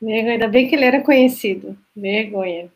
Vergonha, 0.00 0.32
ainda 0.32 0.48
bem 0.48 0.66
que 0.66 0.74
ele 0.74 0.84
era 0.84 1.02
conhecido. 1.02 1.76
Vergonha. 1.94 2.70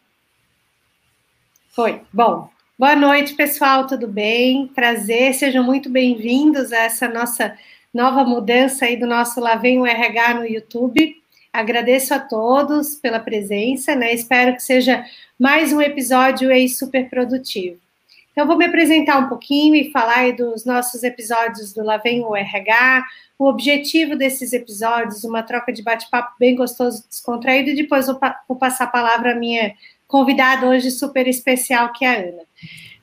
Foi. 1.71 2.03
Bom, 2.13 2.51
boa 2.79 2.95
noite, 2.95 3.35
pessoal, 3.35 3.87
tudo 3.87 4.07
bem? 4.07 4.69
Prazer, 4.69 5.33
sejam 5.33 5.65
muito 5.65 5.89
bem-vindos 5.89 6.71
a 6.71 6.81
essa 6.81 7.09
nossa 7.09 7.57
nova 7.93 8.25
mudança 8.25 8.85
aí 8.85 8.97
do 8.97 9.07
nosso 9.07 9.41
Lá 9.41 9.55
Vem 9.55 9.81
o 9.81 9.87
RH 9.87 10.35
no 10.35 10.47
YouTube. 10.47 11.17
Agradeço 11.51 12.13
a 12.13 12.19
todos 12.19 12.97
pela 12.97 13.21
presença, 13.21 13.97
né? 13.97 14.13
Espero 14.13 14.55
que 14.55 14.63
seja 14.63 15.05
mais 15.39 15.73
um 15.73 15.81
episódio 15.81 16.51
aí 16.51 16.69
super 16.69 17.09
produtivo. 17.09 17.84
Então, 18.35 18.49
vou 18.49 18.59
me 18.59 18.65
apresentar 18.65 19.17
um 19.19 19.29
pouquinho 19.29 19.77
e 19.77 19.93
falar 19.93 20.33
dos 20.33 20.65
nossos 20.65 21.05
episódios 21.05 21.73
do 21.73 21.85
Lá 21.85 21.99
Vem 21.99 22.25
o 22.25 22.35
RH, 22.35 23.05
o 23.39 23.47
objetivo 23.49 24.17
desses 24.17 24.53
episódios, 24.53 25.23
uma 25.23 25.41
troca 25.41 25.73
de 25.73 25.85
bate-papo 25.85 26.35
bem 26.37 26.57
gostoso, 26.57 27.07
descontraído, 27.09 27.71
e 27.71 27.77
depois 27.77 28.09
vou, 28.09 28.19
vou 28.49 28.59
passar 28.59 28.85
a 28.85 28.89
palavra 28.89 29.31
à 29.31 29.35
minha 29.37 29.73
convidada 30.09 30.67
hoje 30.67 30.91
super 30.91 31.29
especial, 31.29 31.93
que 31.93 32.05
é 32.05 32.09
a 32.09 32.29
Ana. 32.29 32.43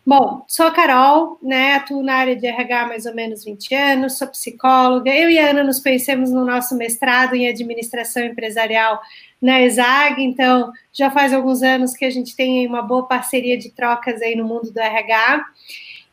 Bom, 0.04 0.44
sou 0.48 0.66
a 0.66 0.72
Carol, 0.72 1.38
né? 1.44 1.76
Atuo 1.76 2.02
na 2.02 2.16
área 2.16 2.36
de 2.36 2.48
RH 2.48 2.82
há 2.82 2.88
mais 2.88 3.06
ou 3.06 3.14
menos 3.14 3.44
20 3.46 3.76
anos, 3.76 4.18
sou 4.18 4.28
psicóloga. 4.28 5.14
Eu 5.14 5.30
e 5.30 5.38
a 5.38 5.52
Ana 5.52 5.64
nos 5.64 5.80
conhecemos 5.80 6.32
no 6.32 6.44
nosso 6.44 6.76
mestrado 6.76 7.36
em 7.36 7.48
administração 7.48 8.24
empresarial 8.24 9.00
na 9.40 9.62
ESAG, 9.62 10.24
então 10.24 10.72
já 10.92 11.12
faz 11.12 11.32
alguns 11.32 11.62
anos 11.62 11.94
que 11.94 12.04
a 12.04 12.10
gente 12.10 12.36
tem 12.36 12.66
uma 12.66 12.82
boa 12.82 13.08
parceria 13.08 13.56
de 13.56 13.70
trocas 13.70 14.20
aí 14.24 14.36
no 14.36 14.44
mundo 14.44 14.72
do 14.72 14.80
RH. 14.80 15.46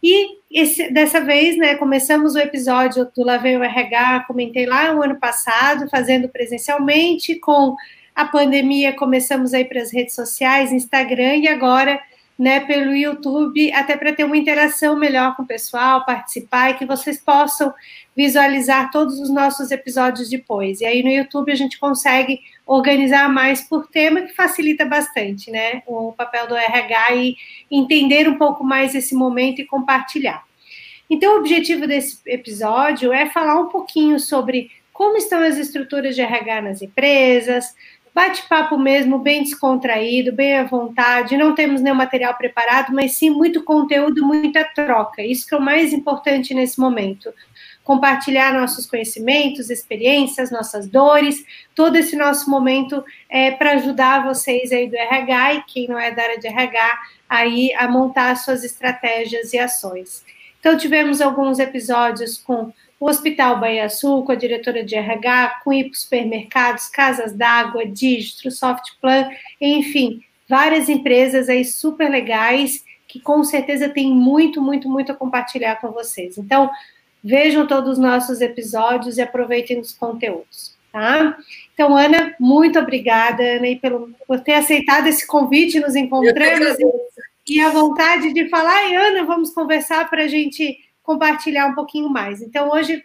E 0.03 0.37
esse, 0.51 0.93
dessa 0.93 1.23
vez, 1.23 1.57
né, 1.57 1.75
começamos 1.75 2.35
o 2.35 2.39
episódio 2.39 3.11
do 3.17 3.25
Lavei 3.25 3.57
o 3.57 3.65
RH, 3.65 4.25
comentei 4.29 4.67
lá 4.67 4.93
no 4.93 5.03
ano 5.03 5.17
passado, 5.17 5.89
fazendo 5.89 6.29
presencialmente, 6.29 7.37
com 7.37 7.75
a 8.15 8.27
pandemia 8.27 8.93
começamos 8.93 9.55
aí 9.55 9.65
para 9.65 9.81
as 9.81 9.91
redes 9.91 10.15
sociais, 10.15 10.73
Instagram, 10.73 11.37
e 11.37 11.49
agora 11.49 11.99
né, 12.39 12.61
pelo 12.61 12.95
YouTube, 12.95 13.73
até 13.73 13.97
para 13.97 14.13
ter 14.13 14.23
uma 14.23 14.37
interação 14.37 14.97
melhor 14.97 15.35
com 15.35 15.43
o 15.43 15.47
pessoal, 15.47 16.07
participar 16.07 16.71
e 16.71 16.75
que 16.75 16.87
vocês 16.87 17.19
possam 17.19 17.75
visualizar 18.17 18.93
todos 18.93 19.19
os 19.19 19.29
nossos 19.29 19.73
episódios 19.73 20.31
depois. 20.31 20.81
E 20.81 20.85
aí 20.85 21.03
no 21.03 21.11
YouTube 21.11 21.51
a 21.51 21.57
gente 21.57 21.79
consegue 21.79 22.41
organizar 22.65 23.29
mais 23.29 23.63
por 23.63 23.89
tema, 23.89 24.23
que 24.23 24.35
facilita 24.35 24.85
bastante, 24.85 25.51
né, 25.51 25.83
o 25.87 26.13
papel 26.13 26.47
do 26.47 26.55
RH 26.55 27.17
e 27.17 27.37
entender 27.71 28.29
um 28.29 28.39
pouco 28.39 28.63
mais 28.63 28.95
esse 28.95 29.15
momento 29.17 29.61
e 29.61 29.67
compartilhar. 29.67 30.45
Então, 31.11 31.35
o 31.35 31.39
objetivo 31.39 31.87
desse 31.87 32.21
episódio 32.27 33.13
é 33.13 33.27
falar 33.27 33.59
um 33.59 33.69
pouquinho 33.69 34.21
sobre 34.21 34.71
como 34.93 35.17
estão 35.17 35.41
as 35.43 35.57
estruturas 35.57 36.15
de 36.17 36.21
RH 36.21 36.61
nas 36.61 36.83
empresas, 36.83 37.73
bate-papo 38.15 38.79
mesmo, 38.79 39.19
bem 39.19 39.43
descontraído, 39.43 40.33
bem 40.33 40.59
à 40.59 40.65
vontade. 40.65 41.37
Não 41.37 41.55
temos 41.55 41.81
nenhum 41.81 41.95
material 41.95 42.35
preparado, 42.35 42.93
mas 42.93 43.13
sim 43.13 43.31
muito 43.31 43.63
conteúdo, 43.63 44.25
muita 44.25 44.65
troca. 44.65 45.23
Isso 45.23 45.47
que 45.47 45.55
é 45.55 45.59
o 45.59 45.63
mais 45.63 45.93
importante 45.93 46.55
nesse 46.55 46.81
momento. 46.81 47.33
Compartilhar 47.85 48.53
nossos 48.53 48.87
conhecimentos, 48.87 49.71
experiências, 49.71 50.51
nossas 50.51 50.87
dores, 50.87 51.45
todo 51.75 51.97
esse 51.97 52.17
nosso 52.17 52.51
momento 52.51 53.03
é 53.29 53.51
para 53.51 53.73
ajudar 53.73 54.25
vocês 54.25 54.73
aí 54.73 54.89
do 54.89 54.97
RH 54.97 55.55
e 55.55 55.63
quem 55.63 55.89
não 55.89 55.99
é 55.99 56.11
da 56.11 56.23
área 56.23 56.39
de 56.39 56.47
RH 56.47 56.99
aí 57.29 57.73
a 57.75 57.89
montar 57.89 58.37
suas 58.37 58.65
estratégias 58.65 59.53
e 59.53 59.59
ações. 59.59 60.25
Então 60.61 60.77
tivemos 60.77 61.21
alguns 61.21 61.59
episódios 61.59 62.37
com 62.37 62.73
o 63.01 63.07
Hospital 63.07 63.61
Bahia 63.61 63.89
Sul, 63.89 64.25
com 64.25 64.33
a 64.33 64.37
diretora 64.37 64.85
de 64.85 64.97
RH, 64.97 65.61
com 65.63 65.73
IPO 65.73 65.97
Supermercados, 65.97 66.89
Casas 66.89 67.33
d'Água, 67.33 67.87
Digitro, 67.87 68.51
Softplan, 68.51 69.29
enfim, 69.61 70.21
várias 70.49 70.89
empresas 70.89 71.49
aí 71.49 71.65
super 71.65 72.11
legais 72.11 72.85
que 73.07 73.21
com 73.21 73.43
certeza 73.43 73.89
tem 73.89 74.11
muito, 74.11 74.61
muito, 74.61 74.89
muito 74.89 75.13
a 75.13 75.15
compartilhar 75.15 75.77
com 75.77 75.91
vocês. 75.91 76.37
Então, 76.37 76.71
vejam 77.25 77.67
todos 77.67 77.93
os 77.93 77.99
nossos 77.99 78.41
episódios 78.41 79.17
e 79.17 79.23
aproveitem 79.23 79.81
os 79.81 79.93
conteúdos, 79.93 80.77
tá? 80.93 81.37
Então, 81.73 81.97
Ana, 81.97 82.35
muito 82.39 82.79
obrigada, 82.79 83.43
Ana, 83.43 83.67
pelo, 83.81 84.11
por 84.27 84.41
ter 84.41 84.55
aceitado 84.55 85.07
esse 85.07 85.27
convite, 85.27 85.81
nos 85.81 85.97
encontramos 85.97 86.77
e, 87.47 87.55
e 87.55 87.61
a 87.61 87.71
vontade 87.71 88.33
de 88.35 88.49
falar, 88.49 88.91
e 88.91 88.95
Ana, 88.95 89.25
vamos 89.25 89.51
conversar 89.51 90.09
para 90.11 90.25
a 90.25 90.29
gente 90.29 90.79
compartilhar 91.09 91.67
um 91.67 91.75
pouquinho 91.75 92.11
mais. 92.11 92.43
Então, 92.43 92.71
hoje 92.71 93.03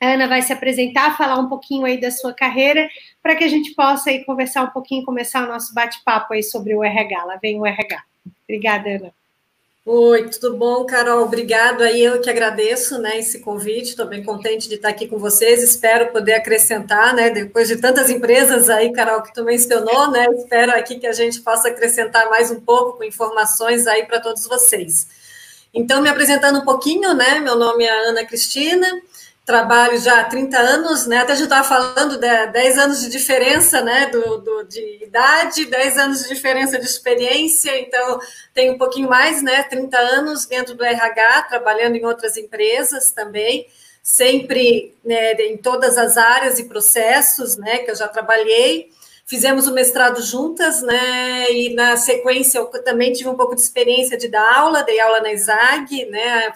a 0.00 0.14
Ana 0.14 0.26
vai 0.26 0.40
se 0.40 0.50
apresentar, 0.50 1.14
falar 1.14 1.38
um 1.38 1.46
pouquinho 1.46 1.84
aí 1.84 2.00
da 2.00 2.10
sua 2.10 2.32
carreira, 2.32 2.88
para 3.22 3.36
que 3.36 3.44
a 3.44 3.48
gente 3.48 3.74
possa 3.74 4.08
aí 4.08 4.24
conversar 4.24 4.62
um 4.62 4.70
pouquinho, 4.70 5.04
começar 5.04 5.44
o 5.44 5.52
nosso 5.52 5.74
bate-papo 5.74 6.32
aí 6.32 6.42
sobre 6.42 6.74
o 6.74 6.82
RH. 6.82 7.24
Lá 7.26 7.36
vem 7.36 7.60
o 7.60 7.66
RH. 7.66 8.02
Obrigada, 8.44 8.88
Ana. 8.88 9.12
Oi, 9.84 10.30
tudo 10.30 10.56
bom, 10.56 10.86
Carol? 10.86 11.22
Obrigado 11.22 11.82
aí, 11.82 12.02
eu 12.02 12.18
que 12.18 12.30
agradeço, 12.30 12.98
né, 12.98 13.18
esse 13.18 13.40
convite, 13.40 13.90
estou 13.90 14.06
bem 14.06 14.22
contente 14.22 14.68
de 14.68 14.74
estar 14.74 14.90
aqui 14.90 15.06
com 15.06 15.18
vocês, 15.18 15.62
espero 15.62 16.12
poder 16.12 16.34
acrescentar, 16.34 17.14
né, 17.14 17.30
depois 17.30 17.68
de 17.68 17.76
tantas 17.76 18.10
empresas 18.10 18.68
aí, 18.68 18.92
Carol, 18.92 19.22
que 19.22 19.32
tu 19.32 19.42
mencionou, 19.44 20.10
né, 20.10 20.26
espero 20.34 20.72
aqui 20.72 20.98
que 20.98 21.06
a 21.06 21.12
gente 21.12 21.40
possa 21.40 21.68
acrescentar 21.68 22.28
mais 22.28 22.50
um 22.50 22.60
pouco 22.60 22.98
com 22.98 23.04
informações 23.04 23.86
aí 23.86 24.04
para 24.04 24.20
todos 24.20 24.46
vocês. 24.46 25.17
Então, 25.78 26.02
me 26.02 26.08
apresentando 26.08 26.58
um 26.58 26.64
pouquinho, 26.64 27.14
né? 27.14 27.38
Meu 27.38 27.54
nome 27.54 27.84
é 27.84 28.08
Ana 28.08 28.26
Cristina, 28.26 28.84
trabalho 29.46 29.96
já 29.96 30.18
há 30.18 30.24
30 30.24 30.58
anos, 30.58 31.06
né? 31.06 31.18
Até 31.18 31.36
já 31.36 31.44
estava 31.44 31.62
falando 31.62 32.18
de 32.18 32.46
10 32.48 32.78
anos 32.78 33.00
de 33.00 33.08
diferença, 33.08 33.80
né? 33.80 34.06
Do, 34.06 34.38
do, 34.38 34.64
de 34.64 35.04
idade, 35.04 35.66
10 35.66 35.98
anos 35.98 36.22
de 36.24 36.34
diferença 36.34 36.80
de 36.80 36.84
experiência, 36.84 37.78
então 37.78 38.18
tenho 38.52 38.74
um 38.74 38.76
pouquinho 38.76 39.08
mais, 39.08 39.40
né? 39.40 39.62
30 39.62 39.96
anos 39.96 40.46
dentro 40.46 40.74
do 40.74 40.84
RH, 40.84 41.42
trabalhando 41.42 41.94
em 41.94 42.04
outras 42.04 42.36
empresas 42.36 43.12
também, 43.12 43.68
sempre 44.02 44.96
né, 45.04 45.34
em 45.34 45.58
todas 45.58 45.96
as 45.96 46.16
áreas 46.16 46.58
e 46.58 46.64
processos, 46.64 47.56
né? 47.56 47.78
Que 47.78 47.92
eu 47.92 47.96
já 47.96 48.08
trabalhei 48.08 48.90
fizemos 49.28 49.66
o 49.66 49.74
mestrado 49.74 50.22
juntas, 50.22 50.80
né? 50.80 51.52
E 51.52 51.74
na 51.74 51.98
sequência 51.98 52.58
eu 52.58 52.66
também 52.82 53.12
tive 53.12 53.28
um 53.28 53.36
pouco 53.36 53.54
de 53.54 53.60
experiência 53.60 54.16
de 54.16 54.26
dar 54.26 54.58
aula, 54.58 54.82
dei 54.82 54.98
aula 54.98 55.20
na 55.20 55.30
ISAG, 55.30 56.06
né? 56.06 56.50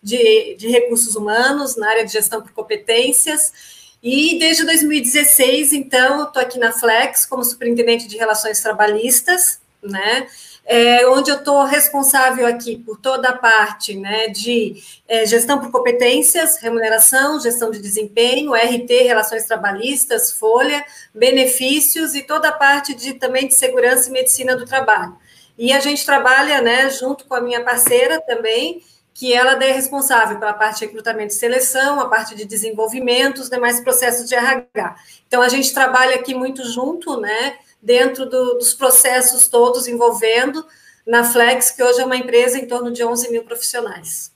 De, 0.00 0.54
de 0.54 0.68
recursos 0.68 1.16
humanos, 1.16 1.76
na 1.76 1.88
área 1.88 2.06
de 2.06 2.12
gestão 2.12 2.40
por 2.40 2.52
competências. 2.52 3.52
E 4.00 4.38
desde 4.38 4.64
2016, 4.64 5.72
então, 5.72 6.24
estou 6.24 6.40
aqui 6.40 6.58
na 6.60 6.70
Flex 6.70 7.26
como 7.26 7.44
superintendente 7.44 8.06
de 8.06 8.16
relações 8.16 8.60
trabalhistas, 8.60 9.60
né? 9.82 10.28
É, 10.64 11.06
onde 11.08 11.30
eu 11.30 11.36
estou 11.36 11.64
responsável 11.64 12.46
aqui 12.46 12.76
por 12.76 12.98
toda 12.98 13.30
a 13.30 13.36
parte 13.36 13.96
né, 13.96 14.28
de 14.28 14.82
é, 15.08 15.26
gestão 15.26 15.58
por 15.58 15.70
competências, 15.70 16.56
remuneração, 16.58 17.40
gestão 17.40 17.70
de 17.70 17.80
desempenho, 17.80 18.54
RT, 18.54 19.02
relações 19.02 19.44
trabalhistas, 19.44 20.32
folha, 20.32 20.84
benefícios 21.12 22.14
e 22.14 22.22
toda 22.22 22.48
a 22.48 22.52
parte 22.52 22.94
de 22.94 23.14
também 23.14 23.48
de 23.48 23.54
segurança 23.54 24.08
e 24.08 24.12
medicina 24.12 24.56
do 24.56 24.64
trabalho. 24.64 25.16
E 25.58 25.72
a 25.72 25.80
gente 25.80 26.06
trabalha 26.06 26.60
né, 26.62 26.88
junto 26.90 27.26
com 27.26 27.34
a 27.34 27.40
minha 27.40 27.62
parceira 27.62 28.20
também, 28.20 28.82
que 29.14 29.32
ela 29.32 29.52
é 29.62 29.72
responsável 29.72 30.38
pela 30.38 30.54
parte 30.54 30.78
de 30.78 30.86
recrutamento 30.86 31.34
e 31.34 31.36
seleção, 31.36 32.00
a 32.00 32.08
parte 32.08 32.34
de 32.34 32.44
desenvolvimento, 32.44 33.38
os 33.40 33.50
demais 33.50 33.78
processos 33.80 34.26
de 34.26 34.34
RH. 34.34 34.96
Então, 35.28 35.42
a 35.42 35.48
gente 35.48 35.72
trabalha 35.74 36.14
aqui 36.14 36.34
muito 36.34 36.64
junto, 36.64 37.20
né? 37.20 37.56
Dentro 37.82 38.24
do, 38.24 38.54
dos 38.54 38.72
processos 38.72 39.48
todos 39.48 39.88
envolvendo 39.88 40.64
na 41.06 41.24
Flex, 41.24 41.72
que 41.72 41.82
hoje 41.82 42.00
é 42.00 42.04
uma 42.04 42.16
empresa 42.16 42.58
em 42.58 42.66
torno 42.66 42.92
de 42.92 43.04
11 43.04 43.30
mil 43.30 43.42
profissionais. 43.42 44.32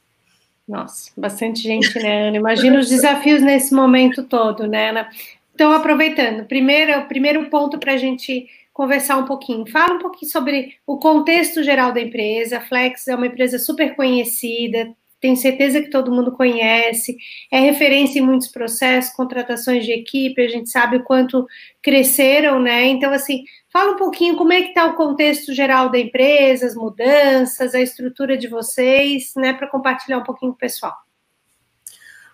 Nossa, 0.67 1.13
bastante 1.17 1.63
gente, 1.63 1.97
né, 1.99 2.29
Ana? 2.29 2.37
Imagina 2.37 2.81
os 2.81 2.89
desafios 2.89 3.41
nesse 3.41 3.73
momento 3.73 4.25
todo, 4.25 4.67
né, 4.67 4.91
Ana? 4.91 5.09
Então, 5.55 5.73
aproveitando, 5.73 6.45
primeiro, 6.45 6.99
o 6.99 7.07
primeiro 7.07 7.49
ponto 7.49 7.79
para 7.79 7.93
a 7.93 7.97
gente 7.97 8.49
conversar 8.73 9.17
um 9.17 9.25
pouquinho. 9.25 9.65
Fala 9.71 9.95
um 9.95 9.99
pouquinho 10.01 10.31
sobre 10.31 10.77
o 10.87 10.99
contexto 10.99 11.63
geral 11.63 11.93
da 11.93 12.01
empresa. 12.01 12.59
A 12.59 12.61
Flex 12.61 13.07
é 13.09 13.15
uma 13.15 13.29
empresa 13.29 13.59
super 13.59 13.95
conhecida, 13.95 14.93
tenho 15.21 15.37
certeza 15.37 15.81
que 15.81 15.91
todo 15.91 16.13
mundo 16.13 16.33
conhece, 16.33 17.17
é 17.51 17.61
referência 17.61 18.19
em 18.19 18.23
muitos 18.23 18.49
processos, 18.49 19.15
contratações 19.15 19.85
de 19.85 19.93
equipe, 19.93 20.43
a 20.43 20.49
gente 20.49 20.71
sabe 20.71 20.97
o 20.97 21.05
quanto 21.05 21.47
cresceram, 21.83 22.61
né? 22.61 22.87
Então, 22.87 23.13
assim, 23.13 23.45
fala 23.73 23.93
um 23.93 23.97
pouquinho 23.97 24.37
como 24.37 24.53
é 24.53 24.63
que 24.63 24.69
está 24.69 24.87
o 24.87 24.95
contexto 24.95 25.53
geral 25.55 25.91
da 25.91 25.99
empresa, 25.99 26.67
as 26.67 26.75
mudanças, 26.75 27.75
a 27.75 27.81
estrutura 27.81 28.37
de 28.37 28.49
vocês, 28.49 29.33
né, 29.37 29.53
para 29.53 29.69
compartilhar 29.69 30.19
um 30.19 30.25
pouquinho 30.25 30.53
com 30.53 30.57
o 30.57 30.59
pessoal. 30.59 30.95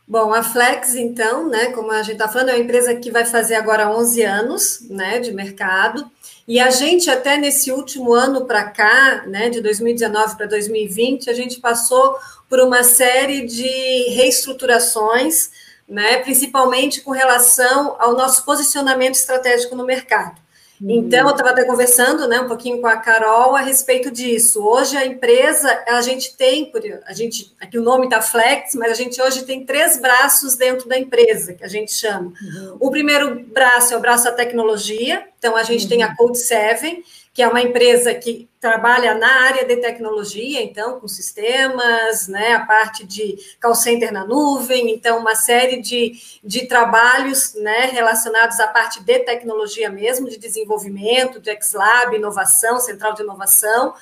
Bom, 0.06 0.34
a 0.34 0.42
Flex, 0.42 0.94
então, 0.94 1.48
né, 1.48 1.66
como 1.72 1.90
a 1.92 2.02
gente 2.02 2.14
está 2.14 2.28
falando, 2.28 2.50
é 2.50 2.54
uma 2.54 2.62
empresa 2.62 2.94
que 2.96 3.10
vai 3.10 3.24
fazer 3.24 3.54
agora 3.54 3.90
11 3.90 4.22
anos, 4.22 4.88
né, 4.90 5.20
de 5.20 5.32
mercado, 5.32 6.10
e 6.52 6.60
a 6.60 6.68
gente, 6.68 7.08
até 7.08 7.38
nesse 7.38 7.72
último 7.72 8.12
ano 8.12 8.44
para 8.44 8.64
cá, 8.64 9.24
né, 9.26 9.48
de 9.48 9.62
2019 9.62 10.36
para 10.36 10.44
2020, 10.44 11.30
a 11.30 11.32
gente 11.32 11.58
passou 11.58 12.18
por 12.46 12.60
uma 12.60 12.84
série 12.84 13.46
de 13.46 14.10
reestruturações, 14.10 15.50
né, 15.88 16.18
principalmente 16.18 17.00
com 17.00 17.10
relação 17.10 17.96
ao 17.98 18.12
nosso 18.12 18.44
posicionamento 18.44 19.14
estratégico 19.14 19.74
no 19.74 19.86
mercado. 19.86 20.38
Então, 20.84 21.28
eu 21.28 21.30
estava 21.30 21.50
até 21.50 21.64
conversando 21.64 22.26
né, 22.26 22.40
um 22.40 22.48
pouquinho 22.48 22.80
com 22.80 22.86
a 22.86 22.96
Carol 22.96 23.54
a 23.54 23.60
respeito 23.60 24.10
disso. 24.10 24.60
Hoje 24.64 24.96
a 24.96 25.06
empresa, 25.06 25.82
a 25.86 26.02
gente 26.02 26.36
tem, 26.36 26.72
a 27.06 27.12
gente, 27.12 27.54
aqui 27.60 27.78
o 27.78 27.82
nome 27.82 28.06
está 28.06 28.20
Flex, 28.20 28.74
mas 28.74 28.90
a 28.90 28.94
gente 28.94 29.20
hoje 29.22 29.44
tem 29.44 29.64
três 29.64 30.00
braços 30.00 30.56
dentro 30.56 30.88
da 30.88 30.98
empresa, 30.98 31.54
que 31.54 31.64
a 31.64 31.68
gente 31.68 31.92
chama. 31.92 32.32
Uhum. 32.42 32.76
O 32.80 32.90
primeiro 32.90 33.44
braço 33.44 33.94
é 33.94 33.96
o 33.96 34.00
braço 34.00 34.24
da 34.24 34.32
tecnologia, 34.32 35.24
então 35.38 35.56
a 35.56 35.62
gente 35.62 35.84
uhum. 35.84 35.88
tem 35.88 36.02
a 36.02 36.08
uhum. 36.08 36.16
Code 36.16 36.38
7, 36.38 37.04
que 37.32 37.42
é 37.42 37.48
uma 37.48 37.62
empresa 37.62 38.14
que 38.14 38.48
trabalha 38.60 39.14
na 39.14 39.44
área 39.44 39.64
de 39.64 39.76
tecnologia, 39.76 40.62
então, 40.62 41.00
com 41.00 41.08
sistemas, 41.08 42.28
né, 42.28 42.52
a 42.52 42.66
parte 42.66 43.06
de 43.06 43.36
call 43.60 43.74
center 43.74 44.12
na 44.12 44.24
nuvem, 44.24 44.90
então, 44.90 45.18
uma 45.18 45.34
série 45.34 45.80
de, 45.80 46.12
de 46.44 46.66
trabalhos 46.66 47.54
né, 47.54 47.86
relacionados 47.86 48.60
à 48.60 48.68
parte 48.68 49.02
de 49.02 49.18
tecnologia 49.20 49.90
mesmo, 49.90 50.28
de 50.28 50.36
desenvolvimento, 50.36 51.40
de 51.40 51.58
XLab, 51.60 52.14
inovação, 52.14 52.78
central 52.78 53.14
de 53.14 53.22
inovação. 53.22 53.94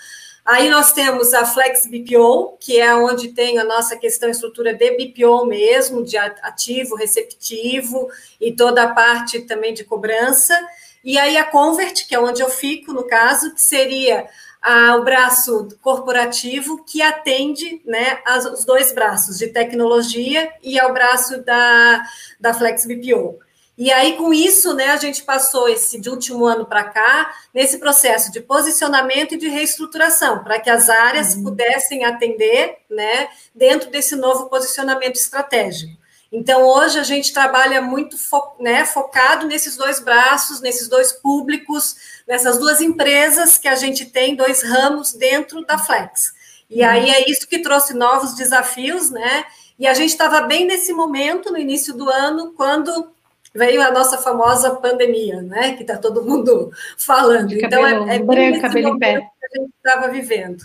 Aí 0.45 0.69
nós 0.69 0.93
temos 0.93 1.33
a 1.33 1.47
Flex 1.47 1.87
BPO, 1.87 2.57
que 2.59 2.81
é 2.81 2.93
onde 2.97 3.29
tem 3.29 3.59
a 3.59 3.65
nossa 3.65 3.97
questão 3.97 4.29
estrutura 4.29 4.75
de 4.75 4.91
BPO 4.91 5.47
mesmo, 5.47 6.03
de 6.03 6.17
ativo, 6.17 6.97
receptivo 6.97 8.09
e 8.41 8.51
toda 8.51 8.83
a 8.83 8.93
parte 8.93 9.43
também 9.43 9.73
de 9.73 9.85
cobrança. 9.85 10.59
E 11.03 11.19
aí 11.19 11.37
a 11.37 11.45
Convert, 11.45 12.07
que 12.07 12.15
é 12.15 12.21
onde 12.21 12.43
eu 12.43 12.51
fico, 12.51 12.93
no 12.93 13.07
caso, 13.07 13.55
que 13.55 13.61
seria 13.61 14.29
ah, 14.61 14.97
o 14.97 15.05
braço 15.05 15.69
corporativo 15.81 16.85
que 16.85 17.01
atende 17.01 17.81
né, 17.85 18.21
as, 18.27 18.45
os 18.45 18.65
dois 18.65 18.93
braços, 18.93 19.39
de 19.39 19.49
tecnologia 19.49 20.53
e 20.63 20.79
ao 20.79 20.93
braço 20.93 21.43
da, 21.43 22.03
da 22.39 22.53
Flex 22.53 22.85
BPO. 22.85 23.39
E 23.79 23.91
aí, 23.91 24.19
com 24.19 24.31
isso, 24.35 24.75
né, 24.75 24.89
a 24.91 24.99
gente 24.99 25.23
passou 25.23 25.67
esse 25.67 25.99
de 25.99 26.11
último 26.11 26.45
ano 26.45 26.67
para 26.67 26.85
cá, 26.85 27.35
nesse 27.55 27.79
processo 27.79 28.31
de 28.31 28.39
posicionamento 28.39 29.33
e 29.33 29.39
de 29.39 29.49
reestruturação, 29.49 30.45
para 30.45 30.61
que 30.61 30.69
as 30.69 30.91
áreas 30.91 31.35
uhum. 31.35 31.45
pudessem 31.45 32.05
atender 32.05 32.77
né, 32.91 33.31
dentro 33.55 33.91
desse 33.91 34.15
novo 34.17 34.51
posicionamento 34.51 35.17
estratégico. 35.17 36.00
Então, 36.33 36.63
hoje 36.63 36.99
a 36.99 37.03
gente 37.03 37.33
trabalha 37.33 37.83
muito 37.83 38.17
fo 38.17 38.41
né, 38.61 38.85
focado 38.85 39.47
nesses 39.47 39.77
dois 39.77 39.99
braços, 39.99 40.61
nesses 40.61 40.89
dois 40.89 41.13
públicos, 41.13 41.97
nessas 42.27 42.57
duas 42.59 42.81
empresas 42.81 43.59
que 43.59 43.67
a 43.67 43.75
gente 43.75 44.07
tem, 44.07 44.37
dois 44.37 44.63
ramos 44.63 45.13
dentro 45.13 45.65
da 45.67 45.77
Flex. 45.77 46.33
E 46.69 46.83
uhum. 46.83 46.89
aí 46.89 47.11
é 47.11 47.29
isso 47.29 47.49
que 47.49 47.59
trouxe 47.59 47.95
novos 47.95 48.35
desafios, 48.35 49.11
né? 49.11 49.45
E 49.77 49.89
a 49.89 49.95
gente 49.95 50.11
estava 50.11 50.43
bem 50.43 50.67
nesse 50.67 50.93
momento, 50.93 51.51
no 51.51 51.59
início 51.59 51.95
do 51.95 52.09
ano, 52.09 52.53
quando 52.53 53.11
veio 53.53 53.83
a 53.83 53.91
nossa 53.91 54.17
famosa 54.19 54.77
pandemia, 54.77 55.43
né? 55.43 55.75
Que 55.75 55.83
está 55.83 55.97
todo 55.97 56.25
mundo 56.25 56.71
falando. 56.97 57.53
então, 57.53 57.85
é, 57.85 58.17
é 58.17 58.19
bem 58.21 58.53
nesse 58.53 58.83
momento 58.83 59.01
que 59.01 59.07
a 59.07 59.61
gente 59.61 59.73
estava 59.83 60.09
vivendo. 60.09 60.63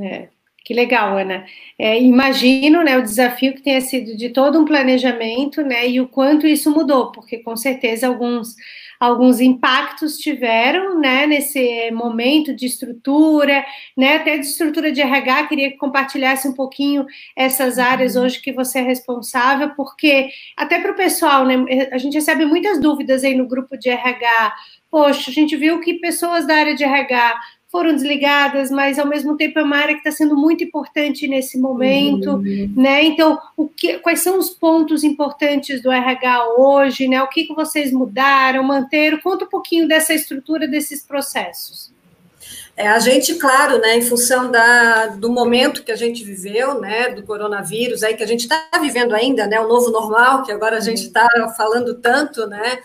É. 0.00 0.28
Que 0.70 0.74
legal, 0.74 1.18
Ana. 1.18 1.44
É, 1.76 2.00
imagino 2.00 2.84
né, 2.84 2.96
o 2.96 3.02
desafio 3.02 3.52
que 3.54 3.60
tenha 3.60 3.80
sido 3.80 4.16
de 4.16 4.28
todo 4.30 4.56
um 4.56 4.64
planejamento, 4.64 5.62
né? 5.62 5.88
E 5.88 6.00
o 6.00 6.06
quanto 6.06 6.46
isso 6.46 6.70
mudou, 6.70 7.10
porque 7.10 7.38
com 7.38 7.56
certeza 7.56 8.06
alguns, 8.06 8.54
alguns 9.00 9.40
impactos 9.40 10.16
tiveram 10.16 11.00
né, 11.00 11.26
nesse 11.26 11.90
momento 11.90 12.54
de 12.54 12.66
estrutura, 12.66 13.64
né? 13.96 14.14
Até 14.14 14.38
de 14.38 14.46
estrutura 14.46 14.92
de 14.92 15.00
RH, 15.00 15.48
queria 15.48 15.72
que 15.72 15.76
compartilhasse 15.76 16.46
um 16.46 16.54
pouquinho 16.54 17.04
essas 17.34 17.76
áreas 17.76 18.14
uhum. 18.14 18.22
hoje 18.22 18.40
que 18.40 18.52
você 18.52 18.78
é 18.78 18.82
responsável, 18.82 19.70
porque 19.70 20.28
até 20.56 20.78
para 20.78 20.92
o 20.92 20.96
pessoal, 20.96 21.44
né? 21.44 21.56
A 21.90 21.98
gente 21.98 22.14
recebe 22.14 22.44
muitas 22.44 22.80
dúvidas 22.80 23.24
aí 23.24 23.34
no 23.34 23.48
grupo 23.48 23.76
de 23.76 23.90
RH. 23.90 24.54
Poxa, 24.88 25.32
a 25.32 25.34
gente 25.34 25.56
viu 25.56 25.80
que 25.80 25.94
pessoas 25.94 26.46
da 26.46 26.54
área 26.54 26.76
de 26.76 26.84
RH 26.84 27.40
foram 27.70 27.94
desligadas, 27.94 28.68
mas 28.68 28.98
ao 28.98 29.06
mesmo 29.06 29.36
tempo 29.36 29.58
é 29.58 29.62
uma 29.62 29.76
área 29.76 29.94
que 29.94 30.00
está 30.00 30.10
sendo 30.10 30.36
muito 30.36 30.64
importante 30.64 31.28
nesse 31.28 31.56
momento, 31.56 32.32
uhum. 32.32 32.72
né? 32.76 33.04
Então, 33.04 33.38
o 33.56 33.68
que, 33.68 33.98
quais 33.98 34.20
são 34.20 34.38
os 34.38 34.50
pontos 34.50 35.04
importantes 35.04 35.80
do 35.80 35.90
RH 35.90 36.48
hoje, 36.58 37.06
né? 37.06 37.22
O 37.22 37.28
que, 37.28 37.44
que 37.44 37.54
vocês 37.54 37.92
mudaram, 37.92 38.64
manteram? 38.64 39.20
Conta 39.20 39.44
um 39.44 39.48
pouquinho 39.48 39.86
dessa 39.86 40.12
estrutura 40.12 40.66
desses 40.66 41.02
processos. 41.02 41.92
É, 42.76 42.88
a 42.88 42.98
gente, 42.98 43.34
claro, 43.34 43.78
né, 43.78 43.98
em 43.98 44.02
função 44.02 44.50
da, 44.50 45.08
do 45.08 45.30
momento 45.30 45.84
que 45.84 45.92
a 45.92 45.96
gente 45.96 46.24
viveu, 46.24 46.80
né, 46.80 47.10
do 47.10 47.22
coronavírus, 47.22 48.02
aí 48.02 48.14
que 48.14 48.22
a 48.22 48.26
gente 48.26 48.42
está 48.42 48.68
vivendo 48.80 49.14
ainda, 49.14 49.46
né, 49.46 49.60
o 49.60 49.68
novo 49.68 49.90
normal, 49.90 50.42
que 50.44 50.50
agora 50.50 50.78
a 50.78 50.80
gente 50.80 51.02
está 51.02 51.28
uhum. 51.36 51.50
falando 51.50 51.94
tanto, 51.96 52.46
né, 52.46 52.78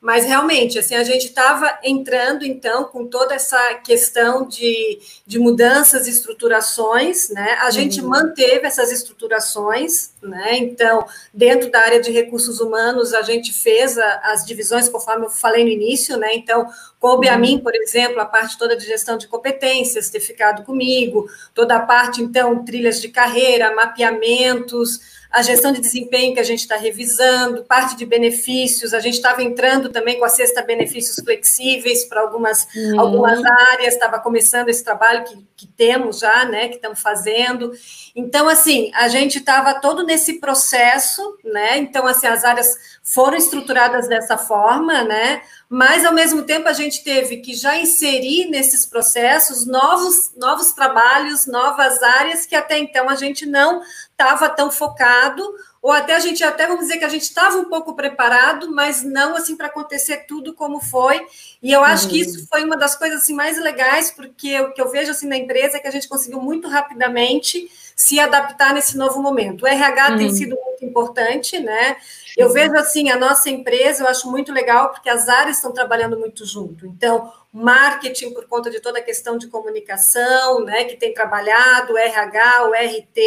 mas 0.00 0.24
realmente, 0.24 0.78
assim, 0.78 0.94
a 0.94 1.04
gente 1.04 1.26
estava 1.26 1.78
entrando 1.84 2.42
então 2.42 2.84
com 2.84 3.06
toda 3.06 3.34
essa 3.34 3.74
questão 3.74 4.48
de, 4.48 4.98
de 5.26 5.38
mudanças 5.38 6.06
e 6.06 6.10
estruturações, 6.10 7.28
né? 7.28 7.58
A 7.60 7.70
gente 7.70 8.00
uhum. 8.00 8.08
manteve 8.08 8.66
essas 8.66 8.90
estruturações, 8.90 10.14
né? 10.22 10.56
Então, 10.56 11.06
dentro 11.34 11.70
da 11.70 11.80
área 11.80 12.00
de 12.00 12.10
recursos 12.10 12.60
humanos, 12.60 13.12
a 13.12 13.20
gente 13.20 13.52
fez 13.52 13.98
a, 13.98 14.20
as 14.24 14.46
divisões, 14.46 14.88
conforme 14.88 15.26
eu 15.26 15.30
falei 15.30 15.64
no 15.64 15.70
início, 15.70 16.16
né? 16.16 16.34
Então, 16.34 16.66
coube 16.98 17.28
uhum. 17.28 17.34
a 17.34 17.36
mim, 17.36 17.58
por 17.58 17.74
exemplo, 17.74 18.18
a 18.20 18.24
parte 18.24 18.56
toda 18.56 18.74
de 18.74 18.86
gestão 18.86 19.18
de 19.18 19.28
competências 19.28 20.08
ter 20.08 20.20
ficado 20.20 20.62
comigo, 20.62 21.28
toda 21.54 21.76
a 21.76 21.80
parte, 21.80 22.22
então, 22.22 22.64
trilhas 22.64 23.02
de 23.02 23.10
carreira, 23.10 23.74
mapeamentos 23.74 25.19
a 25.30 25.42
gestão 25.42 25.70
de 25.70 25.80
desempenho 25.80 26.34
que 26.34 26.40
a 26.40 26.44
gente 26.44 26.60
está 26.60 26.76
revisando, 26.76 27.64
parte 27.64 27.96
de 27.96 28.04
benefícios, 28.04 28.92
a 28.92 28.98
gente 28.98 29.14
estava 29.14 29.42
entrando 29.42 29.88
também 29.88 30.18
com 30.18 30.24
a 30.24 30.28
cesta 30.28 30.60
benefícios 30.60 31.24
flexíveis 31.24 32.04
para 32.04 32.20
algumas, 32.20 32.66
uhum. 32.74 33.00
algumas 33.00 33.44
áreas, 33.44 33.94
estava 33.94 34.18
começando 34.18 34.68
esse 34.68 34.82
trabalho 34.82 35.24
que, 35.24 35.46
que 35.56 35.66
temos 35.68 36.18
já, 36.18 36.44
né, 36.44 36.68
que 36.68 36.76
estamos 36.76 37.00
fazendo. 37.00 37.70
Então, 38.14 38.48
assim, 38.48 38.90
a 38.94 39.06
gente 39.06 39.38
estava 39.38 39.74
todo 39.74 40.02
nesse 40.02 40.40
processo, 40.40 41.38
né? 41.44 41.78
Então, 41.78 42.06
assim, 42.06 42.26
as 42.26 42.44
áreas 42.44 42.76
foram 43.02 43.36
estruturadas 43.36 44.08
dessa 44.08 44.36
forma, 44.36 45.04
né? 45.04 45.42
Mas, 45.72 46.04
ao 46.04 46.12
mesmo 46.12 46.42
tempo, 46.42 46.68
a 46.68 46.72
gente 46.72 47.04
teve 47.04 47.36
que 47.36 47.54
já 47.54 47.78
inserir 47.78 48.46
nesses 48.46 48.84
processos 48.84 49.64
novos, 49.64 50.32
novos 50.36 50.72
trabalhos, 50.72 51.46
novas 51.46 52.02
áreas 52.02 52.44
que 52.44 52.56
até 52.56 52.76
então 52.76 53.08
a 53.08 53.14
gente 53.14 53.46
não 53.46 53.80
estava 54.10 54.48
tão 54.48 54.68
focado, 54.68 55.44
ou 55.80 55.92
até 55.92 56.16
a 56.16 56.18
gente, 56.18 56.42
até 56.42 56.66
vamos 56.66 56.86
dizer 56.86 56.98
que 56.98 57.04
a 57.04 57.08
gente 57.08 57.22
estava 57.22 57.56
um 57.56 57.66
pouco 57.66 57.94
preparado, 57.94 58.74
mas 58.74 59.04
não 59.04 59.36
assim 59.36 59.56
para 59.56 59.68
acontecer 59.68 60.26
tudo 60.26 60.54
como 60.54 60.80
foi. 60.80 61.24
E 61.62 61.70
eu 61.70 61.84
acho 61.84 62.06
uhum. 62.06 62.10
que 62.10 62.20
isso 62.20 62.48
foi 62.48 62.64
uma 62.64 62.76
das 62.76 62.96
coisas 62.96 63.22
assim, 63.22 63.32
mais 63.32 63.56
legais, 63.56 64.10
porque 64.10 64.60
o 64.60 64.72
que 64.72 64.82
eu 64.82 64.90
vejo 64.90 65.12
assim 65.12 65.28
na 65.28 65.36
empresa 65.36 65.76
é 65.76 65.80
que 65.80 65.86
a 65.86 65.92
gente 65.92 66.08
conseguiu 66.08 66.40
muito 66.40 66.66
rapidamente 66.66 67.70
se 68.00 68.18
adaptar 68.18 68.72
nesse 68.72 68.96
novo 68.96 69.20
momento. 69.20 69.62
O 69.62 69.68
RH 69.68 70.12
uhum. 70.12 70.16
tem 70.16 70.30
sido 70.30 70.56
muito 70.56 70.82
importante, 70.82 71.58
né? 71.58 71.98
Eu 72.34 72.50
vejo 72.50 72.74
assim, 72.74 73.10
a 73.10 73.16
nossa 73.18 73.50
empresa, 73.50 74.02
eu 74.02 74.08
acho 74.08 74.30
muito 74.30 74.50
legal, 74.54 74.88
porque 74.88 75.10
as 75.10 75.28
áreas 75.28 75.56
estão 75.56 75.70
trabalhando 75.70 76.18
muito 76.18 76.46
junto. 76.46 76.86
Então, 76.86 77.30
marketing, 77.52 78.32
por 78.32 78.46
conta 78.46 78.70
de 78.70 78.80
toda 78.80 79.00
a 79.00 79.02
questão 79.02 79.36
de 79.36 79.48
comunicação, 79.48 80.64
né, 80.64 80.84
que 80.84 80.96
tem 80.96 81.12
trabalhado, 81.12 81.92
o 81.92 81.98
RH, 81.98 82.68
o 82.68 82.72
RT, 82.72 83.20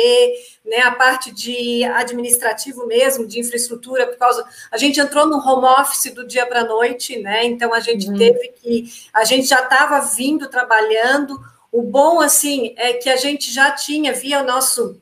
né, 0.66 0.78
a 0.86 0.92
parte 0.92 1.32
de 1.32 1.84
administrativo 1.84 2.88
mesmo, 2.88 3.28
de 3.28 3.40
infraestrutura, 3.40 4.08
por 4.08 4.18
causa. 4.18 4.44
A 4.72 4.78
gente 4.80 5.00
entrou 5.00 5.28
no 5.28 5.38
home 5.38 5.68
office 5.68 6.12
do 6.12 6.26
dia 6.26 6.48
para 6.48 6.62
a 6.62 6.66
noite, 6.66 7.20
né? 7.20 7.46
Então 7.46 7.76
a 7.76 7.80
gente 7.80 8.10
uhum. 8.10 8.18
teve 8.18 8.48
que. 8.60 8.86
A 9.14 9.24
gente 9.24 9.46
já 9.46 9.60
estava 9.60 10.00
vindo 10.00 10.50
trabalhando 10.50 11.40
o 11.74 11.82
bom, 11.82 12.22
assim, 12.22 12.76
é 12.78 12.94
que 12.94 13.10
a 13.10 13.18
gente 13.18 13.52
já 13.52 13.72
tinha, 13.72 14.14
via 14.14 14.42
o 14.42 14.46
nosso, 14.46 15.02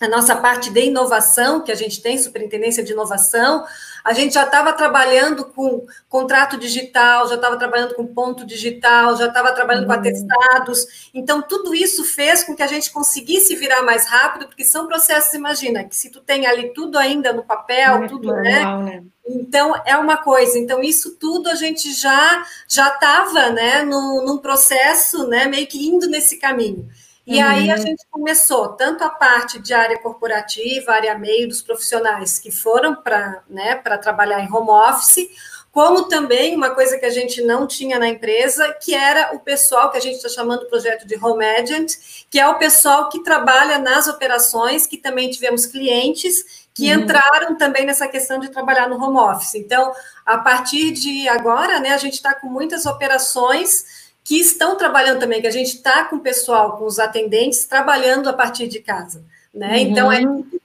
a 0.00 0.08
nossa 0.08 0.34
parte 0.34 0.70
de 0.70 0.86
inovação, 0.86 1.60
que 1.60 1.70
a 1.70 1.74
gente 1.74 2.00
tem, 2.00 2.16
superintendência 2.16 2.82
de 2.82 2.92
inovação, 2.92 3.66
a 4.02 4.14
gente 4.14 4.32
já 4.32 4.44
estava 4.44 4.72
trabalhando 4.72 5.44
com 5.44 5.84
contrato 6.08 6.56
digital, 6.56 7.28
já 7.28 7.34
estava 7.34 7.58
trabalhando 7.58 7.94
com 7.94 8.06
ponto 8.06 8.46
digital, 8.46 9.14
já 9.18 9.26
estava 9.26 9.52
trabalhando 9.52 9.82
uhum. 9.82 9.88
com 9.88 10.00
atestados. 10.00 11.10
Então, 11.12 11.42
tudo 11.42 11.74
isso 11.74 12.02
fez 12.02 12.42
com 12.42 12.56
que 12.56 12.62
a 12.62 12.66
gente 12.66 12.90
conseguisse 12.90 13.54
virar 13.54 13.82
mais 13.82 14.06
rápido, 14.06 14.46
porque 14.46 14.64
são 14.64 14.86
processos, 14.86 15.34
imagina, 15.34 15.84
que 15.84 15.94
se 15.94 16.08
tu 16.08 16.22
tem 16.22 16.46
ali 16.46 16.72
tudo 16.72 16.98
ainda 16.98 17.30
no 17.34 17.44
papel, 17.44 18.08
tudo, 18.08 18.32
né? 18.32 18.62
normal, 18.62 18.82
né? 18.84 19.00
né? 19.00 19.04
Então, 19.34 19.74
é 19.84 19.96
uma 19.96 20.16
coisa. 20.16 20.58
Então, 20.58 20.82
isso 20.82 21.16
tudo 21.16 21.48
a 21.48 21.54
gente 21.54 21.92
já 21.92 22.44
já 22.66 22.88
estava 22.88 23.50
né, 23.50 23.82
no, 23.82 24.24
num 24.24 24.38
processo, 24.38 25.26
né, 25.28 25.46
meio 25.46 25.66
que 25.66 25.86
indo 25.86 26.08
nesse 26.08 26.38
caminho. 26.38 26.88
E 27.26 27.38
uhum. 27.38 27.48
aí 27.48 27.70
a 27.70 27.76
gente 27.76 28.04
começou 28.10 28.70
tanto 28.70 29.04
a 29.04 29.10
parte 29.10 29.60
de 29.60 29.72
área 29.72 29.98
corporativa, 29.98 30.92
área 30.92 31.16
meio 31.16 31.46
dos 31.46 31.62
profissionais 31.62 32.38
que 32.38 32.50
foram 32.50 32.94
para 32.94 33.42
né, 33.48 33.76
trabalhar 33.76 34.40
em 34.40 34.52
home 34.52 34.70
office, 34.70 35.28
como 35.70 36.08
também 36.08 36.56
uma 36.56 36.70
coisa 36.70 36.98
que 36.98 37.06
a 37.06 37.10
gente 37.10 37.42
não 37.42 37.66
tinha 37.66 37.98
na 37.98 38.08
empresa, 38.08 38.74
que 38.82 38.94
era 38.94 39.34
o 39.34 39.38
pessoal 39.38 39.90
que 39.90 39.98
a 39.98 40.00
gente 40.00 40.16
está 40.16 40.28
chamando 40.28 40.60
de 40.60 40.68
projeto 40.68 41.06
de 41.06 41.16
Home 41.24 41.44
Agent, 41.44 41.94
que 42.28 42.40
é 42.40 42.48
o 42.48 42.58
pessoal 42.58 43.08
que 43.08 43.22
trabalha 43.22 43.78
nas 43.78 44.08
operações, 44.08 44.86
que 44.86 44.96
também 44.96 45.30
tivemos 45.30 45.66
clientes 45.66 46.59
que 46.80 46.90
uhum. 46.90 47.02
entraram 47.02 47.54
também 47.56 47.84
nessa 47.84 48.08
questão 48.08 48.40
de 48.40 48.48
trabalhar 48.48 48.88
no 48.88 48.96
home 48.96 49.18
office. 49.18 49.54
Então, 49.54 49.92
a 50.24 50.38
partir 50.38 50.92
de 50.92 51.28
agora, 51.28 51.78
né, 51.78 51.90
a 51.90 51.98
gente 51.98 52.14
está 52.14 52.34
com 52.34 52.46
muitas 52.46 52.86
operações 52.86 54.10
que 54.24 54.40
estão 54.40 54.76
trabalhando 54.76 55.20
também, 55.20 55.42
que 55.42 55.46
a 55.46 55.52
gente 55.52 55.76
está 55.76 56.04
com 56.04 56.16
o 56.16 56.20
pessoal, 56.20 56.78
com 56.78 56.86
os 56.86 56.98
atendentes, 56.98 57.66
trabalhando 57.66 58.30
a 58.30 58.32
partir 58.32 58.66
de 58.66 58.80
casa. 58.80 59.22
Né? 59.52 59.72
Uhum. 59.72 59.76
Então, 59.76 60.12
é 60.12 60.20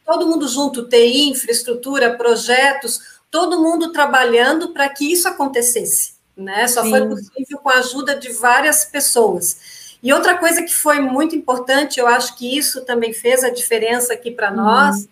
todo 0.06 0.26
mundo 0.26 0.48
junto, 0.48 0.88
TI, 0.88 1.30
infraestrutura, 1.32 2.16
projetos, 2.16 3.02
todo 3.30 3.62
mundo 3.62 3.92
trabalhando 3.92 4.70
para 4.70 4.88
que 4.88 5.12
isso 5.12 5.28
acontecesse. 5.28 6.14
Né? 6.38 6.66
Só 6.70 6.82
Sim. 6.82 6.92
foi 6.92 7.10
possível 7.10 7.58
com 7.58 7.70
a 7.70 7.80
ajuda 7.80 8.16
de 8.16 8.32
várias 8.32 8.86
pessoas. 8.86 9.98
E 10.02 10.14
outra 10.14 10.38
coisa 10.38 10.62
que 10.64 10.74
foi 10.74 11.02
muito 11.02 11.36
importante, 11.36 12.00
eu 12.00 12.08
acho 12.08 12.38
que 12.38 12.58
isso 12.58 12.86
também 12.86 13.12
fez 13.12 13.44
a 13.44 13.50
diferença 13.50 14.14
aqui 14.14 14.32
para 14.32 14.52
uhum. 14.52 15.08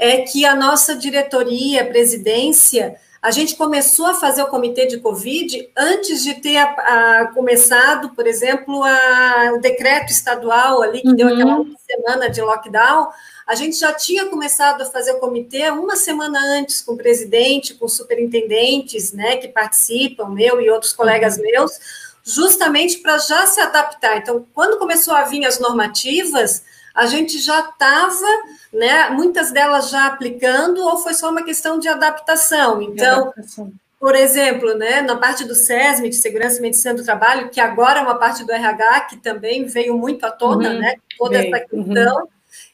É 0.00 0.22
que 0.22 0.46
a 0.46 0.56
nossa 0.56 0.96
diretoria, 0.96 1.84
presidência, 1.84 2.96
a 3.20 3.30
gente 3.30 3.54
começou 3.54 4.06
a 4.06 4.14
fazer 4.14 4.42
o 4.42 4.46
comitê 4.46 4.86
de 4.86 4.98
Covid 4.98 5.70
antes 5.76 6.24
de 6.24 6.40
ter 6.40 6.56
a, 6.56 6.64
a, 6.64 7.26
começado, 7.34 8.08
por 8.14 8.26
exemplo, 8.26 8.82
a, 8.82 9.52
o 9.54 9.60
decreto 9.60 10.10
estadual 10.10 10.80
ali, 10.80 11.02
que 11.02 11.08
uhum. 11.08 11.16
deu 11.16 11.28
aquela 11.28 11.64
semana 11.86 12.30
de 12.30 12.40
lockdown. 12.40 13.10
A 13.46 13.54
gente 13.54 13.78
já 13.78 13.92
tinha 13.92 14.24
começado 14.24 14.80
a 14.80 14.86
fazer 14.86 15.12
o 15.12 15.18
comitê 15.18 15.68
uma 15.68 15.96
semana 15.96 16.40
antes 16.58 16.80
com 16.80 16.94
o 16.94 16.96
presidente, 16.96 17.74
com 17.74 17.86
superintendentes, 17.86 19.12
né, 19.12 19.36
que 19.36 19.48
participam, 19.48 20.30
meu 20.30 20.62
e 20.62 20.70
outros 20.70 20.94
colegas 20.94 21.36
uhum. 21.36 21.42
meus, 21.42 21.72
justamente 22.24 23.00
para 23.00 23.18
já 23.18 23.46
se 23.46 23.60
adaptar. 23.60 24.16
Então, 24.16 24.46
quando 24.54 24.78
começou 24.78 25.12
a 25.14 25.24
vir 25.24 25.44
as 25.44 25.60
normativas, 25.60 26.62
a 26.94 27.06
gente 27.06 27.38
já 27.38 27.60
estava, 27.60 28.26
né, 28.72 29.10
muitas 29.10 29.50
delas 29.50 29.90
já 29.90 30.06
aplicando, 30.06 30.82
ou 30.82 30.98
foi 30.98 31.14
só 31.14 31.30
uma 31.30 31.42
questão 31.42 31.78
de 31.78 31.88
adaptação. 31.88 32.82
Então, 32.82 33.22
adaptação. 33.22 33.72
por 33.98 34.14
exemplo, 34.14 34.74
né, 34.74 35.00
na 35.00 35.16
parte 35.16 35.44
do 35.44 35.54
SESM, 35.54 36.08
de 36.08 36.16
Segurança 36.16 36.58
e 36.58 36.62
Medicina 36.62 36.94
do 36.94 37.04
Trabalho, 37.04 37.50
que 37.50 37.60
agora 37.60 38.00
é 38.00 38.02
uma 38.02 38.16
parte 38.16 38.44
do 38.44 38.52
RH, 38.52 39.00
que 39.02 39.16
também 39.16 39.64
veio 39.64 39.96
muito 39.96 40.24
à 40.24 40.30
tona, 40.30 40.70
uhum, 40.70 40.78
né, 40.78 40.96
toda 41.18 41.38
essa 41.38 41.60
questão. 41.60 42.18
Uhum. 42.18 42.28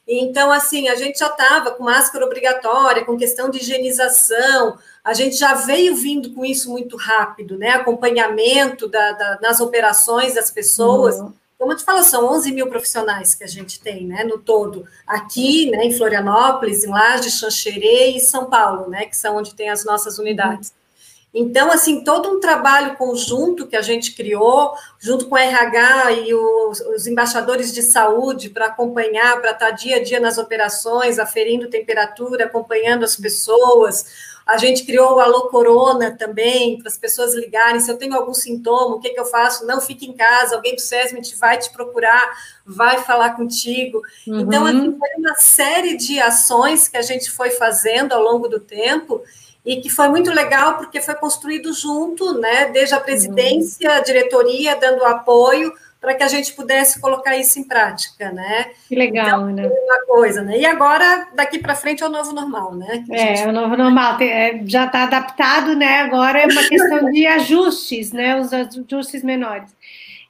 Então, 0.09 0.53
assim, 0.53 0.89
a 0.89 0.95
gente 0.95 1.19
já 1.19 1.27
estava 1.27 1.73
com 1.73 1.83
máscara 1.83 2.25
obrigatória, 2.25 3.05
com 3.05 3.17
questão 3.17 3.51
de 3.51 3.59
higienização, 3.59 4.79
a 5.03 5.13
gente 5.13 5.37
já 5.37 5.55
veio 5.55 5.97
vindo 5.97 6.33
com 6.33 6.45
isso 6.45 6.71
muito 6.71 6.97
rápido, 6.97 7.59
né? 7.59 7.71
Acompanhamento 7.71 8.89
da, 8.89 9.13
da, 9.13 9.39
nas 9.41 9.61
operações 9.61 10.35
das 10.35 10.51
pessoas. 10.51 11.17
Uhum. 11.17 11.33
Como 11.59 11.73
eu 11.73 11.77
te 11.77 11.85
falo, 11.85 12.03
são 12.03 12.27
11 12.35 12.53
mil 12.53 12.69
profissionais 12.69 13.35
que 13.35 13.43
a 13.43 13.47
gente 13.47 13.81
tem, 13.81 14.07
né, 14.07 14.25
no 14.25 14.39
todo, 14.39 14.87
aqui, 15.07 15.71
né, 15.71 15.85
em 15.85 15.93
Florianópolis, 15.93 16.85
em 16.85 16.91
Laje, 16.91 17.31
Xanxerê 17.31 18.11
e 18.11 18.21
São 18.21 18.51
Paulo, 18.51 18.91
né, 18.91 19.07
que 19.07 19.17
são 19.17 19.37
onde 19.37 19.55
tem 19.55 19.71
as 19.71 19.85
nossas 19.85 20.19
unidades. 20.19 20.75
Então, 21.39 21.71
assim, 21.71 22.03
todo 22.03 22.31
um 22.31 22.41
trabalho 22.41 22.97
conjunto 22.97 23.67
que 23.67 23.77
a 23.77 23.83
gente 23.83 24.15
criou, 24.15 24.73
junto 24.99 25.27
com 25.27 25.35
o 25.35 25.39
RH 25.39 26.13
e 26.13 26.35
os, 26.35 26.81
os 26.81 27.07
embaixadores 27.07 27.75
de 27.75 27.83
saúde, 27.83 28.49
para 28.49 28.67
acompanhar, 28.67 29.39
para 29.41 29.51
estar 29.51 29.71
dia 29.73 29.97
a 29.97 30.03
dia 30.03 30.19
nas 30.19 30.39
operações, 30.39 31.19
aferindo 31.19 31.69
temperatura, 31.69 32.47
acompanhando 32.47 33.05
as 33.05 33.17
pessoas, 33.17 34.26
a 34.47 34.57
gente 34.59 34.85
criou 34.85 35.17
o 35.17 35.19
Alô 35.19 35.49
Corona 35.49 36.13
também, 36.13 36.79
para 36.79 36.87
as 36.87 36.97
pessoas 36.97 37.35
ligarem. 37.35 37.81
Se 37.81 37.91
eu 37.91 37.97
tenho 37.97 38.15
algum 38.15 38.33
sintoma, 38.33 38.95
o 38.95 39.01
que, 39.01 39.11
que 39.11 39.19
eu 39.19 39.25
faço? 39.25 39.67
Não 39.67 39.81
fique 39.81 40.07
em 40.07 40.13
casa, 40.13 40.55
alguém 40.55 40.77
do 40.77 40.81
SESMIT 40.81 41.37
vai 41.37 41.59
te 41.59 41.69
procurar, 41.71 42.31
vai 42.65 43.03
falar 43.03 43.31
contigo. 43.31 44.01
Uhum. 44.25 44.41
Então, 44.41 44.65
assim, 44.65 44.97
foi 44.97 45.09
uma 45.19 45.35
série 45.35 45.97
de 45.97 46.21
ações 46.21 46.87
que 46.87 46.97
a 46.97 47.03
gente 47.03 47.29
foi 47.29 47.51
fazendo 47.51 48.13
ao 48.13 48.23
longo 48.23 48.47
do 48.47 48.61
tempo 48.61 49.21
e 49.65 49.81
que 49.81 49.91
foi 49.91 50.09
muito 50.09 50.31
legal 50.31 50.79
porque 50.79 51.01
foi 51.01 51.17
construído 51.17 51.73
junto, 51.73 52.39
né? 52.39 52.67
Desde 52.67 52.95
a 52.95 53.01
presidência, 53.01 53.95
a 53.95 54.01
diretoria 54.01 54.77
dando 54.77 55.05
apoio 55.05 55.73
para 56.01 56.15
que 56.15 56.23
a 56.23 56.29
gente 56.29 56.53
pudesse 56.53 57.01
colocar 57.01 57.37
isso 57.37 57.59
em 57.59 57.65
prática, 57.65 58.31
né? 58.31 58.71
Que 58.89 58.95
legal, 58.95 59.51
então, 59.51 59.69
né? 59.69 59.69
Uma 59.69 60.07
coisa, 60.07 60.43
né? 60.43 60.59
E 60.59 60.67
agora, 60.67 61.29
daqui 61.35 61.59
para 61.59 61.75
frente, 61.75 62.03
é 62.03 62.07
o 62.07 62.11
novo 62.11 62.33
normal, 62.33 62.75
né? 62.75 63.05
É, 63.11 63.19
gente... 63.19 63.43
é 63.43 63.49
o 63.49 63.53
novo 63.53 63.77
normal. 63.77 64.21
É, 64.21 64.61
já 64.67 64.87
está 64.87 65.05
adaptado, 65.05 65.75
né? 65.75 66.01
Agora 66.01 66.41
é 66.41 66.47
uma 66.47 66.63
questão 66.69 67.11
de 67.11 67.27
ajustes, 67.27 68.13
né? 68.13 68.39
Os 68.39 68.53
ajustes 68.53 69.23
menores. 69.23 69.75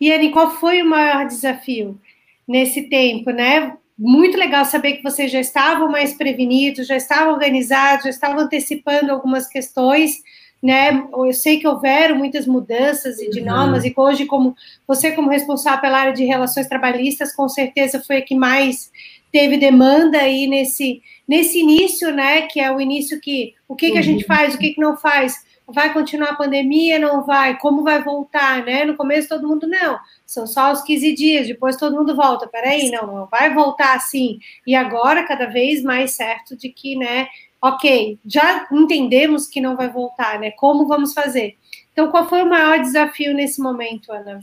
E, 0.00 0.12
Anne, 0.12 0.30
qual 0.30 0.50
foi 0.50 0.82
o 0.82 0.88
maior 0.88 1.26
desafio 1.26 1.98
nesse 2.46 2.82
tempo, 2.82 3.30
né? 3.30 3.76
Muito 3.98 4.38
legal 4.38 4.64
saber 4.64 4.94
que 4.94 5.02
vocês 5.02 5.32
já 5.32 5.40
estavam 5.40 5.90
mais 5.90 6.14
prevenidos, 6.14 6.86
já 6.86 6.96
estavam 6.96 7.32
organizados, 7.32 8.04
já 8.04 8.10
estavam 8.10 8.40
antecipando 8.40 9.10
algumas 9.10 9.46
questões, 9.46 10.22
né? 10.62 11.06
Eu 11.12 11.32
sei 11.32 11.58
que 11.58 11.68
houveram 11.68 12.16
muitas 12.16 12.46
mudanças 12.46 13.18
e 13.18 13.30
de 13.30 13.40
uhum. 13.40 13.46
normas, 13.46 13.84
e 13.84 13.92
hoje, 13.96 14.26
como 14.26 14.54
você, 14.86 15.12
como 15.12 15.30
responsável 15.30 15.80
pela 15.80 15.98
área 15.98 16.12
de 16.12 16.24
relações 16.24 16.68
trabalhistas, 16.68 17.34
com 17.34 17.48
certeza 17.48 18.02
foi 18.04 18.18
a 18.18 18.22
que 18.22 18.34
mais 18.34 18.90
teve 19.30 19.58
demanda 19.58 20.18
aí 20.18 20.46
nesse, 20.46 21.02
nesse 21.28 21.60
início, 21.60 22.10
né? 22.12 22.42
Que 22.42 22.60
é 22.60 22.70
o 22.70 22.80
início 22.80 23.20
que 23.20 23.54
o 23.68 23.74
que, 23.74 23.90
que 23.90 23.98
a 23.98 24.02
gente 24.02 24.22
uhum. 24.22 24.28
faz, 24.28 24.54
o 24.54 24.58
que, 24.58 24.74
que 24.74 24.80
não 24.80 24.96
faz, 24.96 25.44
vai 25.68 25.92
continuar 25.92 26.30
a 26.30 26.36
pandemia, 26.36 26.98
não 26.98 27.24
vai, 27.24 27.58
como 27.58 27.82
vai 27.82 28.02
voltar, 28.02 28.64
né? 28.64 28.84
No 28.84 28.96
começo 28.96 29.28
todo 29.28 29.46
mundo, 29.46 29.66
não, 29.66 29.98
são 30.24 30.46
só 30.46 30.72
os 30.72 30.82
15 30.82 31.14
dias, 31.14 31.46
depois 31.46 31.76
todo 31.76 31.96
mundo 31.96 32.14
volta, 32.14 32.46
peraí, 32.46 32.90
não, 32.90 33.06
não 33.06 33.26
vai 33.26 33.52
voltar 33.52 33.94
assim. 33.94 34.38
E 34.66 34.74
agora, 34.74 35.26
cada 35.26 35.46
vez 35.46 35.82
mais 35.82 36.12
certo 36.12 36.56
de 36.56 36.68
que, 36.68 36.96
né, 36.96 37.26
ok, 37.68 38.18
já 38.24 38.66
entendemos 38.72 39.46
que 39.46 39.60
não 39.60 39.76
vai 39.76 39.90
voltar, 39.90 40.38
né? 40.38 40.50
Como 40.52 40.86
vamos 40.86 41.12
fazer? 41.12 41.56
Então, 41.92 42.10
qual 42.10 42.28
foi 42.28 42.42
o 42.42 42.48
maior 42.48 42.80
desafio 42.80 43.34
nesse 43.34 43.60
momento, 43.60 44.12
Ana? 44.12 44.40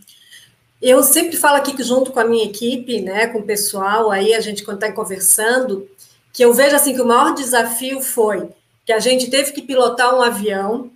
Eu 0.82 1.02
sempre 1.04 1.38
falo 1.38 1.58
aqui 1.58 1.74
que 1.74 1.84
junto 1.84 2.12
com 2.12 2.20
a 2.20 2.26
minha 2.26 2.44
equipe, 2.44 3.00
né, 3.00 3.28
com 3.28 3.40
o 3.40 3.44
pessoal, 3.44 4.12
aí 4.12 4.34
a 4.34 4.42
gente 4.42 4.64
quando 4.64 4.84
está 4.84 4.92
conversando, 4.92 5.88
que 6.34 6.44
eu 6.44 6.54
vejo 6.54 6.76
assim 6.76 6.94
que 6.94 7.02
o 7.02 7.08
maior 7.08 7.34
desafio 7.34 8.02
foi 8.02 8.50
que 8.86 8.92
a 8.92 9.00
gente 9.00 9.30
teve 9.30 9.52
que 9.52 9.62
pilotar 9.62 10.14
um 10.14 10.22
avião 10.22 10.92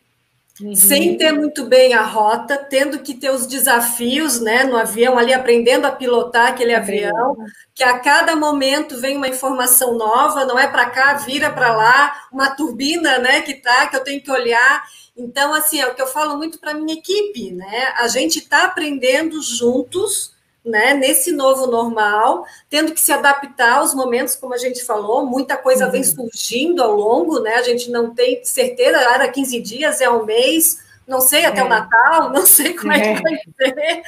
Uhum. 0.59 0.73
sem 0.73 1.15
ter 1.17 1.31
muito 1.31 1.65
bem 1.65 1.93
a 1.93 2.01
rota, 2.01 2.57
tendo 2.57 2.99
que 2.99 3.13
ter 3.13 3.29
os 3.29 3.45
desafios 3.45 4.39
né, 4.39 4.63
no 4.63 4.75
avião, 4.75 5.15
ali 5.15 5.31
aprendendo 5.31 5.85
a 5.85 5.91
pilotar 5.91 6.47
aquele 6.47 6.73
avião, 6.73 7.37
que 7.75 7.83
a 7.83 7.99
cada 7.99 8.35
momento 8.35 8.99
vem 8.99 9.17
uma 9.17 9.27
informação 9.27 9.95
nova, 9.95 10.45
não 10.45 10.57
é 10.57 10.67
para 10.67 10.89
cá, 10.89 11.13
vira 11.13 11.51
para 11.51 11.75
lá, 11.75 12.27
uma 12.31 12.49
turbina 12.49 13.19
né, 13.19 13.41
que 13.41 13.53
tá, 13.53 13.85
que 13.85 13.95
eu 13.95 14.03
tenho 14.03 14.19
que 14.19 14.31
olhar. 14.31 14.83
Então, 15.15 15.53
assim, 15.53 15.79
é 15.79 15.87
o 15.87 15.93
que 15.93 16.01
eu 16.01 16.07
falo 16.07 16.35
muito 16.37 16.59
para 16.59 16.71
a 16.71 16.75
minha 16.75 16.95
equipe, 16.95 17.51
né? 17.51 17.93
A 17.97 18.07
gente 18.07 18.39
está 18.39 18.65
aprendendo 18.65 19.41
juntos 19.41 20.31
né, 20.63 20.93
nesse 20.93 21.31
novo 21.31 21.67
normal, 21.67 22.45
tendo 22.69 22.91
que 22.93 22.99
se 22.99 23.11
adaptar 23.11 23.77
aos 23.77 23.93
momentos, 23.93 24.35
como 24.35 24.53
a 24.53 24.57
gente 24.57 24.83
falou, 24.83 25.25
muita 25.25 25.55
coisa 25.55 25.85
uhum. 25.85 25.91
vem 25.91 26.03
surgindo 26.03 26.83
ao 26.83 26.93
longo, 26.93 27.39
né? 27.39 27.55
A 27.55 27.63
gente 27.63 27.89
não 27.89 28.13
tem 28.13 28.43
certeza, 28.43 28.97
era 28.97 29.29
15 29.29 29.59
dias, 29.61 30.01
é 30.01 30.09
um 30.09 30.25
mês, 30.25 30.79
não 31.07 31.21
sei 31.21 31.45
até 31.45 31.61
é. 31.61 31.63
o 31.63 31.69
Natal, 31.69 32.29
não 32.33 32.45
sei 32.45 32.73
como 32.73 32.91
é. 32.91 33.13
é 33.13 33.15
que 33.15 33.23
vai 33.23 33.35
ser. 33.35 34.01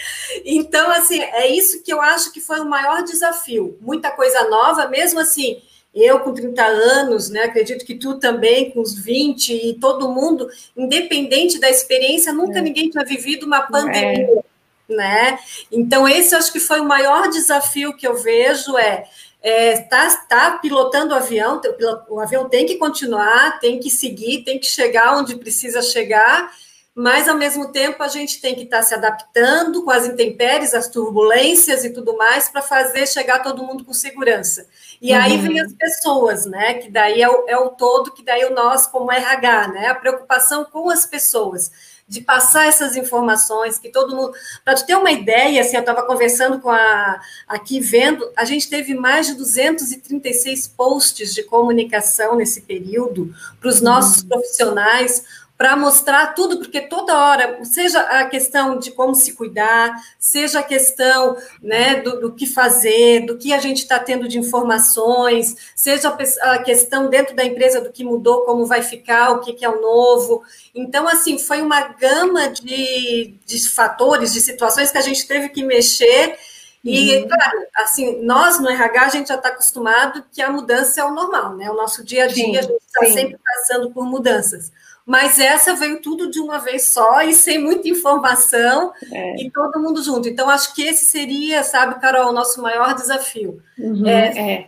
Então, 0.46 0.92
assim, 0.92 1.22
é 1.22 1.48
isso 1.48 1.82
que 1.82 1.94
eu 1.94 2.02
acho 2.02 2.32
que 2.34 2.42
foi 2.42 2.60
o 2.60 2.70
maior 2.70 3.04
desafio. 3.04 3.78
Muita 3.80 4.12
coisa 4.12 4.50
nova, 4.50 4.88
mesmo 4.88 5.20
assim, 5.20 5.62
eu 5.94 6.20
com 6.20 6.34
30 6.34 6.62
anos, 6.62 7.30
né? 7.30 7.44
Acredito 7.44 7.86
que 7.86 7.96
tu 7.96 8.20
também, 8.20 8.72
com 8.72 8.82
os 8.82 8.94
20, 8.94 9.54
e 9.54 9.74
todo 9.76 10.12
mundo, 10.12 10.50
independente 10.76 11.60
da 11.60 11.70
experiência, 11.70 12.34
nunca 12.34 12.60
é. 12.60 12.62
ninguém 12.62 12.90
tinha 12.90 13.06
vivido 13.06 13.46
uma 13.46 13.62
pandemia. 13.62 14.44
Né? 14.90 15.38
Então, 15.72 16.08
esse 16.08 16.34
acho 16.34 16.52
que 16.52 16.60
foi 16.60 16.80
o 16.80 16.88
maior 16.88 17.30
desafio 17.30 17.96
que 17.96 18.08
eu 18.08 18.18
vejo, 18.18 18.76
é 18.76 19.06
é, 19.42 19.82
tá, 19.84 20.10
tá 20.28 20.52
pilotando 20.62 21.14
o 21.14 21.18
avião, 21.18 21.62
o 22.10 22.20
avião 22.20 22.50
tem 22.50 22.66
que 22.66 22.76
continuar, 22.76 23.60
tem 23.60 23.80
que 23.80 23.90
seguir, 23.90 24.44
tem 24.44 24.60
que 24.60 24.68
chegar 24.68 25.18
onde 25.18 25.38
precisa 25.38 25.82
chegar, 25.82 26.52
mas 26.94 27.30
ao 27.30 27.38
mesmo 27.38 27.72
tempo 27.72 28.04
a 28.04 28.10
gente 28.10 28.42
tem 28.42 28.54
que 28.54 28.64
estar 28.64 28.80
tá 28.80 28.84
se 28.84 28.94
adaptando 28.94 29.86
com 29.86 29.92
as 29.92 30.06
intempéries, 30.06 30.74
as 30.74 30.90
turbulências 30.90 31.86
e 31.86 31.92
tudo 31.92 32.18
mais 32.18 32.50
para 32.50 32.62
fazer 32.62 33.08
chegar 33.08 33.42
todo 33.42 33.64
mundo 33.64 33.86
com 33.86 33.94
segurança. 33.94 34.68
E 35.02 35.14
uhum. 35.14 35.22
aí 35.22 35.38
vem 35.38 35.62
as 35.62 35.72
pessoas, 35.72 36.46
né? 36.46 36.74
Que 36.74 36.92
daí 36.92 37.22
é 37.22 37.30
o, 37.30 37.46
é 37.48 37.58
o 37.58 37.70
todo, 37.70 38.12
que 38.12 38.24
daí 38.24 38.44
o 38.44 38.54
nós 38.54 38.88
como 38.88 39.10
RH, 39.10 39.70
né? 39.70 39.88
A 39.88 39.96
preocupação 39.96 40.66
com 40.66 40.90
as 40.90 41.06
pessoas 41.06 41.72
de 42.10 42.22
passar 42.22 42.66
essas 42.66 42.96
informações, 42.96 43.78
que 43.78 43.88
todo 43.88 44.16
mundo. 44.16 44.34
Para 44.66 44.74
tu 44.74 44.84
ter 44.84 44.96
uma 44.96 45.12
ideia, 45.12 45.62
assim, 45.62 45.76
eu 45.76 45.82
estava 45.82 46.02
conversando 46.02 46.60
com 46.60 46.72
a. 46.72 47.22
aqui 47.48 47.80
vendo, 47.80 48.28
a 48.36 48.44
gente 48.44 48.68
teve 48.68 48.96
mais 48.96 49.28
de 49.28 49.36
236 49.36 50.68
posts 50.70 51.36
de 51.36 51.44
comunicação 51.44 52.36
nesse 52.36 52.62
período 52.62 53.32
para 53.62 53.70
os 53.70 53.80
nossos 53.80 54.24
uhum. 54.24 54.30
profissionais, 54.30 55.24
para 55.60 55.76
mostrar 55.76 56.28
tudo, 56.28 56.60
porque 56.60 56.80
toda 56.80 57.18
hora, 57.18 57.60
seja 57.66 58.00
a 58.00 58.24
questão 58.24 58.80
de 58.80 58.92
como 58.92 59.14
se 59.14 59.34
cuidar, 59.34 59.94
seja 60.18 60.62
a 60.62 60.64
questão 60.64 61.36
né, 61.62 61.96
do, 61.96 62.18
do 62.18 62.34
que 62.34 62.48
fazer, 62.48 63.26
do 63.26 63.38
que 63.38 63.52
a 63.52 63.58
gente 63.58 63.80
está 63.80 64.00
tendo 64.00 64.26
de 64.26 64.40
informações, 64.40 65.58
seja 65.76 66.18
a 66.44 66.60
questão 66.60 67.10
dentro 67.10 67.36
da 67.36 67.44
empresa 67.44 67.82
do 67.82 67.92
que 67.92 68.06
mudou, 68.06 68.46
como 68.46 68.66
vai 68.66 68.82
ficar, 68.82 69.32
o 69.32 69.42
que, 69.42 69.52
que 69.52 69.66
é 69.66 69.70
o 69.70 69.82
novo. 69.82 70.44
Então, 70.74 71.06
assim, 71.10 71.38
foi 71.38 71.62
uma 71.62 71.90
gama 71.90 72.48
de, 72.48 73.36
de 73.46 73.68
fatores, 73.68 74.32
de 74.32 74.40
situações 74.40 74.94
que 74.94 74.98
a 74.98 75.02
gente 75.02 75.28
teve 75.28 75.50
que 75.50 75.62
mexer 75.62 76.38
e, 76.86 77.18
uhum. 77.18 77.28
claro, 77.28 77.66
assim, 77.76 78.22
nós 78.22 78.62
no 78.62 78.70
RH 78.70 79.02
a 79.02 79.10
gente 79.10 79.28
já 79.28 79.36
está 79.36 79.50
acostumado 79.50 80.24
que 80.32 80.42
a 80.42 80.50
mudança 80.50 81.02
é 81.02 81.04
o 81.04 81.14
normal, 81.14 81.58
né? 81.58 81.70
O 81.70 81.76
nosso 81.76 82.02
dia 82.02 82.24
a 82.24 82.28
dia 82.28 82.46
sim, 82.46 82.58
a 82.58 82.62
gente 82.62 82.82
está 82.88 83.06
sempre 83.08 83.38
passando 83.44 83.92
por 83.92 84.06
mudanças 84.06 84.72
mas 85.10 85.40
essa 85.40 85.74
veio 85.74 86.00
tudo 86.04 86.30
de 86.30 86.40
uma 86.40 86.60
vez 86.60 86.90
só 86.94 87.24
e 87.24 87.34
sem 87.34 87.58
muita 87.58 87.90
informação 87.90 88.94
é. 89.12 89.42
e 89.42 89.50
todo 89.50 89.80
mundo 89.80 90.04
junto. 90.04 90.30
Então, 90.30 90.48
acho 90.48 90.76
que 90.76 90.84
esse 90.84 91.06
seria, 91.06 91.64
sabe, 91.64 92.00
Carol, 92.00 92.30
o 92.30 92.32
nosso 92.32 92.62
maior 92.62 92.94
desafio. 92.94 93.60
Uhum, 93.76 94.06
é, 94.08 94.68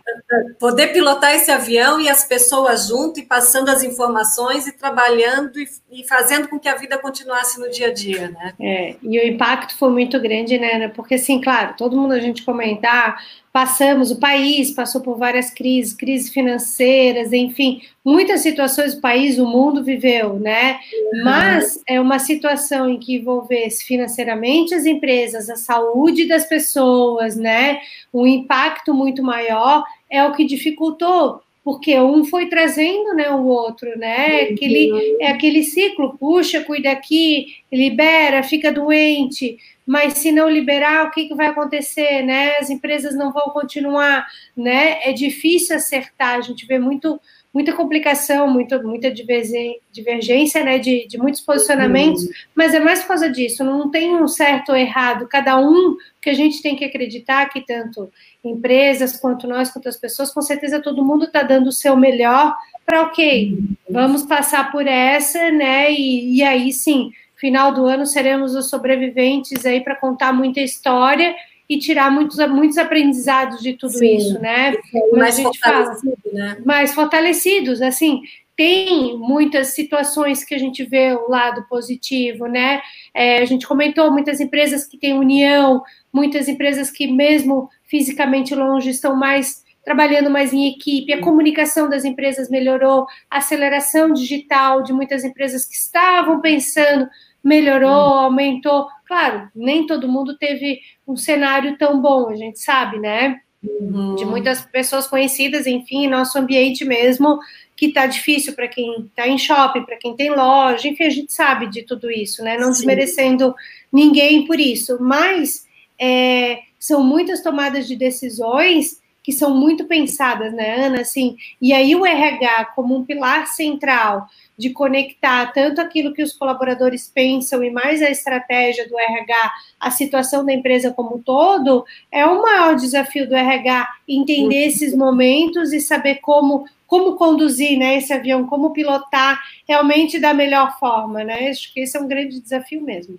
Poder 0.58 0.88
pilotar 0.88 1.32
esse 1.32 1.48
avião 1.52 2.00
e 2.00 2.08
as 2.08 2.24
pessoas 2.24 2.88
junto 2.88 3.20
e 3.20 3.22
passando 3.22 3.68
as 3.68 3.84
informações 3.84 4.66
e 4.66 4.72
trabalhando 4.72 5.60
e, 5.60 5.68
e, 5.92 6.08
fazendo 6.08 6.48
com 6.48 6.58
que 6.58 6.68
a 6.68 6.74
vida 6.74 6.98
continuasse 6.98 7.60
no 7.60 7.70
dia 7.70 7.86
a 7.86 7.92
dia, 7.92 8.28
né? 8.30 8.52
É, 8.60 8.96
e 9.00 9.20
o 9.20 9.24
impacto 9.24 9.78
foi 9.78 9.90
muito 9.90 10.18
grande, 10.18 10.58
né? 10.58 10.88
Porque, 10.88 11.14
assim, 11.14 11.40
claro, 11.40 11.74
todo 11.78 11.96
mundo 11.96 12.14
a 12.14 12.18
gente 12.18 12.42
comentar 12.42 13.16
passamos, 13.52 14.10
o 14.10 14.18
país 14.18 14.70
passou 14.70 15.02
por 15.02 15.18
várias 15.18 15.50
crises, 15.50 15.92
crises 15.92 16.32
financeiras, 16.32 17.32
enfim, 17.32 17.82
muitas 18.02 18.40
situações 18.40 18.94
o 18.94 19.00
país, 19.00 19.38
o 19.38 19.46
mundo 19.46 19.84
viveu, 19.84 20.38
né? 20.38 20.78
Uhum. 21.12 21.24
Mas 21.24 21.82
é 21.86 22.00
uma 22.00 22.18
situação 22.18 22.88
em 22.88 22.98
que 22.98 23.16
envolvesse 23.16 23.84
financeiramente 23.84 24.74
as 24.74 24.86
empresas, 24.86 25.50
a 25.50 25.56
saúde 25.56 26.26
das 26.26 26.46
pessoas, 26.46 27.36
né? 27.36 27.80
Um 28.12 28.26
impacto 28.26 28.94
muito 28.94 29.22
maior 29.22 29.84
é 30.10 30.24
o 30.24 30.32
que 30.32 30.44
dificultou 30.44 31.42
porque 31.64 31.96
um 32.00 32.24
foi 32.24 32.46
trazendo 32.46 33.14
né, 33.14 33.30
o 33.30 33.46
outro, 33.46 33.96
né? 33.96 34.48
Aquele, 34.50 35.16
é 35.20 35.28
aquele 35.28 35.62
ciclo, 35.62 36.18
puxa, 36.18 36.60
cuida 36.64 36.90
aqui, 36.90 37.54
libera, 37.72 38.42
fica 38.42 38.72
doente, 38.72 39.56
mas 39.86 40.14
se 40.14 40.30
não 40.30 40.48
liberar, 40.48 41.06
o 41.06 41.10
que, 41.10 41.26
que 41.28 41.34
vai 41.34 41.48
acontecer, 41.48 42.22
né? 42.22 42.56
As 42.56 42.70
empresas 42.70 43.14
não 43.14 43.32
vão 43.32 43.50
continuar, 43.52 44.26
né? 44.56 45.08
É 45.08 45.12
difícil 45.12 45.74
acertar, 45.74 46.36
a 46.36 46.40
gente 46.40 46.66
vê 46.66 46.78
muito, 46.78 47.20
muita 47.52 47.72
complicação, 47.72 48.48
muito, 48.48 48.80
muita 48.82 49.10
divergência, 49.10 50.62
né? 50.62 50.78
De, 50.78 51.06
de 51.08 51.18
muitos 51.18 51.40
posicionamentos, 51.40 52.22
uhum. 52.22 52.30
mas 52.54 52.74
é 52.74 52.80
mais 52.80 53.00
por 53.00 53.08
causa 53.08 53.28
disso, 53.28 53.64
não 53.64 53.90
tem 53.90 54.14
um 54.14 54.28
certo 54.28 54.70
ou 54.70 54.76
errado, 54.76 55.26
cada 55.28 55.58
um 55.58 55.96
que 56.20 56.30
a 56.30 56.34
gente 56.34 56.62
tem 56.62 56.76
que 56.76 56.84
acreditar 56.84 57.48
que 57.48 57.66
tanto 57.66 58.08
empresas 58.44 59.16
quanto 59.16 59.48
nós, 59.48 59.70
quanto 59.70 59.88
as 59.88 59.96
pessoas, 59.96 60.32
com 60.32 60.42
certeza 60.42 60.80
todo 60.80 61.04
mundo 61.04 61.24
está 61.24 61.42
dando 61.42 61.68
o 61.68 61.72
seu 61.72 61.96
melhor 61.96 62.54
para, 62.86 63.02
ok, 63.02 63.52
uhum. 63.52 63.76
vamos 63.90 64.22
passar 64.22 64.70
por 64.70 64.86
essa, 64.86 65.50
né? 65.50 65.92
E, 65.92 66.36
e 66.36 66.42
aí 66.42 66.72
sim 66.72 67.10
final 67.42 67.74
do 67.74 67.86
ano 67.86 68.06
seremos 68.06 68.54
os 68.54 68.70
sobreviventes 68.70 69.66
aí 69.66 69.80
para 69.80 69.96
contar 69.96 70.32
muita 70.32 70.60
história 70.60 71.34
e 71.68 71.76
tirar 71.76 72.08
muitos, 72.08 72.38
muitos 72.48 72.78
aprendizados 72.78 73.60
de 73.60 73.72
tudo 73.72 73.94
Sim, 73.94 74.16
isso, 74.16 74.38
né? 74.38 74.76
mais 75.12 75.40
fortalecidos, 75.40 76.32
né? 76.32 76.56
Mais 76.64 76.94
fortalecidos, 76.94 77.82
assim, 77.82 78.20
tem 78.56 79.18
muitas 79.18 79.74
situações 79.74 80.44
que 80.44 80.54
a 80.54 80.58
gente 80.58 80.84
vê 80.84 81.14
o 81.14 81.28
lado 81.28 81.66
positivo, 81.68 82.46
né? 82.46 82.80
É, 83.12 83.38
a 83.38 83.44
gente 83.44 83.66
comentou 83.66 84.08
muitas 84.12 84.38
empresas 84.38 84.86
que 84.86 84.96
têm 84.96 85.18
união, 85.18 85.82
muitas 86.12 86.46
empresas 86.46 86.92
que 86.92 87.08
mesmo 87.08 87.68
fisicamente 87.82 88.54
longe 88.54 88.90
estão 88.90 89.16
mais 89.16 89.64
trabalhando 89.84 90.30
mais 90.30 90.52
em 90.52 90.68
equipe, 90.68 91.12
a 91.12 91.20
comunicação 91.20 91.90
das 91.90 92.04
empresas 92.04 92.48
melhorou, 92.48 93.04
a 93.28 93.38
aceleração 93.38 94.12
digital 94.12 94.84
de 94.84 94.92
muitas 94.92 95.24
empresas 95.24 95.64
que 95.64 95.74
estavam 95.74 96.40
pensando 96.40 97.08
melhorou, 97.42 97.90
hum. 97.90 98.18
aumentou. 98.18 98.86
Claro, 99.06 99.48
nem 99.54 99.86
todo 99.86 100.08
mundo 100.08 100.36
teve 100.36 100.80
um 101.06 101.16
cenário 101.16 101.76
tão 101.76 102.00
bom, 102.00 102.28
a 102.28 102.36
gente 102.36 102.60
sabe, 102.60 102.98
né? 102.98 103.40
Uhum. 103.62 104.16
De 104.16 104.24
muitas 104.24 104.62
pessoas 104.62 105.06
conhecidas, 105.06 105.66
enfim, 105.66 106.08
nosso 106.08 106.36
ambiente 106.38 106.84
mesmo, 106.84 107.38
que 107.76 107.86
está 107.86 108.06
difícil 108.06 108.54
para 108.54 108.68
quem 108.68 109.06
está 109.06 109.26
em 109.28 109.38
shopping, 109.38 109.84
para 109.84 109.96
quem 109.96 110.16
tem 110.16 110.30
loja, 110.30 110.88
enfim, 110.88 111.04
a 111.04 111.10
gente 111.10 111.32
sabe 111.32 111.68
de 111.68 111.82
tudo 111.82 112.10
isso, 112.10 112.42
né? 112.42 112.56
Não 112.56 112.72
Sim. 112.72 112.78
desmerecendo 112.80 113.54
ninguém 113.92 114.46
por 114.46 114.58
isso, 114.58 114.98
mas 115.00 115.66
é, 115.98 116.60
são 116.78 117.02
muitas 117.04 117.42
tomadas 117.42 117.86
de 117.86 117.94
decisões 117.94 119.00
que 119.22 119.32
são 119.32 119.54
muito 119.56 119.84
pensadas, 119.84 120.52
né, 120.52 120.86
Ana? 120.86 121.02
Assim, 121.02 121.36
e 121.60 121.72
aí 121.72 121.94
o 121.94 122.04
RH 122.04 122.66
como 122.74 122.96
um 122.96 123.04
pilar 123.04 123.46
central 123.46 124.26
de 124.62 124.70
conectar 124.70 125.52
tanto 125.52 125.80
aquilo 125.80 126.14
que 126.14 126.22
os 126.22 126.32
colaboradores 126.32 127.10
pensam 127.12 127.64
e 127.64 127.70
mais 127.70 128.00
a 128.00 128.08
estratégia 128.08 128.88
do 128.88 128.96
RH, 128.96 129.52
a 129.80 129.90
situação 129.90 130.46
da 130.46 130.52
empresa 130.52 130.92
como 130.92 131.16
um 131.16 131.20
todo, 131.20 131.84
é 132.12 132.24
o 132.24 132.40
maior 132.40 132.76
desafio 132.76 133.28
do 133.28 133.34
RH 133.34 133.88
entender 134.08 134.66
esses 134.68 134.94
momentos 134.94 135.72
e 135.72 135.80
saber 135.80 136.16
como 136.16 136.64
como 136.86 137.16
conduzir 137.16 137.78
né, 137.78 137.96
esse 137.96 138.12
avião, 138.12 138.46
como 138.46 138.70
pilotar 138.70 139.40
realmente 139.66 140.18
da 140.18 140.34
melhor 140.34 140.78
forma, 140.78 141.24
né? 141.24 141.48
Acho 141.48 141.72
que 141.72 141.80
esse 141.80 141.96
é 141.96 142.00
um 142.00 142.06
grande 142.06 142.38
desafio 142.38 142.82
mesmo. 142.82 143.18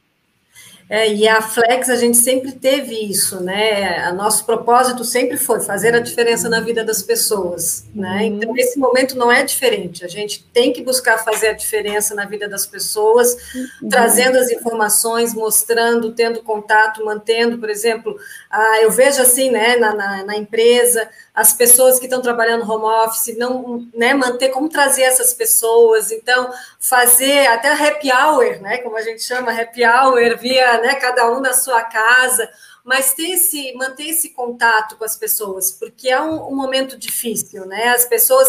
É, 0.89 1.12
e 1.12 1.28
a 1.28 1.41
Flex, 1.41 1.89
a 1.89 1.96
gente 1.96 2.17
sempre 2.17 2.52
teve 2.52 2.93
isso, 2.93 3.41
né? 3.41 4.10
O 4.12 4.15
nosso 4.15 4.46
propósito 4.46 5.04
sempre 5.04 5.38
foi 5.38 5.62
fazer 5.62 5.96
a 5.96 6.00
diferença 6.00 6.50
na 6.50 6.60
vida 6.60 6.84
das 6.84 7.02
pessoas, 7.02 7.86
né? 7.96 8.17
Uhum. 8.17 8.26
Então, 8.26 8.58
esse 8.58 8.78
momento 8.78 9.17
não 9.17 9.32
é 9.32 9.43
diferente. 9.43 10.04
A 10.04 10.08
gente 10.08 10.43
tem 10.54 10.74
que 10.74 10.84
buscar 10.84 11.24
fazer 11.24 11.48
a 11.48 11.54
diferença 11.54 12.13
na 12.13 12.26
vida 12.26 12.48
das 12.48 12.67
pessoas, 12.67 13.36
uhum. 13.56 13.89
trazendo 13.89 14.38
as 14.38 14.52
informações, 14.52 15.34
mostrando, 15.34 16.12
tendo 16.12 16.43
contato, 16.43 17.04
mantendo, 17.04 17.58
por 17.58 17.69
exemplo, 17.69 18.15
ah, 18.50 18.82
eu 18.82 18.91
vejo 18.91 19.22
assim, 19.22 19.50
né, 19.50 19.78
na, 19.78 19.96
na, 19.96 20.24
na 20.26 20.38
empresa, 20.38 21.10
as 21.34 21.52
pessoas 21.52 21.98
que 21.98 22.06
estão 22.06 22.22
trabalhando 22.22 22.69
home 22.69 22.86
office, 22.86 23.36
não, 23.38 23.88
né, 23.93 24.13
manter 24.13 24.50
como 24.50 24.69
trazer 24.69 25.02
essas 25.02 25.34
pessoas, 25.34 26.12
então 26.12 26.54
fazer 26.80 27.48
até 27.48 27.72
happy 27.72 28.12
hour, 28.12 28.62
né, 28.62 28.78
como 28.80 28.96
a 28.96 29.02
gente 29.02 29.24
chama 29.24 29.52
happy 29.52 29.84
hour 29.84 30.38
via, 30.38 30.78
né, 30.80 30.96
cada 30.96 31.32
um 31.32 31.39
na 31.39 31.54
sua 31.54 31.84
casa, 31.84 32.48
mas 32.84 33.13
ter 33.13 33.32
esse, 33.32 33.74
manter 33.74 34.10
esse 34.10 34.30
contato 34.30 34.98
com 34.98 35.06
as 35.06 35.15
pessoas, 35.15 35.72
porque 35.72 36.10
é 36.10 36.22
um, 36.22 36.52
um 36.52 36.56
momento 36.56 36.98
difícil, 36.98 37.65
né? 37.65 37.89
As 37.89 38.04
pessoas 38.04 38.48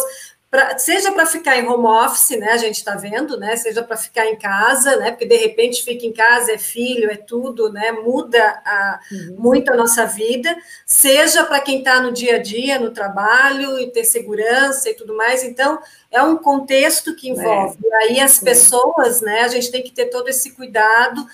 Pra, 0.54 0.78
seja 0.78 1.10
para 1.10 1.26
ficar 1.26 1.56
em 1.56 1.66
home 1.66 1.84
office, 1.84 2.38
né? 2.38 2.52
A 2.52 2.56
gente 2.56 2.76
está 2.76 2.94
vendo, 2.94 3.36
né? 3.36 3.56
Seja 3.56 3.82
para 3.82 3.96
ficar 3.96 4.24
em 4.26 4.36
casa, 4.36 4.94
né? 4.98 5.10
Porque 5.10 5.26
de 5.26 5.36
repente 5.36 5.82
fica 5.82 6.06
em 6.06 6.12
casa, 6.12 6.52
é 6.52 6.58
filho, 6.58 7.10
é 7.10 7.16
tudo, 7.16 7.72
né? 7.72 7.90
Muda 7.90 8.62
a, 8.64 9.00
uhum. 9.10 9.34
muito 9.36 9.72
a 9.72 9.74
nossa 9.74 10.06
vida. 10.06 10.56
Seja 10.86 11.42
para 11.42 11.58
quem 11.58 11.78
está 11.78 12.00
no 12.00 12.12
dia 12.12 12.36
a 12.36 12.38
dia, 12.38 12.78
no 12.78 12.92
trabalho, 12.92 13.80
e 13.80 13.90
ter 13.90 14.04
segurança 14.04 14.88
e 14.88 14.94
tudo 14.94 15.16
mais. 15.16 15.42
Então, 15.42 15.80
é 16.08 16.22
um 16.22 16.36
contexto 16.36 17.16
que 17.16 17.30
envolve. 17.30 17.76
É. 17.84 17.88
E 17.88 17.94
aí 17.94 18.20
as 18.20 18.38
pessoas, 18.38 19.20
né? 19.22 19.40
A 19.40 19.48
gente 19.48 19.72
tem 19.72 19.82
que 19.82 19.90
ter 19.90 20.06
todo 20.06 20.28
esse 20.28 20.52
cuidado 20.52 21.26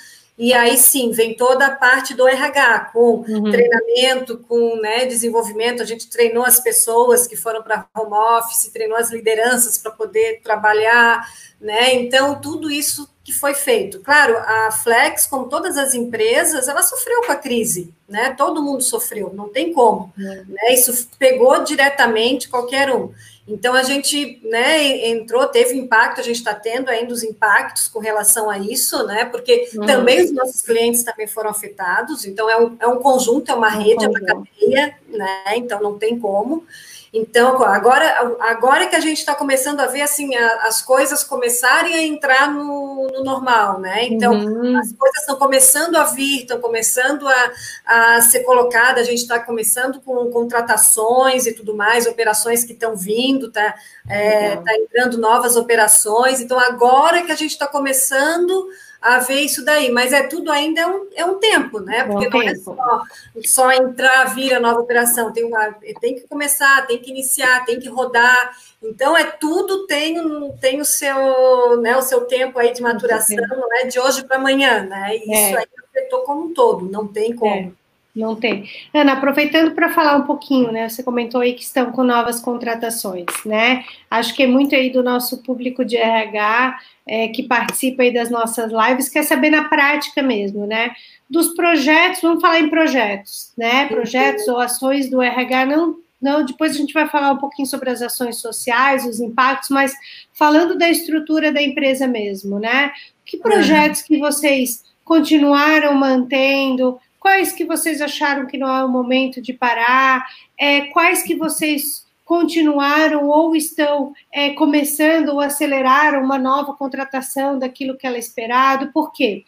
e 0.42 0.54
aí 0.54 0.78
sim, 0.78 1.10
vem 1.10 1.34
toda 1.34 1.66
a 1.66 1.76
parte 1.76 2.14
do 2.14 2.26
RH, 2.26 2.92
com 2.94 3.16
uhum. 3.28 3.50
treinamento, 3.50 4.38
com 4.48 4.76
né, 4.76 5.04
desenvolvimento. 5.04 5.82
A 5.82 5.84
gente 5.84 6.08
treinou 6.08 6.42
as 6.42 6.58
pessoas 6.58 7.26
que 7.26 7.36
foram 7.36 7.62
para 7.62 7.84
home 7.94 8.14
office, 8.14 8.72
treinou 8.72 8.96
as 8.96 9.10
lideranças 9.10 9.76
para 9.76 9.90
poder 9.90 10.40
trabalhar, 10.42 11.30
né? 11.60 11.92
Então, 11.92 12.40
tudo 12.40 12.70
isso 12.70 13.06
que 13.22 13.34
foi 13.34 13.52
feito. 13.52 14.00
Claro, 14.00 14.34
a 14.38 14.72
Flex, 14.72 15.26
como 15.26 15.46
todas 15.46 15.76
as 15.76 15.92
empresas, 15.92 16.68
ela 16.68 16.82
sofreu 16.82 17.20
com 17.26 17.32
a 17.32 17.36
crise, 17.36 17.92
né? 18.08 18.34
Todo 18.36 18.62
mundo 18.62 18.82
sofreu, 18.82 19.30
não 19.34 19.50
tem 19.50 19.74
como. 19.74 20.10
Uhum. 20.16 20.44
Né? 20.48 20.72
Isso 20.72 21.06
pegou 21.18 21.62
diretamente 21.62 22.48
qualquer 22.48 22.88
um. 22.88 23.12
Então 23.50 23.74
a 23.74 23.82
gente 23.82 24.40
né, 24.44 25.08
entrou, 25.08 25.46
teve 25.48 25.76
impacto, 25.76 26.20
a 26.20 26.22
gente 26.22 26.36
está 26.36 26.54
tendo 26.54 26.88
ainda 26.88 27.12
os 27.12 27.24
impactos 27.24 27.88
com 27.88 27.98
relação 27.98 28.48
a 28.48 28.58
isso, 28.58 29.04
né? 29.06 29.24
Porque 29.24 29.68
uhum. 29.74 29.86
também 29.86 30.24
os 30.24 30.30
nossos 30.30 30.62
clientes 30.62 31.02
também 31.02 31.26
foram 31.26 31.50
afetados, 31.50 32.24
então 32.24 32.48
é 32.48 32.56
um, 32.56 32.76
é 32.78 32.86
um 32.86 32.98
conjunto, 32.98 33.50
é 33.50 33.54
uma 33.54 33.68
rede, 33.68 34.04
é 34.04 34.08
uma 34.08 34.20
cadeia, 34.20 34.94
né? 35.08 35.42
Então 35.56 35.82
não 35.82 35.98
tem 35.98 36.18
como. 36.18 36.64
Então, 37.12 37.60
agora, 37.64 38.36
agora 38.38 38.86
que 38.86 38.94
a 38.94 39.00
gente 39.00 39.18
está 39.18 39.34
começando 39.34 39.80
a 39.80 39.86
ver 39.86 40.02
assim 40.02 40.36
a, 40.36 40.68
as 40.68 40.80
coisas 40.80 41.24
começarem 41.24 41.94
a 41.94 42.02
entrar 42.02 42.52
no, 42.52 43.08
no 43.12 43.24
normal, 43.24 43.80
né? 43.80 44.04
Então, 44.04 44.32
uhum. 44.32 44.78
as 44.78 44.92
coisas 44.92 45.18
estão 45.18 45.34
começando 45.34 45.96
a 45.96 46.04
vir, 46.04 46.42
estão 46.42 46.60
começando 46.60 47.26
a, 47.26 47.52
a 47.84 48.22
ser 48.22 48.40
colocadas, 48.40 49.02
a 49.02 49.10
gente 49.10 49.22
está 49.22 49.40
começando 49.40 50.00
com 50.00 50.30
contratações 50.30 51.46
e 51.46 51.52
tudo 51.52 51.74
mais, 51.74 52.06
operações 52.06 52.62
que 52.62 52.74
estão 52.74 52.94
vindo, 52.94 53.50
tá, 53.50 53.74
é, 54.08 54.54
tá 54.54 54.72
entrando 54.76 55.18
novas 55.18 55.56
operações. 55.56 56.40
Então, 56.40 56.60
agora 56.60 57.22
que 57.22 57.32
a 57.32 57.36
gente 57.36 57.50
está 57.50 57.66
começando 57.66 58.68
a 59.00 59.18
ver 59.18 59.40
isso 59.40 59.64
daí, 59.64 59.90
mas 59.90 60.12
é 60.12 60.24
tudo 60.24 60.52
ainda 60.52 60.80
é 60.82 60.86
um, 60.86 61.06
é 61.14 61.24
um 61.24 61.38
tempo, 61.38 61.80
né? 61.80 62.04
Porque 62.04 62.28
não 62.28 62.42
é 62.42 62.54
só, 62.54 63.02
só 63.44 63.72
entrar, 63.72 64.34
vir 64.34 64.52
a 64.52 64.60
nova 64.60 64.80
operação, 64.80 65.32
tem, 65.32 65.44
uma, 65.44 65.72
tem 66.00 66.16
que 66.16 66.28
começar, 66.28 66.86
tem 66.86 66.98
que 66.98 67.10
iniciar, 67.10 67.64
tem 67.64 67.80
que 67.80 67.88
rodar. 67.88 68.56
Então 68.82 69.16
é 69.16 69.24
tudo 69.24 69.86
tem, 69.86 70.16
tem 70.60 70.80
o 70.80 70.84
seu, 70.84 71.80
né, 71.80 71.96
o 71.96 72.02
seu 72.02 72.22
tempo 72.22 72.58
aí 72.58 72.72
de 72.72 72.82
maturação, 72.82 73.36
não 73.48 73.74
é 73.78 73.86
de 73.86 73.98
hoje 73.98 74.24
para 74.24 74.36
amanhã, 74.36 74.82
né? 74.82 75.16
E 75.16 75.20
isso 75.22 75.56
é. 75.56 75.58
aí 75.58 75.66
afetou 75.88 76.20
como 76.20 76.46
um 76.46 76.54
todo, 76.54 76.90
não 76.90 77.06
tem 77.06 77.34
como. 77.34 77.54
É. 77.54 77.79
Não 78.14 78.34
tem. 78.34 78.68
Ana, 78.92 79.12
aproveitando 79.12 79.72
para 79.72 79.90
falar 79.90 80.16
um 80.16 80.22
pouquinho, 80.22 80.72
né? 80.72 80.88
Você 80.88 81.02
comentou 81.02 81.40
aí 81.40 81.52
que 81.52 81.62
estão 81.62 81.92
com 81.92 82.02
novas 82.02 82.40
contratações, 82.40 83.26
né? 83.46 83.84
Acho 84.10 84.34
que 84.34 84.42
é 84.42 84.46
muito 84.48 84.74
aí 84.74 84.90
do 84.90 85.02
nosso 85.02 85.42
público 85.44 85.84
de 85.84 85.96
RH 85.96 86.78
é, 87.06 87.28
que 87.28 87.44
participa 87.44 88.02
aí 88.02 88.12
das 88.12 88.28
nossas 88.28 88.72
lives, 88.72 89.08
quer 89.08 89.22
saber 89.22 89.50
na 89.50 89.68
prática 89.68 90.22
mesmo, 90.22 90.66
né? 90.66 90.90
Dos 91.28 91.54
projetos, 91.54 92.20
vamos 92.20 92.40
falar 92.40 92.58
em 92.58 92.68
projetos, 92.68 93.52
né? 93.56 93.86
Projetos 93.86 94.48
ou 94.48 94.58
ações 94.58 95.08
do 95.08 95.22
RH, 95.22 95.66
não, 95.66 95.96
não, 96.20 96.44
depois 96.44 96.74
a 96.74 96.78
gente 96.78 96.92
vai 96.92 97.08
falar 97.08 97.30
um 97.30 97.38
pouquinho 97.38 97.66
sobre 97.66 97.90
as 97.90 98.02
ações 98.02 98.40
sociais, 98.40 99.06
os 99.06 99.20
impactos, 99.20 99.70
mas 99.70 99.94
falando 100.34 100.76
da 100.76 100.90
estrutura 100.90 101.52
da 101.52 101.62
empresa 101.62 102.08
mesmo, 102.08 102.58
né? 102.58 102.92
Que 103.24 103.38
projetos 103.38 104.02
que 104.02 104.18
vocês 104.18 104.82
continuaram 105.04 105.94
mantendo? 105.94 107.00
Quais 107.20 107.52
que 107.52 107.66
vocês 107.66 108.00
acharam 108.00 108.46
que 108.46 108.56
não 108.56 108.74
é 108.74 108.82
o 108.82 108.88
momento 108.88 109.42
de 109.42 109.52
parar? 109.52 110.26
É, 110.58 110.86
quais 110.86 111.22
que 111.22 111.36
vocês 111.36 112.06
continuaram 112.24 113.28
ou 113.28 113.54
estão 113.54 114.14
é, 114.32 114.50
começando 114.50 115.28
ou 115.28 115.40
aceleraram 115.40 116.24
uma 116.24 116.38
nova 116.38 116.72
contratação 116.74 117.58
daquilo 117.58 117.98
que 117.98 118.06
era 118.06 118.16
esperado? 118.16 118.90
Por 118.90 119.12
quê? 119.12 119.44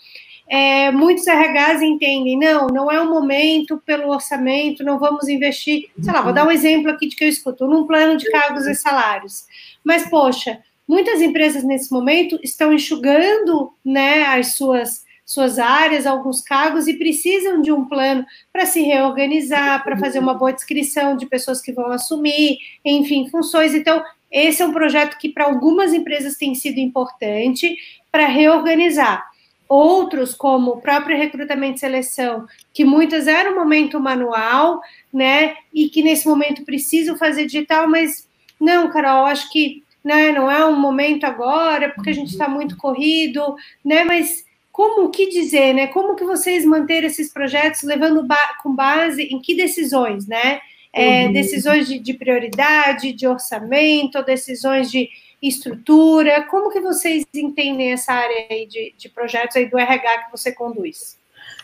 É, 0.47 0.91
muitos 0.91 1.27
RHs 1.27 1.81
entendem, 1.81 2.39
não, 2.39 2.67
não 2.67 2.91
é 2.91 3.01
o 3.01 3.09
momento 3.09 3.81
pelo 3.87 4.11
orçamento, 4.11 4.85
não 4.85 4.99
vamos 4.99 5.27
investir, 5.27 5.89
sei 5.99 6.13
lá, 6.13 6.21
vou 6.21 6.33
dar 6.33 6.47
um 6.47 6.51
exemplo 6.51 6.91
aqui 6.91 7.09
de 7.09 7.17
que 7.17 7.25
eu 7.25 7.29
escuto, 7.29 7.67
num 7.67 7.87
plano 7.87 8.19
de 8.19 8.31
cargos 8.31 8.67
e 8.67 8.75
salários. 8.75 9.47
Mas, 9.83 10.11
poxa, 10.11 10.59
muitas 10.87 11.23
empresas 11.23 11.65
nesse 11.65 11.91
momento 11.91 12.39
estão 12.43 12.71
enxugando 12.71 13.73
né, 13.83 14.25
as 14.25 14.57
suas 14.57 15.05
suas 15.25 15.59
áreas, 15.59 16.07
alguns 16.07 16.41
cargos 16.41 16.89
e 16.89 16.95
precisam 16.95 17.63
de 17.63 17.73
um 17.73 17.85
plano 17.85 18.25
para 18.53 18.67
se 18.67 18.83
reorganizar, 18.83 19.83
para 19.85 19.97
fazer 19.97 20.19
uma 20.19 20.35
boa 20.35 20.53
descrição 20.53 21.17
de 21.17 21.27
pessoas 21.27 21.61
que 21.61 21.73
vão 21.73 21.87
assumir, 21.91 22.59
enfim, 22.85 23.29
funções. 23.29 23.75
Então, 23.75 24.03
esse 24.31 24.63
é 24.63 24.67
um 24.67 24.73
projeto 24.73 25.19
que 25.19 25.29
para 25.29 25.45
algumas 25.45 25.93
empresas 25.93 26.37
tem 26.37 26.55
sido 26.55 26.79
importante 26.79 27.77
para 28.11 28.27
reorganizar. 28.27 29.31
Outros, 29.69 30.35
como 30.35 30.73
o 30.73 30.81
próprio 30.81 31.17
recrutamento 31.17 31.77
e 31.77 31.81
seleção, 31.81 32.47
que 32.75 32.85
muitas 32.85 33.27
eram 33.27 33.53
um 33.53 33.59
momento 33.59 33.99
manual, 33.99 34.81
né, 35.13 35.55
e 35.73 35.89
que 35.89 36.03
nesse 36.03 36.27
momento 36.27 36.65
precisam 36.65 37.17
fazer 37.17 37.47
digital, 37.47 37.89
mas 37.89 38.29
não, 38.61 38.91
Carol, 38.91 39.25
acho 39.25 39.51
que 39.51 39.83
né, 40.05 40.33
não 40.33 40.51
é 40.51 40.65
um 40.67 40.79
momento 40.79 41.25
agora, 41.25 41.91
porque 41.91 42.11
a 42.11 42.15
gente 42.15 42.33
está 42.33 42.49
muito 42.49 42.77
corrido, 42.77 43.55
né, 43.85 44.05
mas 44.05 44.45
como 44.73 45.11
que 45.11 45.29
dizer, 45.29 45.75
né? 45.75 45.87
Como 45.89 46.17
que 46.17 46.25
vocês 46.25 46.65
manter 46.65 47.05
esses 47.05 47.31
projetos 47.31 47.83
levando 47.83 48.27
ba 48.27 48.57
com 48.63 48.75
base 48.75 49.23
em 49.23 49.39
que 49.39 49.55
decisões, 49.55 50.27
né? 50.27 50.61
É, 50.91 51.27
uhum. 51.27 51.33
Decisões 51.33 51.87
de, 51.87 51.99
de, 51.99 52.15
prioridade, 52.15 53.13
de 53.13 53.27
orçamento, 53.27 54.23
decisões 54.25 54.91
de 54.91 55.11
estrutura. 55.43 56.43
Como 56.45 56.71
que 56.71 56.81
vocês 56.81 57.25
entendem 57.35 57.93
essa 57.93 58.13
área 58.13 58.47
aí 58.51 58.67
de, 58.67 58.95
de 58.97 59.09
projetos 59.11 59.57
aí 59.57 59.67
do 59.67 59.79
RH 59.79 60.25
que 60.25 60.31
você 60.31 60.53
conduz? 60.53 61.19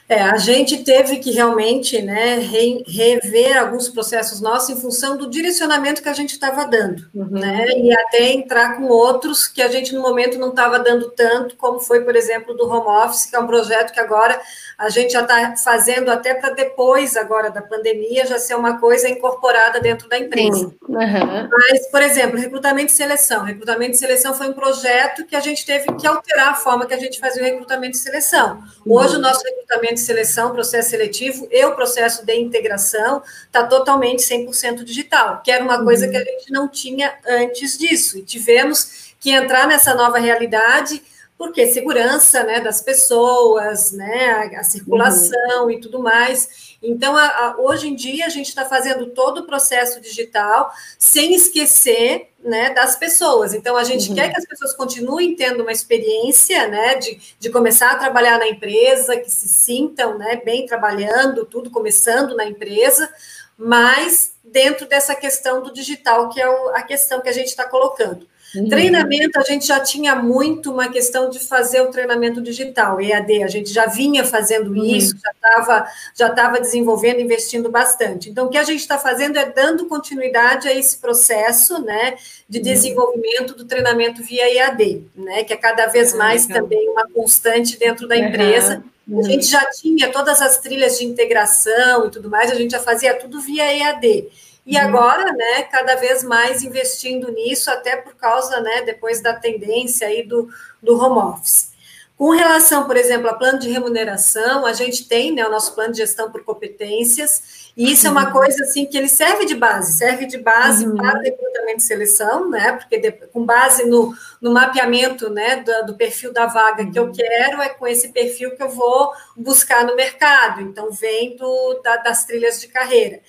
É, 0.08 0.22
a 0.22 0.38
gente 0.38 0.84
teve 0.84 1.18
que 1.18 1.30
realmente 1.32 2.00
né, 2.00 2.36
re, 2.36 2.82
rever 2.86 3.58
alguns 3.58 3.90
processos 3.90 4.40
nossos 4.40 4.70
em 4.70 4.80
função 4.80 5.18
do 5.18 5.28
direcionamento 5.28 6.02
que 6.02 6.08
a 6.08 6.14
gente 6.14 6.30
estava 6.30 6.64
dando, 6.64 7.06
uhum. 7.14 7.28
né, 7.28 7.66
e 7.76 7.92
até 7.92 8.32
entrar 8.32 8.76
com 8.76 8.84
outros 8.84 9.46
que 9.46 9.60
a 9.60 9.68
gente 9.68 9.94
no 9.94 10.00
momento 10.00 10.38
não 10.38 10.48
estava 10.48 10.78
dando 10.78 11.10
tanto, 11.10 11.56
como 11.56 11.78
foi, 11.78 12.00
por 12.00 12.16
exemplo, 12.16 12.56
do 12.56 12.66
home 12.66 12.88
office, 13.04 13.26
que 13.26 13.36
é 13.36 13.38
um 13.38 13.46
projeto 13.46 13.92
que 13.92 14.00
agora 14.00 14.40
a 14.78 14.88
gente 14.88 15.12
já 15.12 15.22
está 15.22 15.56
fazendo 15.56 16.08
até 16.08 16.34
para 16.34 16.54
depois 16.54 17.16
agora 17.16 17.50
da 17.50 17.60
pandemia 17.60 18.24
já 18.24 18.38
ser 18.38 18.54
uma 18.54 18.78
coisa 18.78 19.08
incorporada 19.08 19.80
dentro 19.80 20.08
da 20.08 20.16
empresa. 20.16 20.72
Uhum. 20.88 21.48
Mas, 21.50 21.90
por 21.90 22.00
exemplo, 22.00 22.38
recrutamento 22.38 22.92
e 22.92 22.96
seleção. 22.96 23.44
Recrutamento 23.44 23.96
e 23.96 23.98
seleção 23.98 24.32
foi 24.32 24.48
um 24.48 24.52
projeto 24.52 25.26
que 25.26 25.34
a 25.34 25.40
gente 25.40 25.66
teve 25.66 25.92
que 25.96 26.06
alterar 26.06 26.50
a 26.50 26.54
forma 26.54 26.86
que 26.86 26.94
a 26.94 26.98
gente 26.98 27.18
fazia 27.18 27.42
o 27.42 27.44
recrutamento 27.44 27.96
e 27.96 28.00
seleção. 28.00 28.62
Hoje 28.86 29.16
o 29.16 29.18
nosso 29.18 29.42
recrutamento 29.44 29.97
e 30.02 30.06
seleção, 30.06 30.52
processo 30.52 30.90
seletivo 30.90 31.48
e 31.50 31.64
o 31.64 31.74
processo 31.74 32.24
de 32.24 32.34
integração 32.34 33.22
está 33.46 33.66
totalmente 33.66 34.22
100% 34.22 34.84
digital, 34.84 35.42
que 35.42 35.50
era 35.50 35.62
uma 35.62 35.82
coisa 35.82 36.08
que 36.08 36.16
a 36.16 36.24
gente 36.24 36.50
não 36.50 36.68
tinha 36.68 37.14
antes 37.26 37.76
disso. 37.78 38.18
E 38.18 38.22
tivemos 38.22 39.14
que 39.20 39.30
entrar 39.30 39.66
nessa 39.66 39.94
nova 39.94 40.18
realidade 40.18 41.02
porque 41.38 41.68
segurança 41.68 42.42
né, 42.42 42.60
das 42.60 42.82
pessoas, 42.82 43.92
né, 43.92 44.52
a, 44.56 44.60
a 44.60 44.64
circulação 44.64 45.64
uhum. 45.64 45.70
e 45.70 45.80
tudo 45.80 46.00
mais. 46.00 46.76
Então, 46.82 47.16
a, 47.16 47.26
a, 47.26 47.56
hoje 47.58 47.88
em 47.88 47.94
dia, 47.94 48.26
a 48.26 48.28
gente 48.28 48.48
está 48.48 48.64
fazendo 48.64 49.06
todo 49.06 49.38
o 49.38 49.46
processo 49.46 50.00
digital 50.00 50.70
sem 50.98 51.32
esquecer 51.34 52.30
né, 52.42 52.70
das 52.70 52.96
pessoas. 52.96 53.54
Então, 53.54 53.76
a 53.76 53.84
gente 53.84 54.08
uhum. 54.08 54.16
quer 54.16 54.30
que 54.30 54.38
as 54.38 54.46
pessoas 54.46 54.74
continuem 54.74 55.36
tendo 55.36 55.62
uma 55.62 55.72
experiência 55.72 56.66
né, 56.66 56.96
de, 56.96 57.20
de 57.38 57.50
começar 57.50 57.92
a 57.92 57.98
trabalhar 57.98 58.38
na 58.38 58.48
empresa, 58.48 59.16
que 59.16 59.30
se 59.30 59.48
sintam 59.48 60.18
né, 60.18 60.42
bem 60.44 60.66
trabalhando, 60.66 61.46
tudo 61.46 61.70
começando 61.70 62.34
na 62.34 62.44
empresa, 62.44 63.08
mas 63.56 64.32
dentro 64.42 64.88
dessa 64.88 65.14
questão 65.14 65.62
do 65.62 65.72
digital, 65.72 66.28
que 66.30 66.40
é 66.40 66.48
o, 66.48 66.70
a 66.70 66.82
questão 66.82 67.20
que 67.20 67.28
a 67.28 67.32
gente 67.32 67.48
está 67.48 67.64
colocando. 67.64 68.26
Uhum. 68.54 68.68
Treinamento, 68.68 69.38
a 69.38 69.42
gente 69.42 69.66
já 69.66 69.78
tinha 69.78 70.14
muito 70.16 70.72
uma 70.72 70.88
questão 70.88 71.28
de 71.28 71.38
fazer 71.38 71.82
o 71.82 71.90
treinamento 71.90 72.40
digital, 72.40 72.98
EAD, 73.00 73.42
a 73.42 73.46
gente 73.46 73.70
já 73.70 73.86
vinha 73.86 74.24
fazendo 74.24 74.70
uhum. 74.70 74.84
isso, 74.84 75.14
já 75.22 75.30
estava 75.30 75.88
já 76.14 76.30
tava 76.30 76.60
desenvolvendo, 76.60 77.20
investindo 77.20 77.70
bastante. 77.70 78.30
Então, 78.30 78.46
o 78.46 78.48
que 78.48 78.56
a 78.56 78.64
gente 78.64 78.80
está 78.80 78.98
fazendo 78.98 79.38
é 79.38 79.50
dando 79.50 79.86
continuidade 79.86 80.66
a 80.66 80.74
esse 80.74 80.96
processo 80.96 81.82
né, 81.82 82.16
de 82.48 82.58
uhum. 82.58 82.64
desenvolvimento 82.64 83.54
do 83.54 83.66
treinamento 83.66 84.22
via 84.22 84.50
EAD, 84.50 85.04
né, 85.14 85.44
que 85.44 85.52
é 85.52 85.56
cada 85.56 85.86
vez 85.86 86.14
ah, 86.14 86.16
mais 86.16 86.46
também 86.46 86.88
uma 86.88 87.06
constante 87.08 87.78
dentro 87.78 88.08
da 88.08 88.16
empresa. 88.16 88.82
A 89.16 89.22
gente 89.22 89.46
já 89.46 89.64
tinha 89.70 90.10
todas 90.10 90.40
as 90.40 90.58
trilhas 90.58 90.98
de 90.98 91.04
integração 91.04 92.06
e 92.06 92.10
tudo 92.10 92.28
mais, 92.30 92.50
a 92.50 92.54
gente 92.54 92.70
já 92.70 92.80
fazia 92.80 93.14
tudo 93.14 93.40
via 93.40 93.64
EAD. 93.74 94.28
E 94.68 94.76
uhum. 94.76 94.82
agora, 94.82 95.32
né, 95.32 95.62
cada 95.62 95.94
vez 95.94 96.22
mais 96.22 96.62
investindo 96.62 97.32
nisso, 97.32 97.70
até 97.70 97.96
por 97.96 98.14
causa, 98.16 98.60
né, 98.60 98.82
depois 98.82 99.22
da 99.22 99.32
tendência 99.32 100.06
aí 100.06 100.22
do, 100.22 100.46
do 100.82 100.94
home 101.02 101.18
office. 101.18 101.72
Com 102.18 102.30
relação, 102.30 102.84
por 102.84 102.96
exemplo, 102.96 103.30
a 103.30 103.34
plano 103.34 103.60
de 103.60 103.70
remuneração, 103.70 104.66
a 104.66 104.74
gente 104.74 105.08
tem 105.08 105.32
né, 105.32 105.46
o 105.46 105.50
nosso 105.50 105.74
plano 105.74 105.92
de 105.92 105.98
gestão 105.98 106.30
por 106.30 106.44
competências, 106.44 107.70
e 107.74 107.90
isso 107.90 108.08
uhum. 108.08 108.18
é 108.18 108.20
uma 108.20 108.30
coisa 108.30 108.62
assim 108.62 108.84
que 108.84 108.98
ele 108.98 109.08
serve 109.08 109.46
de 109.46 109.54
base, 109.54 109.96
serve 109.96 110.26
de 110.26 110.36
base 110.36 110.86
uhum. 110.86 110.96
para 110.96 111.18
recrutamento 111.18 111.78
e 111.78 111.82
seleção, 111.82 112.50
né? 112.50 112.72
Porque 112.72 112.98
de, 112.98 113.12
com 113.12 113.46
base 113.46 113.86
no, 113.86 114.12
no 114.38 114.50
mapeamento 114.50 115.30
né, 115.30 115.62
do, 115.62 115.86
do, 115.86 115.94
perfil 115.94 116.30
da 116.30 116.44
vaga 116.44 116.82
uhum. 116.82 116.90
que 116.90 116.98
eu 116.98 117.04
uhum. 117.04 117.12
quero, 117.12 117.62
é 117.62 117.70
com 117.70 117.86
esse 117.86 118.08
perfil 118.08 118.54
que 118.54 118.62
eu 118.62 118.68
vou 118.68 119.12
buscar 119.34 119.86
no 119.86 119.96
mercado. 119.96 120.60
Então, 120.60 120.90
vem 120.90 121.36
do, 121.36 121.80
da, 121.82 121.96
das 121.96 122.26
trilhas 122.26 122.60
de 122.60 122.68
carreira. 122.68 123.20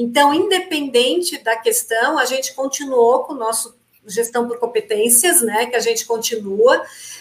Então, 0.00 0.32
independente 0.32 1.42
da 1.42 1.56
questão, 1.56 2.16
a 2.16 2.24
gente 2.24 2.54
continuou 2.54 3.24
com 3.24 3.32
o 3.32 3.36
nosso 3.36 3.76
gestão 4.06 4.46
por 4.46 4.58
competências, 4.58 5.42
né, 5.42 5.66
que 5.66 5.74
a 5.74 5.80
gente 5.80 6.06
continua. 6.06 6.80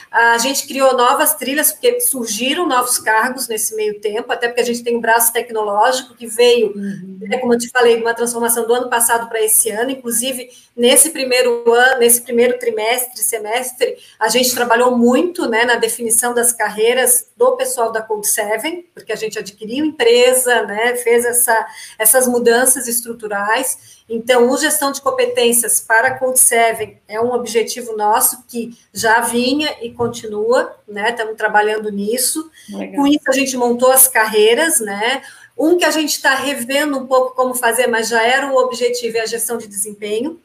A 0.10 0.38
gente 0.38 0.66
criou 0.68 0.96
novas 0.96 1.36
trilhas, 1.36 1.72
porque 1.72 2.00
surgiram 2.00 2.66
novos 2.66 2.98
cargos 2.98 3.48
nesse 3.48 3.76
meio 3.76 4.00
tempo, 4.00 4.32
até 4.32 4.48
porque 4.48 4.62
a 4.62 4.66
gente 4.66 4.84
tem 4.84 4.96
um 4.96 5.02
braço 5.02 5.34
tecnológico 5.34 6.16
que 6.16 6.26
veio, 6.26 6.74
uhum. 6.76 7.18
né, 7.22 7.38
como 7.38 7.54
eu 7.54 7.58
te 7.58 7.70
falei, 7.70 7.98
de 7.98 8.02
uma 8.02 8.14
transformação 8.14 8.66
do 8.66 8.74
ano 8.74 8.90
passado 8.90 9.28
para 9.28 9.44
esse 9.44 9.70
ano. 9.70 9.92
Inclusive, 9.92 10.50
nesse 10.76 11.10
primeiro 11.10 11.72
ano, 11.72 12.00
nesse 12.00 12.22
primeiro 12.22 12.58
trimestre, 12.58 13.22
semestre, 13.22 13.98
a 14.20 14.30
gente 14.30 14.54
trabalhou 14.54 14.98
muito 14.98 15.48
né, 15.48 15.66
na 15.66 15.76
definição 15.76 16.34
das 16.34 16.54
carreiras 16.54 17.28
do 17.36 17.58
pessoal 17.58 17.92
da 17.92 18.02
Code 18.02 18.28
7, 18.28 18.90
porque 18.94 19.12
a 19.12 19.16
gente 19.16 19.38
adquiriu 19.38 19.86
empresa, 19.86 20.64
né, 20.64 20.96
fez 20.96 21.26
essa, 21.26 21.68
essas 22.00 22.28
mudanças 22.28 22.88
estruturais. 22.88 23.97
Então, 24.10 24.50
o 24.50 24.58
gestão 24.58 24.92
de 24.92 25.02
competências 25.02 25.82
para 25.82 26.08
a 26.08 26.36
7 26.36 26.98
é 27.08 27.20
um 27.20 27.34
objetivo 27.34 27.96
nosso 27.98 28.44
que 28.48 28.78
já 28.94 29.20
vinha 29.20 29.76
e 29.82 29.92
continua, 29.92 30.76
né? 30.88 31.10
Estamos 31.10 31.36
trabalhando 31.36 31.92
nisso. 31.92 32.50
Legal. 32.70 32.96
Com 32.96 33.08
isso, 33.08 33.24
a 33.28 33.34
gente 33.34 33.58
montou 33.58 33.92
as 33.92 34.08
carreiras, 34.08 34.80
né? 34.80 35.22
Um 35.58 35.78
que 35.78 35.84
a 35.84 35.92
gente 35.92 36.12
está 36.12 36.36
revendo 36.36 36.98
um 36.98 37.06
pouco 37.06 37.36
como 37.36 37.54
fazer, 37.54 37.88
mas 37.88 38.08
já 38.08 38.24
era 38.24 38.50
o 38.54 38.56
objetivo, 38.58 39.18
é 39.18 39.22
a 39.22 39.26
gestão 39.26 39.58
de 39.58 39.68
desempenho, 39.68 40.40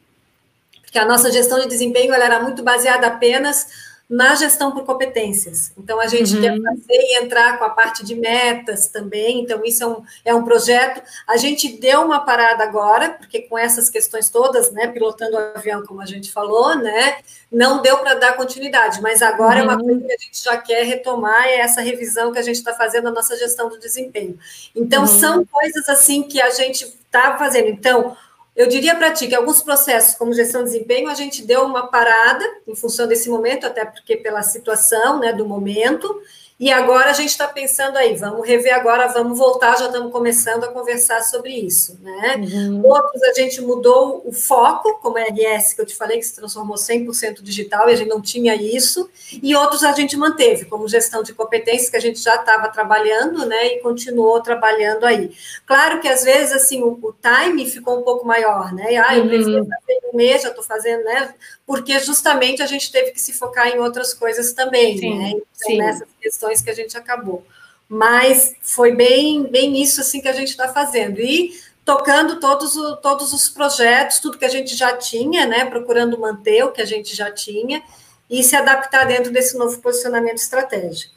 porque 0.81 0.99
a 0.99 1.05
nossa 1.05 1.31
gestão 1.31 1.59
de 1.59 1.67
desempenho 1.67 2.13
ela 2.13 2.25
era 2.25 2.41
muito 2.41 2.63
baseada 2.63 3.07
apenas 3.07 3.92
na 4.13 4.35
gestão 4.35 4.71
por 4.71 4.85
competências. 4.85 5.73
Então, 5.75 5.99
a 5.99 6.05
gente 6.05 6.35
uhum. 6.35 6.41
quer 6.41 6.61
fazer 6.61 7.01
e 7.01 7.23
entrar 7.23 7.57
com 7.57 7.63
a 7.63 7.71
parte 7.71 8.05
de 8.05 8.13
metas 8.13 8.85
também. 8.85 9.41
Então, 9.41 9.65
isso 9.65 9.83
é 9.83 9.87
um, 9.87 10.03
é 10.23 10.35
um 10.35 10.43
projeto. 10.43 11.01
A 11.27 11.35
gente 11.35 11.79
deu 11.79 12.01
uma 12.01 12.19
parada 12.19 12.63
agora, 12.63 13.09
porque 13.09 13.41
com 13.41 13.57
essas 13.57 13.89
questões 13.89 14.29
todas, 14.29 14.71
né, 14.71 14.87
pilotando 14.87 15.35
o 15.35 15.39
avião, 15.57 15.83
como 15.83 15.99
a 15.99 16.05
gente 16.05 16.31
falou, 16.31 16.75
né, 16.75 17.17
não 17.51 17.81
deu 17.81 17.97
para 17.97 18.13
dar 18.13 18.33
continuidade, 18.33 19.01
mas 19.01 19.23
agora 19.23 19.55
uhum. 19.55 19.61
é 19.61 19.63
uma 19.63 19.81
uhum. 19.81 19.83
coisa 19.83 20.01
que 20.01 20.13
a 20.13 20.17
gente 20.17 20.43
já 20.43 20.57
quer 20.57 20.83
retomar, 20.83 21.47
é 21.47 21.57
essa 21.61 21.81
revisão 21.81 22.31
que 22.31 22.37
a 22.37 22.43
gente 22.43 22.57
está 22.57 22.73
fazendo 22.75 23.05
na 23.05 23.11
nossa 23.11 23.35
gestão 23.35 23.67
do 23.67 23.79
desempenho. 23.79 24.37
Então, 24.75 25.01
uhum. 25.01 25.07
são 25.07 25.43
coisas 25.43 25.89
assim 25.89 26.21
que 26.21 26.39
a 26.39 26.51
gente 26.51 26.83
está 26.83 27.35
fazendo. 27.35 27.69
Então, 27.69 28.15
eu 28.55 28.67
diria 28.67 28.95
para 28.95 29.11
ti 29.11 29.27
que 29.27 29.35
alguns 29.35 29.61
processos, 29.61 30.15
como 30.15 30.33
gestão 30.33 30.63
de 30.63 30.71
desempenho, 30.71 31.09
a 31.09 31.15
gente 31.15 31.43
deu 31.43 31.63
uma 31.63 31.87
parada 31.87 32.45
em 32.67 32.75
função 32.75 33.07
desse 33.07 33.29
momento, 33.29 33.65
até 33.65 33.83
porque 33.83 34.15
pela 34.15 34.43
situação 34.43 35.19
né, 35.19 35.33
do 35.33 35.45
momento, 35.45 36.21
e 36.59 36.71
agora 36.71 37.09
a 37.09 37.13
gente 37.13 37.29
está 37.29 37.47
pensando 37.47 37.97
aí, 37.97 38.15
vamos 38.15 38.47
rever 38.47 38.73
agora, 38.73 39.07
vamos 39.07 39.37
voltar, 39.37 39.77
já 39.77 39.87
estamos 39.87 40.11
começando 40.11 40.63
a 40.63 40.67
conversar 40.67 41.21
sobre 41.23 41.51
isso, 41.51 41.99
né? 42.01 42.35
Uhum. 42.37 42.81
Outros 42.85 43.21
a 43.23 43.33
gente 43.33 43.61
mudou 43.61 44.21
o 44.23 44.31
foco, 44.31 44.99
como 45.01 45.17
a 45.17 45.21
RS, 45.21 45.73
que 45.73 45.81
eu 45.81 45.85
te 45.85 45.95
falei, 45.95 46.19
que 46.19 46.25
se 46.25 46.35
transformou 46.35 46.77
100% 46.77 47.41
digital, 47.41 47.89
e 47.89 47.93
a 47.93 47.95
gente 47.95 48.09
não 48.09 48.21
tinha 48.21 48.55
isso, 48.55 49.09
e 49.41 49.55
outros 49.55 49.83
a 49.83 49.91
gente 49.93 50.15
manteve, 50.15 50.65
como 50.65 50.87
gestão 50.87 51.23
de 51.23 51.33
competências, 51.33 51.89
que 51.89 51.97
a 51.97 52.01
gente 52.01 52.19
já 52.19 52.35
estava 52.35 52.69
trabalhando, 52.69 53.45
né, 53.45 53.67
e 53.67 53.79
continuou 53.79 54.41
trabalhando 54.41 55.05
aí. 55.05 55.31
Claro 55.65 55.99
que 55.99 56.07
às 56.07 56.23
vezes, 56.23 56.53
assim, 56.53 56.81
o, 56.81 56.99
o 57.01 57.13
time 57.21 57.69
ficou 57.69 57.99
um 57.99 58.03
pouco 58.03 58.25
maior, 58.25 58.73
né? 58.73 58.93
E, 58.93 58.97
ah, 58.97 59.17
eu 59.17 59.25
uhum. 59.25 59.29
fazer 59.29 59.59
um 59.59 60.02
mês, 60.15 60.41
já 60.41 60.49
estou 60.49 60.63
fazendo, 60.63 61.03
né? 61.03 61.33
Porque 61.65 61.99
justamente 61.99 62.61
a 62.61 62.65
gente 62.65 62.91
teve 62.91 63.11
que 63.11 63.21
se 63.21 63.33
focar 63.33 63.67
em 63.67 63.79
outras 63.79 64.13
coisas 64.13 64.53
também, 64.53 64.97
sim, 64.97 65.17
né? 65.17 65.29
Então, 65.29 65.43
sim. 65.53 65.77
nessas 65.77 66.07
questões 66.21 66.61
que 66.61 66.69
a 66.69 66.73
gente 66.73 66.97
acabou. 66.97 67.45
Mas 67.87 68.55
foi 68.61 68.93
bem, 68.95 69.43
bem 69.43 69.81
isso 69.81 70.01
assim 70.01 70.21
que 70.21 70.27
a 70.27 70.33
gente 70.33 70.49
está 70.49 70.67
fazendo. 70.69 71.19
E 71.19 71.51
tocando 71.85 72.39
todos, 72.39 72.75
o, 72.75 72.95
todos 72.97 73.33
os 73.33 73.49
projetos, 73.49 74.19
tudo 74.19 74.37
que 74.37 74.45
a 74.45 74.49
gente 74.49 74.75
já 74.75 74.95
tinha, 74.95 75.45
né? 75.45 75.65
Procurando 75.65 76.19
manter 76.19 76.63
o 76.63 76.71
que 76.71 76.81
a 76.81 76.85
gente 76.85 77.15
já 77.15 77.31
tinha 77.31 77.83
e 78.29 78.41
se 78.43 78.55
adaptar 78.55 79.05
dentro 79.05 79.31
desse 79.31 79.57
novo 79.57 79.79
posicionamento 79.79 80.37
estratégico. 80.37 81.13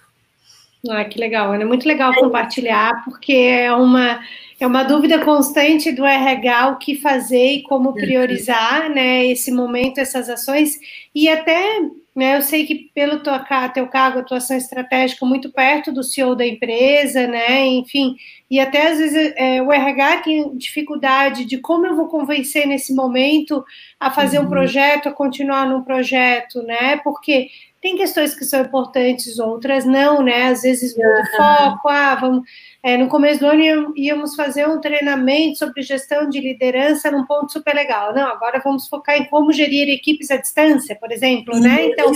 Ah, 0.90 1.04
que 1.04 1.18
legal, 1.18 1.52
Ana. 1.52 1.64
Muito 1.64 1.86
legal 1.86 2.12
é 2.12 2.16
compartilhar, 2.16 3.04
porque 3.04 3.32
é 3.32 3.72
uma, 3.72 4.20
é 4.58 4.66
uma 4.66 4.82
dúvida 4.82 5.22
constante 5.24 5.92
do 5.92 6.04
RH 6.04 6.68
o 6.68 6.78
que 6.78 6.94
fazer 6.96 7.52
e 7.52 7.62
como 7.62 7.92
priorizar 7.92 8.88
né, 8.88 9.26
esse 9.26 9.52
momento, 9.52 9.98
essas 9.98 10.28
ações, 10.28 10.78
e 11.14 11.28
até 11.28 11.80
né? 12.16 12.38
Eu 12.38 12.40
sei 12.40 12.64
que 12.64 12.90
pelo 12.94 13.20
teu, 13.20 13.34
teu 13.74 13.86
cargo, 13.88 14.20
atuação 14.20 14.56
estratégica 14.56 15.26
muito 15.26 15.52
perto 15.52 15.92
do 15.92 16.02
CEO 16.02 16.34
da 16.34 16.46
empresa, 16.46 17.26
né? 17.26 17.66
Enfim, 17.66 18.16
e 18.50 18.58
até 18.58 18.90
às 18.90 18.98
vezes 18.98 19.34
é, 19.36 19.60
o 19.60 19.70
RH 19.70 20.22
tem 20.22 20.56
dificuldade 20.56 21.44
de 21.44 21.58
como 21.58 21.86
eu 21.86 21.94
vou 21.94 22.08
convencer 22.08 22.66
nesse 22.66 22.94
momento 22.94 23.62
a 24.00 24.10
fazer 24.10 24.38
uhum. 24.38 24.46
um 24.46 24.48
projeto, 24.48 25.10
a 25.10 25.12
continuar 25.12 25.68
num 25.68 25.82
projeto, 25.82 26.62
né? 26.62 26.96
Porque 27.04 27.50
tem 27.86 27.96
questões 27.96 28.34
que 28.34 28.44
são 28.44 28.62
importantes, 28.62 29.38
outras 29.38 29.84
não, 29.84 30.20
né? 30.20 30.48
Às 30.48 30.62
vezes 30.62 30.96
muda 30.96 31.22
o 31.22 31.36
foco, 31.36 31.88
ah, 31.88 32.16
vamos 32.16 32.42
é, 32.82 32.96
no 32.96 33.06
começo 33.06 33.38
do 33.38 33.46
ano 33.46 33.92
íamos 33.96 34.34
fazer 34.34 34.68
um 34.68 34.80
treinamento 34.80 35.58
sobre 35.58 35.82
gestão 35.82 36.28
de 36.28 36.40
liderança 36.40 37.12
num 37.12 37.24
ponto 37.24 37.52
super 37.52 37.72
legal. 37.72 38.12
Não, 38.12 38.26
agora 38.26 38.60
vamos 38.64 38.88
focar 38.88 39.16
em 39.16 39.26
como 39.26 39.52
gerir 39.52 39.88
equipes 39.88 40.32
à 40.32 40.36
distância, 40.36 40.96
por 40.96 41.12
exemplo, 41.12 41.60
né? 41.60 41.86
Então, 41.86 42.10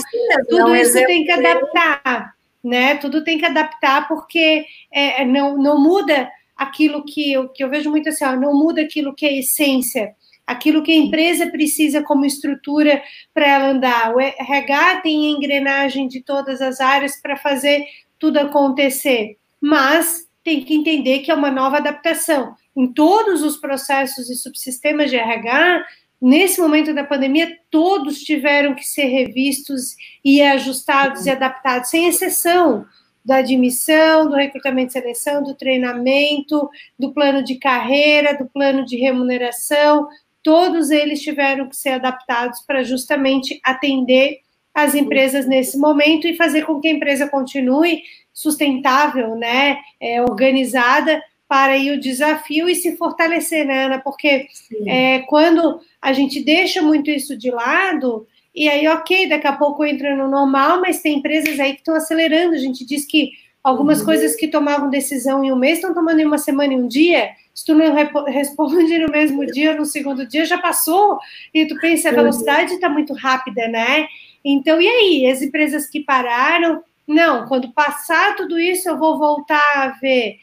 tudo 0.49 0.75
isso 0.75 0.93
tem 1.05 1.23
que 1.23 1.31
adaptar, 1.31 2.33
né? 2.61 2.95
Tudo 2.95 3.23
tem 3.23 3.37
que 3.37 3.45
adaptar 3.45 4.09
porque 4.09 4.65
é, 4.91 5.21
é, 5.21 5.25
não, 5.25 5.57
não 5.57 5.81
muda 5.81 6.29
aquilo 6.57 7.05
que 7.05 7.31
eu, 7.31 7.47
que 7.47 7.63
eu 7.63 7.69
vejo 7.69 7.89
muito 7.89 8.09
assim, 8.09 8.25
ó, 8.25 8.35
não 8.35 8.53
muda 8.53 8.81
aquilo 8.81 9.15
que 9.15 9.25
é 9.25 9.39
essência, 9.39 10.13
aquilo 10.51 10.83
que 10.83 10.91
a 10.91 10.95
empresa 10.95 11.47
precisa 11.47 12.03
como 12.03 12.25
estrutura 12.25 13.01
para 13.33 13.47
ela 13.47 13.69
andar. 13.69 14.13
O 14.13 14.19
RH 14.19 15.01
tem 15.01 15.31
engrenagem 15.31 16.07
de 16.07 16.21
todas 16.21 16.61
as 16.61 16.79
áreas 16.79 17.19
para 17.21 17.37
fazer 17.37 17.85
tudo 18.19 18.37
acontecer, 18.37 19.37
mas 19.59 20.27
tem 20.43 20.63
que 20.63 20.73
entender 20.73 21.19
que 21.19 21.31
é 21.31 21.33
uma 21.33 21.51
nova 21.51 21.77
adaptação. 21.77 22.55
Em 22.75 22.87
todos 22.87 23.43
os 23.43 23.57
processos 23.57 24.29
e 24.29 24.35
subsistemas 24.35 25.09
de 25.09 25.17
RH, 25.17 25.85
nesse 26.21 26.59
momento 26.59 26.93
da 26.93 27.03
pandemia, 27.03 27.57
todos 27.69 28.19
tiveram 28.21 28.75
que 28.75 28.83
ser 28.83 29.05
revistos 29.05 29.95
e 30.23 30.41
ajustados 30.41 31.25
e 31.25 31.29
adaptados, 31.29 31.89
sem 31.89 32.07
exceção 32.07 32.85
da 33.23 33.37
admissão, 33.37 34.27
do 34.27 34.35
recrutamento 34.35 34.89
e 34.89 34.93
seleção, 34.93 35.43
do 35.43 35.53
treinamento, 35.53 36.69
do 36.97 37.13
plano 37.13 37.43
de 37.43 37.55
carreira, 37.55 38.37
do 38.37 38.47
plano 38.47 38.83
de 38.83 38.97
remuneração, 38.97 40.07
todos 40.43 40.91
eles 40.91 41.21
tiveram 41.21 41.67
que 41.67 41.75
ser 41.75 41.91
adaptados 41.91 42.61
para 42.61 42.83
justamente 42.83 43.59
atender 43.63 44.39
as 44.73 44.95
empresas 44.95 45.45
nesse 45.45 45.77
momento 45.77 46.27
e 46.27 46.35
fazer 46.35 46.65
com 46.65 46.79
que 46.79 46.87
a 46.87 46.91
empresa 46.91 47.27
continue 47.27 48.01
sustentável, 48.33 49.35
né, 49.35 49.77
é, 49.99 50.21
organizada 50.21 51.21
para 51.47 51.73
aí 51.73 51.91
o 51.91 51.99
desafio 51.99 52.69
e 52.69 52.75
se 52.75 52.95
fortalecer, 52.95 53.65
né, 53.65 53.85
Ana? 53.85 53.99
Porque 53.99 54.47
é, 54.87 55.19
quando 55.19 55.81
a 56.01 56.13
gente 56.13 56.41
deixa 56.41 56.81
muito 56.81 57.11
isso 57.11 57.37
de 57.37 57.51
lado, 57.51 58.25
e 58.55 58.69
aí, 58.69 58.87
ok, 58.87 59.27
daqui 59.27 59.47
a 59.47 59.57
pouco 59.57 59.83
entra 59.83 60.15
no 60.15 60.29
normal, 60.29 60.79
mas 60.79 61.01
tem 61.01 61.17
empresas 61.17 61.59
aí 61.59 61.73
que 61.73 61.79
estão 61.79 61.95
acelerando. 61.95 62.55
A 62.55 62.57
gente 62.57 62.85
diz 62.85 63.05
que 63.05 63.31
algumas 63.63 63.99
uhum. 63.99 64.05
coisas 64.05 64.35
que 64.35 64.47
tomavam 64.47 64.89
decisão 64.89 65.43
em 65.43 65.51
um 65.51 65.55
mês 65.57 65.75
estão 65.75 65.93
tomando 65.93 66.19
em 66.19 66.25
uma 66.25 66.37
semana 66.37 66.73
e 66.73 66.77
um 66.77 66.87
dia. 66.87 67.31
Se 67.53 67.65
tu 67.65 67.75
não 67.75 67.93
responde 68.25 68.97
no 68.99 69.11
mesmo 69.11 69.45
dia, 69.45 69.75
no 69.75 69.85
segundo 69.85 70.25
dia, 70.25 70.45
já 70.45 70.57
passou. 70.57 71.19
E 71.53 71.65
tu 71.65 71.75
pensa, 71.79 72.09
a 72.09 72.13
velocidade 72.13 72.73
está 72.73 72.89
muito 72.89 73.13
rápida, 73.13 73.67
né? 73.67 74.07
Então, 74.43 74.81
e 74.81 74.87
aí? 74.87 75.27
As 75.31 75.41
empresas 75.41 75.87
que 75.87 75.99
pararam, 75.99 76.83
não, 77.07 77.47
quando 77.47 77.71
passar 77.71 78.35
tudo 78.35 78.59
isso, 78.59 78.89
eu 78.89 78.97
vou 78.97 79.17
voltar 79.19 79.73
a 79.75 79.87
ver. 79.99 80.37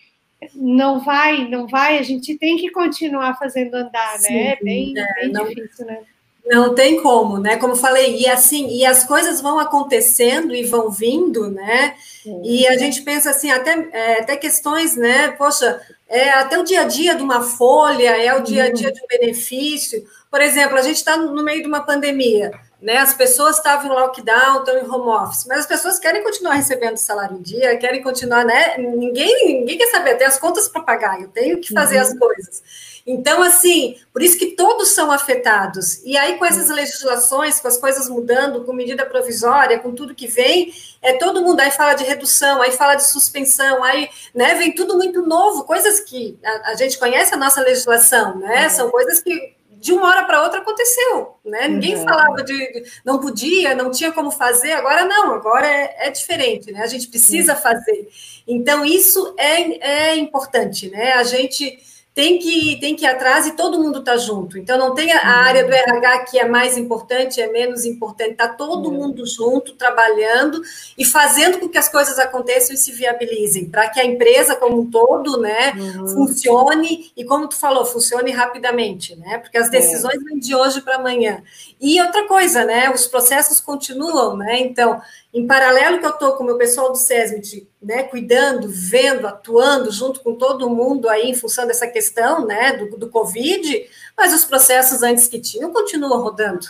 Não 0.55 1.01
vai, 1.01 1.49
não 1.49 1.67
vai, 1.67 1.99
a 1.99 2.03
gente 2.03 2.37
tem 2.37 2.57
que 2.57 2.71
continuar 2.71 3.37
fazendo 3.39 3.75
andar, 3.75 4.13
né? 4.15 4.19
Sim, 4.19 4.35
né? 4.35 4.53
É 4.53 4.65
bem, 4.65 4.95
é, 4.97 5.15
bem 5.15 5.33
não, 5.33 5.49
difícil, 5.49 5.87
né? 5.87 5.99
Não 6.47 6.75
tem 6.75 7.03
como, 7.03 7.39
né? 7.39 7.57
Como 7.57 7.75
falei, 7.75 8.21
e 8.21 8.29
assim, 8.29 8.69
e 8.69 8.87
as 8.87 9.05
coisas 9.05 9.41
vão 9.41 9.59
acontecendo 9.59 10.55
e 10.55 10.63
vão 10.63 10.91
vindo, 10.91 11.51
né? 11.51 11.95
Sim. 12.23 12.41
E 12.45 12.67
a 12.69 12.79
gente 12.79 13.03
pensa 13.03 13.31
assim, 13.31 13.51
até, 13.51 13.89
é, 13.93 14.21
até 14.21 14.37
questões, 14.37 14.97
né? 14.97 15.33
Poxa, 15.33 15.81
é 16.09 16.31
até 16.31 16.59
o 16.59 16.65
dia 16.65 16.83
a 16.83 16.85
dia 16.85 17.15
de 17.15 17.23
uma 17.23 17.43
folha, 17.43 18.17
é 18.17 18.35
o 18.35 18.43
dia 18.43 18.65
a 18.65 18.73
dia 18.73 18.91
de 18.93 19.01
um 19.03 19.07
benefício. 19.07 20.03
Por 20.31 20.41
exemplo, 20.41 20.77
a 20.77 20.83
gente 20.83 20.97
está 20.97 21.17
no 21.17 21.43
meio 21.43 21.63
de 21.63 21.69
uma 21.69 21.81
pandemia 21.81 22.51
né? 22.81 22.97
As 22.99 23.13
pessoas 23.13 23.57
estavam 23.57 23.87
em 23.87 23.95
lockdown, 23.95 24.61
estão 24.61 24.79
em 24.79 24.89
home 24.89 25.11
office, 25.11 25.47
mas 25.47 25.61
as 25.61 25.67
pessoas 25.67 25.99
querem 25.99 26.23
continuar 26.23 26.55
recebendo 26.55 26.97
salário 26.97 27.37
em 27.37 27.43
dia, 27.43 27.77
querem 27.77 28.03
continuar, 28.03 28.45
né? 28.45 28.79
Ninguém, 28.79 29.59
ninguém 29.59 29.77
quer 29.77 29.91
saber, 29.91 30.15
tem 30.15 30.27
as 30.27 30.39
contas 30.39 30.69
para 30.69 30.83
pagar, 30.83 31.21
eu 31.21 31.29
tenho 31.29 31.61
que 31.61 31.73
fazer 31.73 31.97
uhum. 31.97 32.03
as 32.03 32.19
coisas. 32.19 32.63
Então, 33.11 33.43
assim, 33.43 33.97
por 34.13 34.21
isso 34.21 34.39
que 34.39 34.49
todos 34.49 34.91
são 34.91 35.11
afetados. 35.11 36.05
E 36.05 36.15
aí, 36.15 36.37
com 36.37 36.45
essas 36.45 36.69
legislações, 36.69 37.59
com 37.59 37.67
as 37.67 37.79
coisas 37.79 38.07
mudando, 38.07 38.67
com 38.67 38.73
medida 38.75 39.07
provisória, 39.07 39.79
com 39.79 39.95
tudo 39.95 40.15
que 40.15 40.27
vem, 40.27 40.75
é 41.01 41.15
todo 41.15 41.41
mundo 41.41 41.59
aí 41.61 41.71
fala 41.71 41.95
de 41.95 42.05
redução, 42.05 42.61
aí 42.61 42.71
fala 42.73 42.97
de 42.97 43.09
suspensão, 43.09 43.83
aí 43.83 44.11
né, 44.35 44.55
vem 44.57 44.75
tudo 44.75 44.95
muito 44.95 45.23
novo, 45.23 45.65
coisas 45.65 46.01
que 46.01 46.39
a, 46.45 46.73
a 46.73 46.75
gente 46.75 46.99
conhece 46.99 47.33
a 47.33 47.39
nossa 47.39 47.63
legislação, 47.63 48.37
né? 48.41 48.65
Uhum. 48.65 48.71
São 48.71 48.91
coisas 48.91 49.23
que 49.23 49.57
de 49.81 49.93
uma 49.93 50.09
hora 50.09 50.25
para 50.25 50.43
outra 50.43 50.61
aconteceu, 50.61 51.37
né? 51.43 51.67
Ninguém 51.67 51.97
uhum. 51.97 52.05
falava 52.05 52.43
de 52.43 52.85
não 53.07 53.21
podia, 53.21 53.75
não 53.75 53.91
tinha 53.91 54.13
como 54.13 54.31
fazer, 54.31 54.73
agora 54.73 55.07
não, 55.07 55.33
agora 55.33 55.67
é, 55.67 56.09
é 56.09 56.11
diferente, 56.11 56.71
né? 56.73 56.83
A 56.83 56.87
gente 56.87 57.09
precisa 57.09 57.55
fazer. 57.57 58.11
Então, 58.47 58.85
isso 58.85 59.35
é, 59.39 60.11
é 60.11 60.17
importante, 60.17 60.91
né? 60.91 61.13
A 61.13 61.23
gente 61.23 61.79
tem 62.19 62.37
que, 62.37 62.75
tem 62.81 62.97
que 62.97 63.05
ir 63.05 63.07
atrás 63.07 63.47
e 63.47 63.53
todo 63.53 63.79
mundo 63.79 64.01
está 64.01 64.17
junto. 64.17 64.59
Então, 64.59 64.77
não 64.77 64.93
tem 64.93 65.13
a, 65.13 65.21
a, 65.21 65.37
área 65.37 65.63
do 65.63 65.73
RH 65.73 66.25
que 66.25 66.37
é 66.37 66.49
mais 66.49 66.77
importante, 66.77 67.41
é 67.41 67.47
menos 67.47 67.85
importante, 67.85 68.33
está 68.33 68.49
todo 68.49 68.91
mundo 68.91 69.25
junto, 69.25 69.77
trabalhando 69.77 70.61
e 70.99 71.05
fazendo 71.05 71.61
com 71.61 71.69
que 71.69 71.79
as 71.79 71.89
coisas 71.89 72.19
aconteçam 72.19 72.75
e 72.75 72.77
se 72.77 72.91
viabilizem, 72.91 73.71
para 73.71 73.89
que 73.89 74.01
a 74.01 74.05
empresa 74.05 74.57
como 74.57 74.81
um 74.81 74.91
todo 74.91 75.41
né, 75.41 75.75
uhum. 75.77 76.09
funcione 76.09 77.13
e, 77.17 77.25
como 77.25 77.47
tu 77.47 77.55
falou, 77.55 77.85
funcione 77.85 78.33
rapidamente, 78.33 79.15
né? 79.15 79.39
Porque 79.39 79.57
as 79.57 79.69
é. 79.69 79.71
decisões 79.71 80.21
é. 80.21 80.25
vêm 80.25 80.41
de 80.41 80.57
hoje 80.57 80.81
para 80.81 80.97
amanhã. 80.97 81.41
E 81.81 82.03
outra 82.03 82.27
coisa, 82.27 82.65
né? 82.65 82.91
Os 82.91 83.07
processos 83.07 83.61
continuam, 83.61 84.37
né? 84.37 84.59
Então, 84.59 85.01
em 85.39 85.47
paralelo 85.47 86.01
que 86.01 86.07
eu 86.07 86.11
estou 86.11 86.33
com 86.33 86.43
o 86.43 86.47
meu 86.47 86.57
pessoal 86.57 86.91
do 86.91 86.99
SESMIT, 86.99 87.69
né, 87.81 88.03
cuidando, 88.03 88.69
vendo, 88.69 89.27
atuando 89.27 89.91
junto 89.93 90.21
com 90.21 90.35
todo 90.35 90.69
mundo 90.69 91.09
aí 91.09 91.31
em 91.31 91.35
função 91.35 91.67
dessa 91.67 91.87
questão, 91.87 92.45
né, 92.45 92.73
do, 92.73 92.97
do 92.97 93.09
Covid, 93.09 93.87
mas 94.17 94.35
os 94.35 94.45
processos 94.45 95.03
antes 95.03 95.29
que 95.29 95.39
tinham 95.39 95.73
continuam 95.73 96.21
rodando. 96.21 96.67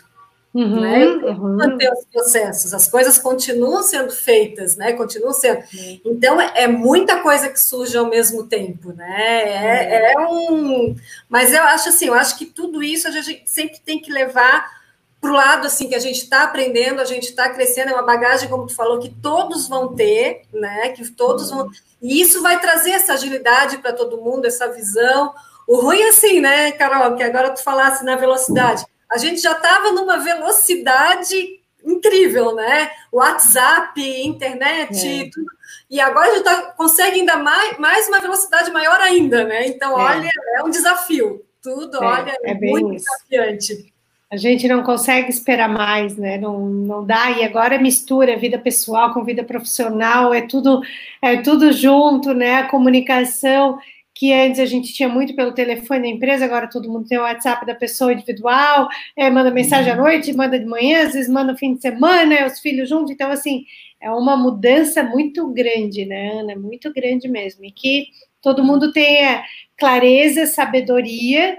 Uhum, 0.54 0.81
né? 0.81 1.07
Uhum. 1.07 1.57
manter 1.57 1.92
os 1.92 2.07
processos, 2.07 2.72
as 2.72 2.88
coisas 2.88 3.18
continuam 3.18 3.83
sendo 3.83 4.11
feitas, 4.11 4.76
né? 4.76 4.94
Continuam 4.94 5.33
sendo. 5.35 5.59
Uhum. 5.59 6.00
Então 6.07 6.40
é, 6.40 6.62
é, 6.62 6.66
muita 6.66 7.20
coisa 7.20 7.50
que 7.50 7.61
surge 7.61 7.96
ao 7.98 8.09
mesmo 8.09 8.44
tempo, 8.44 8.92
né? 8.94 9.42
É, 9.42 10.12
é, 10.14 10.18
um. 10.18 10.96
Mas 11.28 11.52
eu 11.52 11.62
acho 11.62 11.90
assim, 11.90 12.07
eu 12.07 12.14
acho 12.14 12.38
que 12.38 12.46
tudo 12.46 12.83
isso 12.83 13.07
a 13.07 13.11
gente 13.11 13.42
sempre 13.44 13.78
tem 13.78 14.00
que 14.00 14.11
levar 14.11 14.77
para 15.20 15.31
o 15.31 15.35
lado 15.35 15.66
assim 15.66 15.88
que 15.88 15.94
a 15.94 16.00
gente 16.00 16.22
está 16.22 16.44
aprendendo, 16.44 17.00
a 17.00 17.04
gente 17.04 17.24
está 17.24 17.48
crescendo, 17.50 17.90
é 17.90 17.94
uma 17.94 18.02
bagagem, 18.02 18.48
como 18.48 18.66
tu 18.66 18.74
falou, 18.74 19.00
que 19.00 19.09
todos 19.09 19.68
vão 19.68 19.94
ter, 19.94 20.42
né? 20.52 20.90
Que 20.90 21.09
todos 21.11 21.50
vão. 21.50 21.68
E 22.00 22.20
isso 22.20 22.40
vai 22.42 22.61
trazer 22.61 22.92
essa 22.92 23.14
agilidade 23.14 23.78
para 23.78 23.92
todo 23.92 24.20
mundo, 24.20 24.46
essa 24.46 24.68
visão. 24.68 25.35
O 25.66 25.81
ruim 25.81 26.00
é 26.00 26.09
assim, 26.09 26.40
né, 26.40 26.72
Carol, 26.72 27.16
que 27.16 27.22
agora 27.22 27.50
tu 27.50 27.62
falasse 27.62 28.04
na 28.04 28.16
velocidade. 28.16 28.85
A 29.11 29.18
gente 29.18 29.40
já 29.40 29.52
estava 29.52 29.90
numa 29.90 30.18
velocidade 30.18 31.59
incrível, 31.85 32.54
né? 32.54 32.90
WhatsApp, 33.12 34.00
internet, 34.00 35.07
é. 35.07 35.31
tudo. 35.31 35.46
E 35.90 36.00
agora 36.00 36.31
a 36.31 36.35
gente 36.35 36.44
tá, 36.44 36.62
consegue 36.76 37.20
ainda 37.20 37.37
mais, 37.37 37.78
mais 37.78 38.09
uma 38.09 38.20
velocidade 38.20 38.70
maior 38.70 39.00
ainda, 39.00 39.44
né? 39.44 39.66
Então, 39.66 39.98
é. 39.98 40.04
olha, 40.04 40.31
é 40.57 40.62
um 40.62 40.70
desafio. 40.70 41.44
Tudo, 41.62 42.02
é, 42.02 42.07
olha, 42.07 42.37
é, 42.44 42.54
muito 42.54 42.94
isso. 42.94 43.07
desafiante. 43.28 43.92
A 44.30 44.36
gente 44.36 44.68
não 44.68 44.82
consegue 44.82 45.30
esperar 45.30 45.68
mais, 45.68 46.16
né? 46.16 46.36
Não, 46.36 46.68
não 46.68 47.04
dá. 47.04 47.30
E 47.30 47.44
agora 47.44 47.78
mistura 47.78 48.36
vida 48.36 48.58
pessoal 48.58 49.12
com 49.12 49.24
vida 49.24 49.42
profissional, 49.42 50.34
é 50.34 50.42
tudo, 50.42 50.82
é 51.22 51.38
tudo 51.38 51.72
junto, 51.72 52.34
né? 52.34 52.56
A 52.56 52.68
comunicação 52.68 53.78
que 54.18 54.32
antes 54.32 54.58
a 54.58 54.66
gente 54.66 54.92
tinha 54.92 55.08
muito 55.08 55.32
pelo 55.36 55.54
telefone 55.54 56.00
da 56.00 56.08
empresa, 56.08 56.44
agora 56.44 56.68
todo 56.68 56.90
mundo 56.90 57.06
tem 57.06 57.16
o 57.16 57.22
WhatsApp 57.22 57.64
da 57.64 57.74
pessoa 57.74 58.12
individual, 58.12 58.88
é, 59.16 59.30
manda 59.30 59.48
mensagem 59.48 59.92
à 59.92 59.94
uhum. 59.94 60.02
noite, 60.02 60.32
manda 60.32 60.58
de 60.58 60.66
manhã, 60.66 61.04
às 61.06 61.12
vezes 61.12 61.30
manda 61.30 61.52
no 61.52 61.58
fim 61.58 61.74
de 61.76 61.80
semana, 61.80 62.34
é, 62.34 62.44
os 62.44 62.58
filhos 62.58 62.88
juntos. 62.88 63.12
Então, 63.12 63.30
assim, 63.30 63.64
é 64.00 64.10
uma 64.10 64.36
mudança 64.36 65.04
muito 65.04 65.46
grande, 65.52 66.04
né, 66.04 66.32
Ana? 66.32 66.56
Muito 66.56 66.92
grande 66.92 67.28
mesmo. 67.28 67.64
E 67.64 67.70
que 67.70 68.08
todo 68.42 68.64
mundo 68.64 68.92
tenha 68.92 69.44
clareza, 69.76 70.46
sabedoria 70.46 71.56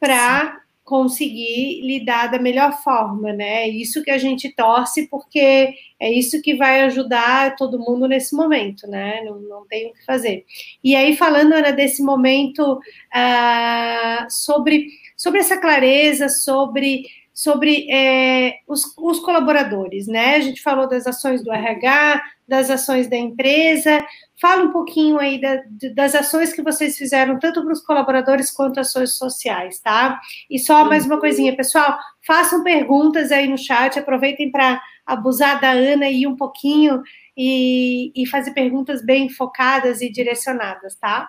para 0.00 0.59
conseguir 0.90 1.82
lidar 1.82 2.26
da 2.32 2.38
melhor 2.40 2.82
forma, 2.82 3.32
né? 3.32 3.62
É 3.62 3.68
isso 3.68 4.02
que 4.02 4.10
a 4.10 4.18
gente 4.18 4.52
torce, 4.52 5.06
porque 5.06 5.72
é 6.00 6.12
isso 6.12 6.42
que 6.42 6.56
vai 6.56 6.80
ajudar 6.80 7.54
todo 7.54 7.78
mundo 7.78 8.08
nesse 8.08 8.34
momento, 8.34 8.88
né? 8.88 9.22
Não, 9.24 9.38
não 9.38 9.66
tem 9.68 9.86
o 9.86 9.92
que 9.92 10.04
fazer. 10.04 10.44
E 10.82 10.96
aí, 10.96 11.16
falando, 11.16 11.52
Ana, 11.52 11.70
desse 11.70 12.02
momento 12.02 12.72
uh, 12.72 14.26
sobre, 14.28 14.88
sobre 15.16 15.38
essa 15.38 15.58
clareza, 15.58 16.28
sobre 16.28 17.04
sobre 17.42 17.90
é, 17.90 18.58
os, 18.68 18.94
os, 18.98 19.18
colaboradores, 19.20 20.06
né? 20.06 20.34
A 20.34 20.40
gente 20.40 20.60
falou 20.62 20.88
das 20.88 21.06
ações 21.06 21.42
do 21.42 21.50
RH, 21.50 22.22
das 22.46 22.68
ações 22.68 23.08
da 23.08 23.16
empresa, 23.16 24.04
Fala 24.40 24.62
um 24.62 24.72
pouquinho 24.72 25.18
aí 25.18 25.38
da, 25.38 25.60
das 25.94 26.14
ações 26.14 26.50
que 26.50 26.62
vocês 26.62 26.96
fizeram, 26.96 27.38
tanto 27.38 27.62
para 27.62 27.72
os 27.74 27.84
colaboradores 27.84 28.50
quanto 28.50 28.80
ações 28.80 29.18
sociais, 29.18 29.78
tá? 29.80 30.18
E 30.48 30.58
só 30.58 30.82
mais 30.86 31.04
uma 31.04 31.20
coisinha, 31.20 31.54
pessoal, 31.54 31.98
façam 32.26 32.64
perguntas 32.64 33.30
aí 33.30 33.46
no 33.46 33.58
chat, 33.58 33.98
aproveitem 33.98 34.50
para 34.50 34.80
abusar 35.04 35.60
da 35.60 35.72
Ana 35.72 36.08
e 36.08 36.26
um 36.26 36.34
pouquinho 36.36 37.02
e, 37.36 38.10
e 38.16 38.26
fazer 38.26 38.52
perguntas 38.52 39.04
bem 39.04 39.28
focadas 39.28 40.00
e 40.00 40.10
direcionadas, 40.10 40.94
tá? 40.94 41.28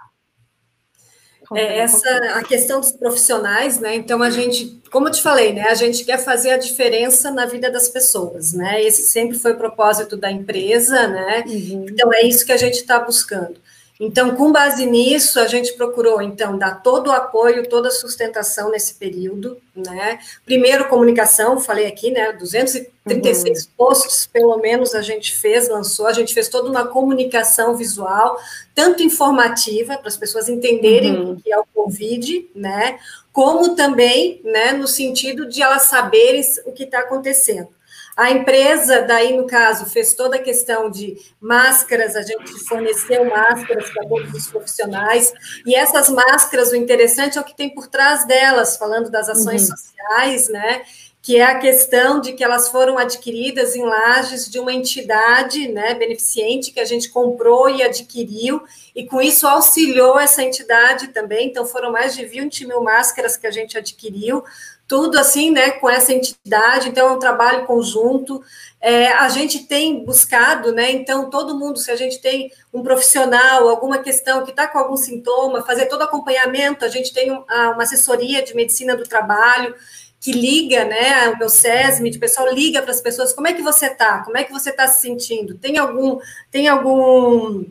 É, 1.54 1.80
essa 1.80 2.10
a 2.36 2.44
questão 2.44 2.80
dos 2.80 2.92
profissionais, 2.92 3.80
né? 3.80 3.96
Então 3.96 4.22
a 4.24 4.30
gente, 4.30 4.82
como 4.92 5.08
eu 5.08 5.12
te 5.12 5.22
falei, 5.22 5.54
né? 5.54 5.64
A 5.64 5.76
gente 5.76 6.04
quer 6.04 6.18
fazer 6.18 6.52
a 6.52 6.58
diferença 6.58 7.30
na 7.30 7.46
vida 7.46 7.70
das 7.70 7.90
pessoas, 7.90 8.54
né? 8.54 8.82
Esse 8.82 9.04
sempre 9.04 9.38
foi 9.38 9.54
o 9.54 9.58
propósito 9.58 10.16
da 10.16 10.32
empresa, 10.32 11.08
né? 11.08 11.44
Uhum. 11.46 11.86
Então 11.90 12.14
é 12.14 12.24
isso 12.24 12.46
que 12.46 12.52
a 12.52 12.58
gente 12.58 12.76
está 12.76 13.00
buscando. 13.00 13.56
Então, 14.04 14.36
com 14.36 14.52
base 14.52 14.84
nisso, 14.88 15.40
a 15.40 15.46
gente 15.46 15.74
procurou, 15.74 16.24
então, 16.24 16.58
dar 16.58 16.82
todo 16.82 17.10
o 17.10 17.12
apoio, 17.12 17.70
toda 17.70 17.90
a 17.90 17.92
sustentação 17.92 18.72
nesse 18.72 18.96
período, 18.96 19.62
né? 19.76 20.18
Primeiro, 20.44 20.88
comunicação, 20.88 21.60
falei 21.60 21.86
aqui, 21.86 22.10
né? 22.10 22.34
236 22.34 23.66
uhum. 23.66 23.72
posts, 23.78 24.26
pelo 24.26 24.58
menos, 24.58 24.96
a 24.96 25.04
gente 25.04 25.38
fez, 25.38 25.70
lançou, 25.70 26.08
a 26.08 26.14
gente 26.14 26.34
fez 26.34 26.50
toda 26.50 26.68
uma 26.68 26.88
comunicação 26.88 27.78
visual, 27.78 28.40
tanto 28.74 29.04
informativa, 29.04 29.96
para 29.96 30.08
as 30.08 30.18
pessoas 30.18 30.50
entenderem 30.50 31.20
uhum. 31.20 31.34
o 31.34 31.40
que 31.40 31.54
é 31.54 31.60
o 31.60 31.66
Covid, 31.72 32.50
né? 32.56 32.98
Como 33.32 33.76
também, 33.76 34.42
né, 34.44 34.72
no 34.72 34.88
sentido 34.88 35.48
de 35.48 35.62
elas 35.62 35.84
saberem 35.84 36.42
o 36.66 36.72
que 36.72 36.86
está 36.86 37.02
acontecendo. 37.02 37.70
A 38.18 38.30
empresa, 38.30 39.04
daí 39.04 39.36
no 39.36 39.48
caso, 39.48 39.86
fez 39.86 40.14
toda 40.14 40.36
a 40.36 40.42
questão 40.42 40.92
de 40.92 41.18
máscaras, 41.40 42.16
a 42.16 42.22
gente 42.22 42.52
forneceu 42.68 43.24
máscaras 43.26 43.90
para 43.90 44.06
todos 44.06 44.34
os 44.34 44.48
profissionais, 44.48 45.32
e 45.66 45.74
essas 45.74 46.10
máscaras, 46.10 46.72
o 46.72 46.76
interessante 46.76 47.38
é 47.38 47.42
o 47.42 47.44
que 47.44 47.56
tem 47.56 47.70
por 47.74 47.88
trás 47.88 48.26
delas, 48.28 48.76
falando 48.76 49.10
das 49.10 49.30
ações 49.30 49.70
uhum. 49.70 49.78
sociais, 49.78 50.50
né? 50.50 50.82
Que 51.22 51.38
é 51.38 51.44
a 51.44 51.60
questão 51.60 52.20
de 52.20 52.34
que 52.34 52.44
elas 52.44 52.70
foram 52.70 52.98
adquiridas 52.98 53.76
em 53.76 53.84
lajes 53.84 54.50
de 54.50 54.60
uma 54.60 54.74
entidade 54.74 55.68
né, 55.68 55.94
beneficente 55.94 56.72
que 56.72 56.80
a 56.80 56.86
gente 56.86 57.10
comprou 57.10 57.70
e 57.70 57.84
adquiriu, 57.84 58.62
e 58.94 59.06
com 59.06 59.22
isso 59.22 59.48
auxiliou 59.48 60.20
essa 60.20 60.44
entidade 60.44 61.10
também. 61.10 61.48
Então, 61.48 61.64
foram 61.64 61.92
mais 61.92 62.16
de 62.16 62.26
20 62.26 62.66
mil 62.66 62.84
máscaras 62.84 63.38
que 63.38 63.48
a 63.48 63.52
gente 63.52 63.78
adquiriu 63.78 64.44
tudo 64.92 65.18
assim, 65.18 65.52
né, 65.52 65.72
com 65.72 65.90
essa 65.90 66.12
entidade, 66.12 66.90
então 66.90 67.08
é 67.08 67.12
um 67.14 67.18
trabalho 67.18 67.66
conjunto. 67.66 68.44
É, 68.82 69.08
a 69.08 69.30
gente 69.30 69.60
tem 69.60 70.04
buscado, 70.04 70.74
né, 70.74 70.92
então 70.92 71.30
todo 71.30 71.58
mundo, 71.58 71.80
se 71.80 71.90
a 71.90 71.96
gente 71.96 72.20
tem 72.20 72.52
um 72.74 72.84
profissional, 72.84 73.70
alguma 73.70 74.00
questão 74.00 74.44
que 74.44 74.52
está 74.52 74.68
com 74.68 74.78
algum 74.78 74.98
sintoma, 74.98 75.66
fazer 75.66 75.86
todo 75.86 76.02
acompanhamento, 76.02 76.84
a 76.84 76.90
gente 76.90 77.14
tem 77.14 77.32
uma 77.32 77.84
assessoria 77.84 78.44
de 78.44 78.54
medicina 78.54 78.94
do 78.94 79.06
trabalho, 79.06 79.74
que 80.20 80.34
liga, 80.34 80.84
né, 80.84 81.30
o 81.30 81.38
meu 81.38 81.48
SESMI, 81.48 82.10
de 82.10 82.20
pessoal 82.20 82.54
liga 82.54 82.82
para 82.82 82.92
as 82.92 83.00
pessoas, 83.00 83.32
como 83.32 83.48
é 83.48 83.54
que 83.54 83.62
você 83.62 83.86
está? 83.86 84.20
Como 84.26 84.38
é 84.38 84.44
que 84.44 84.52
você 84.52 84.72
está 84.72 84.88
se 84.88 85.00
sentindo? 85.00 85.58
Tem 85.58 85.78
algum, 85.78 86.20
tem 86.52 86.68
algum 86.68 87.64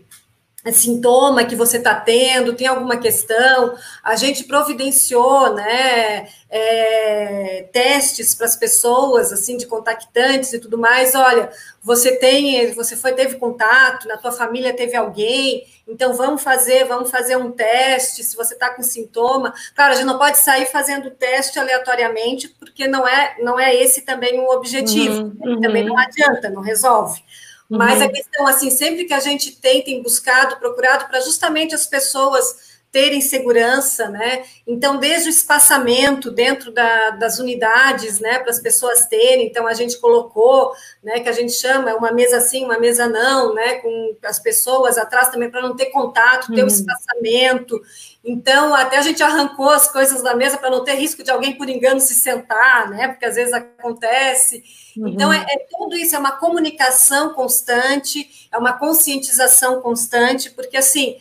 sintoma 0.70 1.44
que 1.44 1.56
você 1.56 1.78
está 1.78 1.94
tendo, 1.94 2.54
tem 2.54 2.66
alguma 2.66 2.98
questão, 2.98 3.74
a 4.04 4.14
gente 4.14 4.44
providenciou, 4.44 5.54
né, 5.54 6.28
é, 6.50 7.68
testes 7.72 8.34
para 8.34 8.44
as 8.44 8.56
pessoas, 8.56 9.32
assim, 9.32 9.56
de 9.56 9.66
contactantes 9.66 10.52
e 10.52 10.58
tudo 10.58 10.76
mais, 10.76 11.14
olha, 11.14 11.50
você 11.82 12.16
tem, 12.16 12.72
você 12.74 12.94
foi, 12.94 13.12
teve 13.12 13.36
contato, 13.36 14.06
na 14.06 14.18
tua 14.18 14.32
família 14.32 14.76
teve 14.76 14.94
alguém, 14.94 15.64
então 15.88 16.12
vamos 16.12 16.42
fazer, 16.42 16.84
vamos 16.84 17.10
fazer 17.10 17.36
um 17.36 17.50
teste, 17.50 18.22
se 18.22 18.36
você 18.36 18.52
está 18.52 18.68
com 18.68 18.82
sintoma, 18.82 19.54
claro, 19.74 19.94
a 19.94 19.96
gente 19.96 20.06
não 20.06 20.18
pode 20.18 20.38
sair 20.38 20.66
fazendo 20.66 21.10
teste 21.10 21.58
aleatoriamente, 21.58 22.48
porque 22.48 22.86
não 22.86 23.08
é, 23.08 23.36
não 23.40 23.58
é 23.58 23.74
esse 23.74 24.02
também 24.02 24.38
o 24.38 24.50
objetivo, 24.50 25.22
uhum, 25.22 25.54
uhum. 25.54 25.60
também 25.60 25.84
não 25.84 25.96
adianta, 25.98 26.50
não 26.50 26.60
resolve, 26.60 27.22
mas 27.70 28.00
uhum. 28.00 28.06
a 28.06 28.08
questão, 28.08 28.46
assim, 28.48 28.68
sempre 28.68 29.04
que 29.04 29.14
a 29.14 29.20
gente 29.20 29.52
tem, 29.52 29.80
tem 29.82 30.02
buscado, 30.02 30.56
procurado 30.56 31.06
para 31.06 31.20
justamente 31.20 31.74
as 31.74 31.86
pessoas 31.86 32.69
terem 32.92 33.20
segurança, 33.20 34.08
né? 34.08 34.42
Então, 34.66 34.98
desde 34.98 35.28
o 35.28 35.30
espaçamento 35.30 36.30
dentro 36.30 36.72
da, 36.72 37.10
das 37.10 37.38
unidades, 37.38 38.18
né, 38.18 38.38
para 38.40 38.50
as 38.50 38.60
pessoas 38.60 39.06
terem, 39.06 39.46
então 39.46 39.66
a 39.66 39.74
gente 39.74 39.98
colocou, 40.00 40.72
né, 41.02 41.20
que 41.20 41.28
a 41.28 41.32
gente 41.32 41.52
chama 41.52 41.94
uma 41.94 42.10
mesa 42.10 42.38
assim, 42.38 42.64
uma 42.64 42.80
mesa 42.80 43.06
não, 43.06 43.54
né, 43.54 43.76
com 43.76 44.16
as 44.24 44.40
pessoas 44.40 44.98
atrás 44.98 45.28
também 45.28 45.48
para 45.48 45.62
não 45.62 45.76
ter 45.76 45.86
contato, 45.86 46.52
ter 46.52 46.62
o 46.62 46.62
uhum. 46.62 46.66
espaçamento. 46.66 47.80
Então, 48.24 48.74
até 48.74 48.98
a 48.98 49.02
gente 49.02 49.22
arrancou 49.22 49.70
as 49.70 49.90
coisas 49.90 50.20
da 50.20 50.34
mesa 50.34 50.58
para 50.58 50.70
não 50.70 50.82
ter 50.82 50.94
risco 50.94 51.22
de 51.22 51.30
alguém 51.30 51.56
por 51.56 51.68
engano 51.68 52.00
se 52.00 52.14
sentar, 52.14 52.90
né? 52.90 53.08
Porque 53.08 53.24
às 53.24 53.36
vezes 53.36 53.52
acontece. 53.54 54.64
Uhum. 54.96 55.08
Então, 55.08 55.32
é, 55.32 55.38
é 55.38 55.66
tudo 55.70 55.96
isso, 55.96 56.16
é 56.16 56.18
uma 56.18 56.32
comunicação 56.32 57.32
constante, 57.34 58.48
é 58.52 58.58
uma 58.58 58.72
conscientização 58.72 59.80
constante, 59.80 60.50
porque 60.50 60.76
assim 60.76 61.16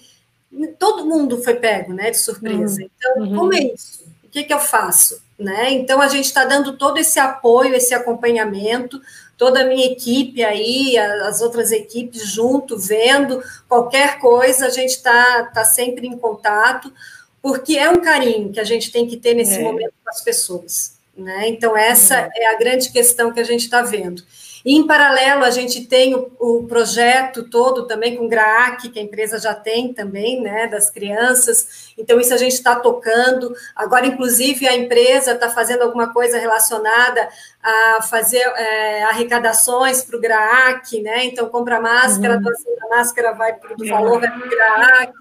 todo 0.77 1.05
mundo 1.05 1.41
foi 1.41 1.55
pego, 1.55 1.93
né, 1.93 2.11
de 2.11 2.17
surpresa. 2.17 2.81
Uhum. 2.81 2.89
Então, 2.97 3.23
uhum. 3.23 3.35
como 3.35 3.53
é 3.53 3.63
isso? 3.73 4.03
O 4.23 4.29
que, 4.29 4.43
que 4.43 4.53
eu 4.53 4.59
faço? 4.59 5.21
Né? 5.37 5.71
Então, 5.71 6.01
a 6.01 6.07
gente 6.07 6.25
está 6.25 6.43
dando 6.43 6.77
todo 6.77 6.97
esse 6.97 7.19
apoio, 7.19 7.73
esse 7.73 7.93
acompanhamento, 7.93 9.01
toda 9.37 9.61
a 9.61 9.65
minha 9.65 9.85
equipe 9.85 10.43
aí, 10.43 10.97
as 10.97 11.41
outras 11.41 11.71
equipes 11.71 12.27
junto, 12.27 12.77
vendo 12.77 13.41
qualquer 13.67 14.19
coisa, 14.19 14.65
a 14.65 14.69
gente 14.69 14.91
está 14.91 15.43
tá 15.45 15.63
sempre 15.63 16.05
em 16.05 16.17
contato, 16.17 16.91
porque 17.41 17.77
é 17.77 17.89
um 17.89 18.01
carinho 18.01 18.51
que 18.51 18.59
a 18.59 18.65
gente 18.65 18.91
tem 18.91 19.07
que 19.07 19.15
ter 19.15 19.33
nesse 19.33 19.55
é. 19.55 19.63
momento 19.63 19.93
com 20.03 20.09
as 20.09 20.21
pessoas. 20.21 20.99
Né? 21.15 21.47
Então, 21.47 21.75
essa 21.75 22.29
é. 22.35 22.43
é 22.43 22.53
a 22.53 22.57
grande 22.57 22.91
questão 22.91 23.31
que 23.31 23.39
a 23.39 23.45
gente 23.45 23.61
está 23.61 23.81
vendo. 23.81 24.23
Em 24.65 24.85
paralelo, 24.85 25.43
a 25.43 25.51
gente 25.51 25.85
tem 25.85 26.13
o, 26.13 26.31
o, 26.39 26.67
projeto 26.67 27.43
todo 27.43 27.87
também 27.87 28.17
com 28.17 28.25
o 28.25 28.29
GRAAC, 28.29 28.89
que 28.89 28.99
a 28.99 29.01
empresa 29.01 29.39
já 29.39 29.53
tem 29.53 29.93
também, 29.93 30.41
né, 30.41 30.67
das 30.67 30.89
crianças. 30.89 31.93
Então, 31.97 32.19
isso 32.19 32.33
a 32.33 32.37
gente 32.37 32.53
está 32.53 32.75
tocando. 32.75 33.55
Agora, 33.75 34.05
inclusive, 34.05 34.67
a 34.67 34.75
empresa 34.75 35.31
está 35.31 35.49
fazendo 35.49 35.83
alguma 35.83 36.13
coisa 36.13 36.37
relacionada 36.37 37.29
a 37.61 38.01
fazer 38.01 38.37
é, 38.37 39.03
arrecadações 39.03 40.01
para 40.01 40.15
o 40.15 40.19
GRAAC, 40.19 41.01
né? 41.01 41.25
Então, 41.25 41.49
compra 41.49 41.81
máscara, 41.81 42.37
uhum. 42.37 42.85
a 42.85 42.97
máscara 42.97 43.33
vai 43.33 43.53
para 43.53 43.73
o 43.73 43.87
valor 43.87 44.21
vai 44.21 44.31
para 44.31 44.45
o 44.45 44.49
GRAAC. 44.49 45.13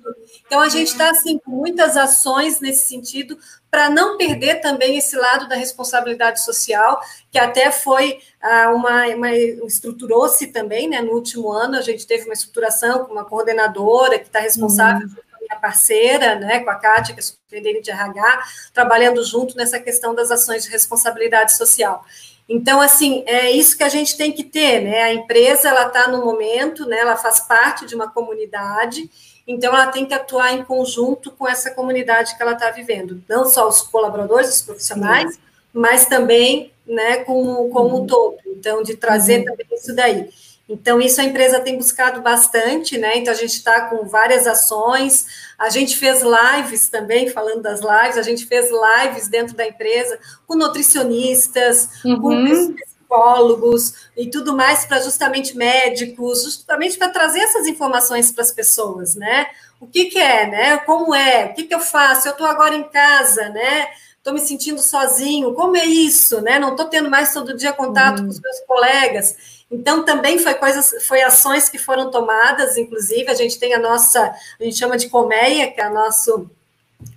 Então, 0.46 0.60
a 0.60 0.68
gente 0.68 0.88
está, 0.88 1.10
assim, 1.10 1.38
com 1.38 1.50
muitas 1.50 1.96
ações 1.96 2.60
nesse 2.60 2.88
sentido, 2.88 3.36
para 3.70 3.90
não 3.90 4.16
perder 4.16 4.60
também 4.60 4.96
esse 4.96 5.16
lado 5.16 5.48
da 5.48 5.56
responsabilidade 5.56 6.42
social, 6.42 7.00
que 7.30 7.38
até 7.38 7.72
foi 7.72 8.18
ah, 8.40 8.70
uma, 8.70 9.06
uma 9.08 9.34
estruturou-se 9.34 10.46
também, 10.48 10.88
né? 10.88 11.00
No 11.00 11.12
último 11.12 11.50
ano 11.50 11.76
a 11.76 11.82
gente 11.82 12.06
teve 12.06 12.24
uma 12.24 12.34
estruturação 12.34 13.04
com 13.04 13.12
uma 13.12 13.24
coordenadora 13.24 14.18
que 14.18 14.26
está 14.26 14.38
responsável 14.38 15.08
uhum. 15.08 15.27
Minha 15.48 15.60
parceira, 15.60 16.36
né, 16.36 16.60
com 16.60 16.70
a 16.70 16.74
Kátia, 16.74 17.14
que 17.14 17.20
é 17.20 17.22
superintendente 17.22 17.84
de 17.84 17.90
RH, 17.90 18.42
trabalhando 18.72 19.24
junto 19.24 19.56
nessa 19.56 19.80
questão 19.80 20.14
das 20.14 20.30
ações 20.30 20.64
de 20.64 20.70
responsabilidade 20.70 21.56
social. 21.56 22.04
Então, 22.48 22.80
assim, 22.80 23.24
é 23.26 23.50
isso 23.50 23.76
que 23.76 23.84
a 23.84 23.88
gente 23.88 24.16
tem 24.16 24.32
que 24.32 24.42
ter, 24.42 24.80
né? 24.80 25.02
A 25.02 25.12
empresa, 25.12 25.68
ela 25.68 25.88
está 25.88 26.08
no 26.08 26.24
momento, 26.24 26.86
né? 26.86 26.98
Ela 26.98 27.14
faz 27.14 27.40
parte 27.40 27.84
de 27.84 27.94
uma 27.94 28.10
comunidade 28.10 29.10
então, 29.48 29.74
ela 29.74 29.86
tem 29.86 30.04
que 30.04 30.12
atuar 30.12 30.52
em 30.52 30.62
conjunto 30.62 31.30
com 31.30 31.48
essa 31.48 31.70
comunidade 31.70 32.36
que 32.36 32.42
ela 32.42 32.52
está 32.52 32.70
vivendo, 32.70 33.22
não 33.26 33.46
só 33.46 33.66
os 33.66 33.80
colaboradores, 33.80 34.50
os 34.50 34.60
profissionais, 34.60 35.34
Sim. 35.34 35.40
mas 35.72 36.04
também 36.04 36.70
né, 36.86 37.24
como, 37.24 37.70
como 37.70 37.96
uhum. 37.96 38.02
um 38.02 38.06
todo. 38.06 38.36
Então, 38.46 38.82
de 38.82 38.94
trazer 38.94 39.38
uhum. 39.38 39.44
também 39.46 39.66
isso 39.72 39.94
daí. 39.96 40.28
Então, 40.68 41.00
isso 41.00 41.20
a 41.20 41.24
empresa 41.24 41.60
tem 41.60 41.78
buscado 41.78 42.20
bastante, 42.20 42.98
né? 42.98 43.16
Então, 43.16 43.32
a 43.32 43.36
gente 43.36 43.54
está 43.54 43.88
com 43.88 44.06
várias 44.06 44.46
ações. 44.46 45.26
A 45.58 45.70
gente 45.70 45.96
fez 45.96 46.20
lives 46.22 46.90
também, 46.90 47.30
falando 47.30 47.62
das 47.62 47.80
lives, 47.80 48.18
a 48.18 48.22
gente 48.22 48.44
fez 48.44 48.68
lives 48.70 49.28
dentro 49.28 49.56
da 49.56 49.66
empresa 49.66 50.18
com 50.46 50.54
nutricionistas, 50.56 51.88
uhum. 52.04 52.20
com 52.20 52.74
psicólogos 53.08 53.94
e 54.14 54.28
tudo 54.28 54.54
mais 54.54 54.84
para 54.84 55.00
justamente 55.00 55.56
médicos, 55.56 56.42
justamente 56.42 56.98
para 56.98 57.08
trazer 57.08 57.40
essas 57.40 57.66
informações 57.66 58.30
para 58.30 58.44
as 58.44 58.52
pessoas, 58.52 59.16
né? 59.16 59.46
O 59.80 59.86
que, 59.86 60.06
que 60.06 60.18
é, 60.18 60.46
né? 60.46 60.76
Como 60.78 61.14
é? 61.14 61.46
O 61.46 61.54
que, 61.54 61.64
que 61.64 61.74
eu 61.74 61.80
faço? 61.80 62.28
Eu 62.28 62.32
estou 62.32 62.46
agora 62.46 62.74
em 62.74 62.84
casa, 62.84 63.48
né? 63.48 63.86
Estou 64.18 64.34
me 64.34 64.40
sentindo 64.40 64.80
sozinho. 64.82 65.54
Como 65.54 65.76
é 65.76 65.86
isso, 65.86 66.42
né? 66.42 66.58
Não 66.58 66.72
estou 66.72 66.86
tendo 66.86 67.08
mais 67.08 67.32
todo 67.32 67.56
dia 67.56 67.72
contato 67.72 68.18
uhum. 68.18 68.26
com 68.26 68.30
os 68.30 68.40
meus 68.40 68.60
colegas. 68.66 69.57
Então, 69.70 70.04
também 70.04 70.38
foi 70.38 70.54
coisas, 70.54 71.06
foi 71.06 71.22
ações 71.22 71.68
que 71.68 71.78
foram 71.78 72.10
tomadas, 72.10 72.76
inclusive, 72.76 73.30
a 73.30 73.34
gente 73.34 73.58
tem 73.58 73.74
a 73.74 73.78
nossa, 73.78 74.34
a 74.58 74.64
gente 74.64 74.78
chama 74.78 74.96
de 74.96 75.08
colmeia, 75.08 75.70
que 75.70 75.80
é 75.80 75.84
a 75.84 75.90
nossa 75.90 76.46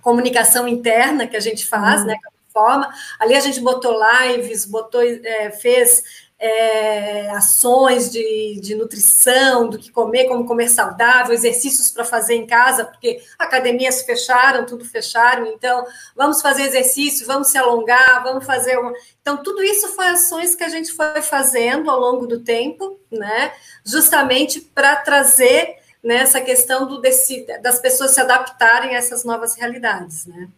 comunicação 0.02 0.68
interna 0.68 1.26
que 1.26 1.36
a 1.36 1.40
gente 1.40 1.66
faz, 1.66 2.02
uhum. 2.02 2.08
né? 2.08 2.16
forma. 2.52 2.92
Ali 3.18 3.34
a 3.34 3.40
gente 3.40 3.60
botou 3.60 3.98
lives, 3.98 4.66
botou, 4.66 5.02
é, 5.02 5.50
fez 5.50 6.02
é, 6.42 7.30
ações 7.30 8.10
de, 8.10 8.58
de 8.60 8.74
nutrição, 8.74 9.68
do 9.68 9.78
que 9.78 9.92
comer, 9.92 10.24
como 10.24 10.44
comer 10.44 10.68
saudável, 10.68 11.32
exercícios 11.32 11.88
para 11.92 12.04
fazer 12.04 12.34
em 12.34 12.44
casa, 12.44 12.84
porque 12.84 13.22
academias 13.38 14.02
fecharam, 14.02 14.66
tudo 14.66 14.84
fecharam, 14.84 15.46
então 15.46 15.86
vamos 16.16 16.42
fazer 16.42 16.62
exercício, 16.62 17.28
vamos 17.28 17.46
se 17.46 17.56
alongar, 17.56 18.24
vamos 18.24 18.44
fazer 18.44 18.76
uma. 18.76 18.92
Então, 19.20 19.40
tudo 19.40 19.62
isso 19.62 19.86
foi 19.94 20.08
ações 20.08 20.56
que 20.56 20.64
a 20.64 20.68
gente 20.68 20.90
foi 20.90 21.22
fazendo 21.22 21.88
ao 21.88 22.00
longo 22.00 22.26
do 22.26 22.40
tempo, 22.40 22.98
né? 23.08 23.52
Justamente 23.86 24.60
para 24.60 24.96
trazer 24.96 25.76
nessa 26.02 26.40
né, 26.40 26.44
questão 26.44 26.88
do, 26.88 27.00
desse, 27.00 27.46
das 27.62 27.78
pessoas 27.78 28.14
se 28.14 28.20
adaptarem 28.20 28.96
a 28.96 28.98
essas 28.98 29.24
novas 29.24 29.54
realidades, 29.54 30.26
né? 30.26 30.48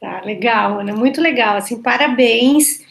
Tá, 0.00 0.20
legal, 0.20 0.78
Ana, 0.78 0.94
muito 0.94 1.20
legal. 1.20 1.56
Assim, 1.56 1.82
parabéns, 1.82 2.84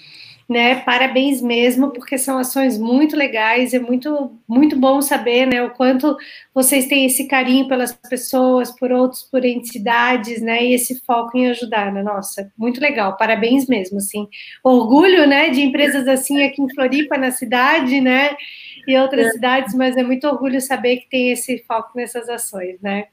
né? 0.50 0.76
Parabéns 0.76 1.42
mesmo, 1.42 1.92
porque 1.92 2.18
são 2.18 2.38
ações 2.38 2.78
muito 2.78 3.16
legais, 3.16 3.74
é 3.74 3.80
muito, 3.80 4.32
muito 4.48 4.78
bom 4.78 5.02
saber, 5.02 5.46
né, 5.46 5.64
o 5.64 5.72
quanto 5.72 6.16
vocês 6.54 6.88
têm 6.88 7.06
esse 7.06 7.28
carinho 7.28 7.68
pelas 7.68 7.94
pessoas, 7.94 8.72
por 8.72 8.92
outros, 8.92 9.24
por 9.24 9.46
entidades, 9.46 10.42
né? 10.42 10.64
E 10.64 10.74
esse 10.74 11.02
foco 11.06 11.38
em 11.38 11.50
ajudar, 11.50 11.92
né? 11.92 12.04
Nossa, 12.04 12.52
muito 12.58 12.82
legal, 12.82 13.18
parabéns 13.18 13.68
mesmo, 13.68 13.98
assim. 13.98 14.28
Orgulho, 14.64 15.26
né, 15.28 15.50
de 15.50 15.62
empresas 15.62 16.08
assim 16.08 16.44
aqui 16.44 16.62
em 16.62 16.74
Floripa, 16.74 17.18
na 17.18 17.32
cidade, 17.32 18.02
né? 18.02 18.36
E 18.88 18.98
outras 18.98 19.28
é. 19.28 19.32
cidades, 19.32 19.74
mas 19.74 19.96
é 19.96 20.04
muito 20.04 20.28
orgulho 20.28 20.60
saber 20.60 20.98
que 20.98 21.10
tem 21.10 21.32
esse 21.32 21.64
foco 21.66 21.92
nessas 21.96 22.28
ações, 22.28 22.82
né? 22.82 23.06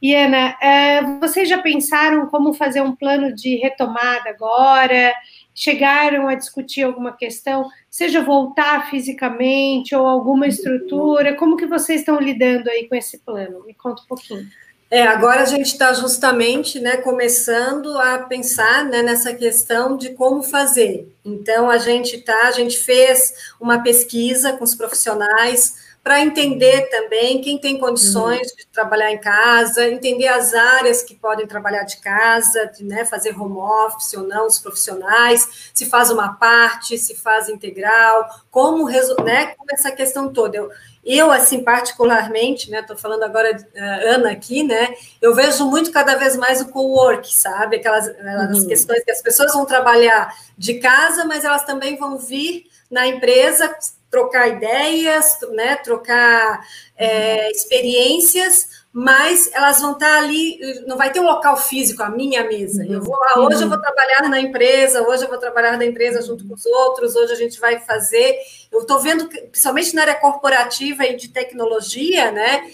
E 0.00 0.14
Ana, 0.14 0.56
é, 0.60 1.02
vocês 1.20 1.48
já 1.48 1.58
pensaram 1.58 2.26
como 2.26 2.52
fazer 2.52 2.82
um 2.82 2.94
plano 2.94 3.34
de 3.34 3.56
retomada 3.56 4.28
agora? 4.28 5.14
Chegaram 5.58 6.28
a 6.28 6.34
discutir 6.34 6.82
alguma 6.82 7.16
questão, 7.16 7.66
seja 7.90 8.20
voltar 8.20 8.90
fisicamente 8.90 9.94
ou 9.96 10.06
alguma 10.06 10.46
estrutura? 10.46 11.34
Como 11.34 11.56
que 11.56 11.64
vocês 11.64 12.00
estão 12.00 12.20
lidando 12.20 12.68
aí 12.68 12.86
com 12.86 12.94
esse 12.94 13.18
plano? 13.20 13.64
Me 13.64 13.72
conta 13.72 14.02
um 14.02 14.06
pouquinho. 14.06 14.46
É, 14.90 15.02
agora 15.04 15.40
a 15.40 15.46
gente 15.46 15.66
está 15.66 15.94
justamente 15.94 16.78
né, 16.78 16.98
começando 16.98 17.98
a 17.98 18.18
pensar 18.18 18.84
né, 18.84 19.02
nessa 19.02 19.32
questão 19.32 19.96
de 19.96 20.10
como 20.10 20.42
fazer. 20.42 21.10
Então 21.24 21.70
a 21.70 21.78
gente 21.78 22.18
tá, 22.20 22.48
a 22.48 22.52
gente 22.52 22.76
fez 22.78 23.32
uma 23.58 23.82
pesquisa 23.82 24.52
com 24.52 24.62
os 24.62 24.74
profissionais 24.74 25.85
para 26.06 26.20
entender 26.20 26.82
também 26.82 27.40
quem 27.40 27.58
tem 27.58 27.80
condições 27.80 28.48
uhum. 28.48 28.56
de 28.58 28.66
trabalhar 28.68 29.10
em 29.10 29.18
casa, 29.18 29.88
entender 29.88 30.28
as 30.28 30.54
áreas 30.54 31.02
que 31.02 31.16
podem 31.16 31.48
trabalhar 31.48 31.82
de 31.82 31.96
casa, 31.96 32.66
de, 32.66 32.84
né, 32.84 33.04
fazer 33.04 33.36
home 33.36 33.58
office 33.58 34.14
ou 34.14 34.22
não, 34.22 34.46
os 34.46 34.56
profissionais, 34.56 35.72
se 35.74 35.84
faz 35.86 36.08
uma 36.08 36.34
parte, 36.34 36.96
se 36.96 37.16
faz 37.16 37.48
integral, 37.48 38.24
como, 38.52 38.88
né, 39.24 39.46
como 39.56 39.68
essa 39.72 39.90
questão 39.90 40.32
toda. 40.32 40.56
Eu, 40.56 40.70
eu 41.04 41.32
assim, 41.32 41.64
particularmente, 41.64 42.70
né, 42.70 42.78
estou 42.78 42.96
falando 42.96 43.24
agora, 43.24 43.56
uh, 43.56 44.14
Ana, 44.14 44.30
aqui, 44.30 44.62
né, 44.62 44.94
eu 45.20 45.34
vejo 45.34 45.68
muito 45.68 45.90
cada 45.90 46.14
vez 46.14 46.36
mais 46.36 46.60
o 46.60 46.68
co-work, 46.68 47.34
sabe? 47.34 47.78
Aquelas, 47.78 48.06
aquelas 48.06 48.60
uhum. 48.60 48.68
questões 48.68 49.02
que 49.02 49.10
as 49.10 49.20
pessoas 49.20 49.52
vão 49.52 49.66
trabalhar 49.66 50.32
de 50.56 50.74
casa, 50.74 51.24
mas 51.24 51.44
elas 51.44 51.64
também 51.64 51.96
vão 51.96 52.16
vir 52.16 52.66
na 52.88 53.08
empresa 53.08 53.74
trocar 54.16 54.48
ideias, 54.48 55.38
né, 55.52 55.76
trocar 55.76 56.66
é, 56.96 57.50
experiências, 57.50 58.66
mas 58.90 59.50
elas 59.52 59.78
vão 59.78 59.92
estar 59.92 60.16
ali, 60.16 60.58
não 60.86 60.96
vai 60.96 61.12
ter 61.12 61.20
um 61.20 61.26
local 61.26 61.54
físico, 61.58 62.02
a 62.02 62.08
minha 62.08 62.42
mesa. 62.44 62.82
Eu 62.86 63.02
vou 63.02 63.14
lá, 63.14 63.44
hoje 63.44 63.62
eu 63.62 63.68
vou 63.68 63.78
trabalhar 63.78 64.26
na 64.30 64.40
empresa, 64.40 65.06
hoje 65.06 65.24
eu 65.24 65.28
vou 65.28 65.36
trabalhar 65.36 65.76
na 65.76 65.84
empresa 65.84 66.22
junto 66.22 66.48
com 66.48 66.54
os 66.54 66.64
outros, 66.64 67.14
hoje 67.14 67.30
a 67.30 67.36
gente 67.36 67.60
vai 67.60 67.78
fazer. 67.78 68.38
Eu 68.72 68.80
estou 68.80 68.98
vendo, 68.98 69.28
principalmente 69.28 69.94
na 69.94 70.00
área 70.00 70.14
corporativa 70.14 71.04
e 71.04 71.14
de 71.14 71.28
tecnologia, 71.28 72.32
né? 72.32 72.70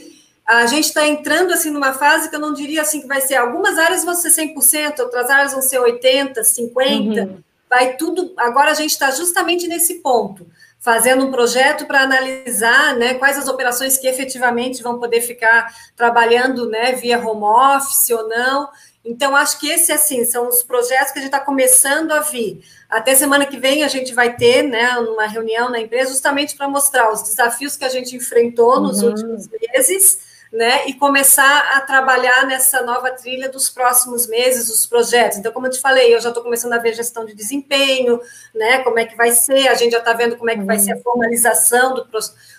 A 0.47 0.67
gente 0.67 0.85
está 0.85 1.05
entrando 1.05 1.53
assim 1.53 1.71
numa 1.71 1.93
fase 1.93 2.31
que 2.31 2.37
eu 2.37 2.41
não 2.41 2.55
diria 2.55 2.83
assim 2.83 3.01
que 3.01 3.09
vai 3.09 3.21
ser 3.21 3.35
algumas 3.35 3.77
áreas 3.77 4.05
vão 4.05 4.15
ser 4.15 4.29
100%, 4.29 5.01
outras 5.01 5.29
áreas 5.29 5.53
vão 5.53 5.63
ser 5.63 5.81
80, 5.81 6.45
50, 6.45 7.21
uhum. 7.21 7.39
vai 7.69 7.97
tudo. 7.97 8.33
Agora 8.37 8.71
a 8.71 8.75
gente 8.75 8.91
está 8.91 9.11
justamente 9.11 9.67
nesse 9.67 9.95
ponto 9.95 10.47
fazendo 10.83 11.25
um 11.25 11.31
projeto 11.31 11.87
para 11.87 12.03
analisar 12.03 12.97
né, 12.97 13.15
quais 13.15 13.39
as 13.39 13.47
operações 13.47 13.97
que 13.97 14.09
efetivamente 14.09 14.83
vão 14.83 14.99
poder 14.99 15.21
ficar 15.21 15.73
trabalhando 15.95 16.69
né, 16.69 16.93
via 16.93 17.25
home 17.25 17.45
office 17.45 18.11
ou 18.11 18.29
não. 18.29 18.69
Então, 19.05 19.35
acho 19.37 19.61
que 19.61 19.71
esse, 19.71 19.93
assim, 19.93 20.25
são 20.25 20.49
os 20.49 20.65
projetos 20.65 21.13
que 21.13 21.21
a 21.21 21.23
gente 21.23 21.33
está 21.33 21.39
começando 21.39 22.11
a 22.11 22.19
vir. 22.19 22.65
Até 22.91 23.15
semana 23.15 23.47
que 23.47 23.59
vem 23.59 23.85
a 23.85 23.89
gente 23.89 24.13
vai 24.13 24.35
ter 24.35 24.65
né, 24.65 24.99
uma 24.99 25.27
reunião 25.27 25.71
na 25.71 25.79
empresa 25.79 26.11
justamente 26.11 26.57
para 26.57 26.69
mostrar 26.69 27.13
os 27.13 27.23
desafios 27.23 27.77
que 27.77 27.85
a 27.85 27.89
gente 27.89 28.17
enfrentou 28.17 28.81
nos 28.81 29.03
uhum. 29.03 29.11
últimos 29.11 29.49
meses 29.49 30.32
né, 30.53 30.87
e 30.87 30.93
começar 30.93 31.77
a 31.77 31.81
trabalhar 31.81 32.47
nessa 32.47 32.83
nova 32.83 33.11
trilha 33.11 33.49
dos 33.49 33.71
próximos 33.71 34.27
meses, 34.27 34.69
os 34.69 34.85
projetos. 34.85 35.39
Então, 35.39 35.51
como 35.51 35.67
eu 35.67 35.71
te 35.71 35.81
falei, 35.81 36.15
eu 36.15 36.21
já 36.21 36.29
estou 36.29 36.43
começando 36.43 36.75
a 36.75 36.79
ver 36.79 36.93
gestão 36.93 37.25
de 37.25 37.35
desempenho, 37.35 38.21
né, 38.55 38.81
como 38.81 38.99
é 38.99 39.07
que 39.07 39.17
vai 39.17 39.33
ser, 39.33 39.69
a 39.69 39.75
gente 39.75 39.93
já 39.93 39.99
está 39.99 40.13
vendo 40.13 40.37
como 40.37 40.51
é 40.51 40.55
que 40.55 40.65
vai 40.65 40.79
ser 40.79 40.93
a 40.93 41.01
formalização 41.01 41.95
do, 41.95 42.07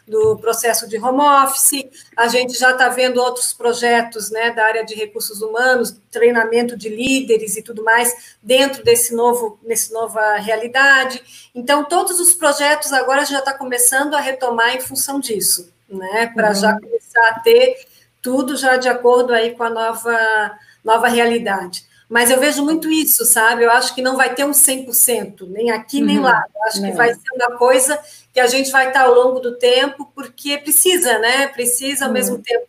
do 0.07 0.37
processo 0.39 0.89
de 0.89 0.97
home 0.97 1.21
office, 1.21 1.85
a 2.17 2.27
gente 2.27 2.57
já 2.57 2.71
está 2.71 2.89
vendo 2.89 3.21
outros 3.21 3.53
projetos, 3.53 4.31
né, 4.31 4.49
da 4.49 4.65
área 4.65 4.83
de 4.83 4.95
recursos 4.95 5.43
humanos, 5.43 5.95
treinamento 6.09 6.75
de 6.75 6.89
líderes 6.89 7.57
e 7.57 7.61
tudo 7.61 7.83
mais, 7.83 8.35
dentro 8.41 8.83
desse 8.83 9.13
novo, 9.13 9.59
nessa 9.61 9.93
nova 9.93 10.37
realidade. 10.37 11.21
Então, 11.53 11.83
todos 11.83 12.19
os 12.19 12.33
projetos 12.33 12.91
agora 12.91 13.23
já 13.23 13.37
está 13.37 13.53
começando 13.53 14.15
a 14.15 14.19
retomar 14.19 14.75
em 14.75 14.81
função 14.81 15.19
disso 15.19 15.72
né? 15.89 16.27
Para 16.27 16.49
uhum. 16.49 16.55
já 16.55 16.79
começar 16.79 17.29
a 17.29 17.39
ter 17.39 17.75
tudo 18.21 18.55
já 18.55 18.77
de 18.77 18.87
acordo 18.87 19.33
aí 19.33 19.51
com 19.55 19.63
a 19.63 19.69
nova, 19.69 20.57
nova 20.83 21.07
realidade. 21.07 21.85
Mas 22.09 22.29
eu 22.29 22.39
vejo 22.39 22.63
muito 22.63 22.91
isso, 22.91 23.25
sabe? 23.25 23.63
Eu 23.63 23.71
acho 23.71 23.95
que 23.95 24.01
não 24.01 24.15
vai 24.15 24.35
ter 24.35 24.45
um 24.45 24.51
100%, 24.51 25.47
nem 25.49 25.71
aqui 25.71 25.99
nem 25.99 26.17
uhum. 26.17 26.23
lá. 26.23 26.43
Eu 26.53 26.63
acho 26.65 26.81
que 26.81 26.91
vai 26.91 27.13
ser 27.13 27.31
uma 27.33 27.57
coisa 27.57 27.99
que 28.31 28.39
a 28.39 28.47
gente 28.47 28.71
vai 28.71 28.87
estar 28.87 29.01
ao 29.01 29.13
longo 29.13 29.39
do 29.39 29.57
tempo, 29.57 30.11
porque 30.13 30.57
precisa, 30.57 31.17
né? 31.19 31.47
Precisa 31.47 32.05
ao 32.05 32.09
uhum. 32.09 32.13
mesmo 32.13 32.39
tempo 32.39 32.67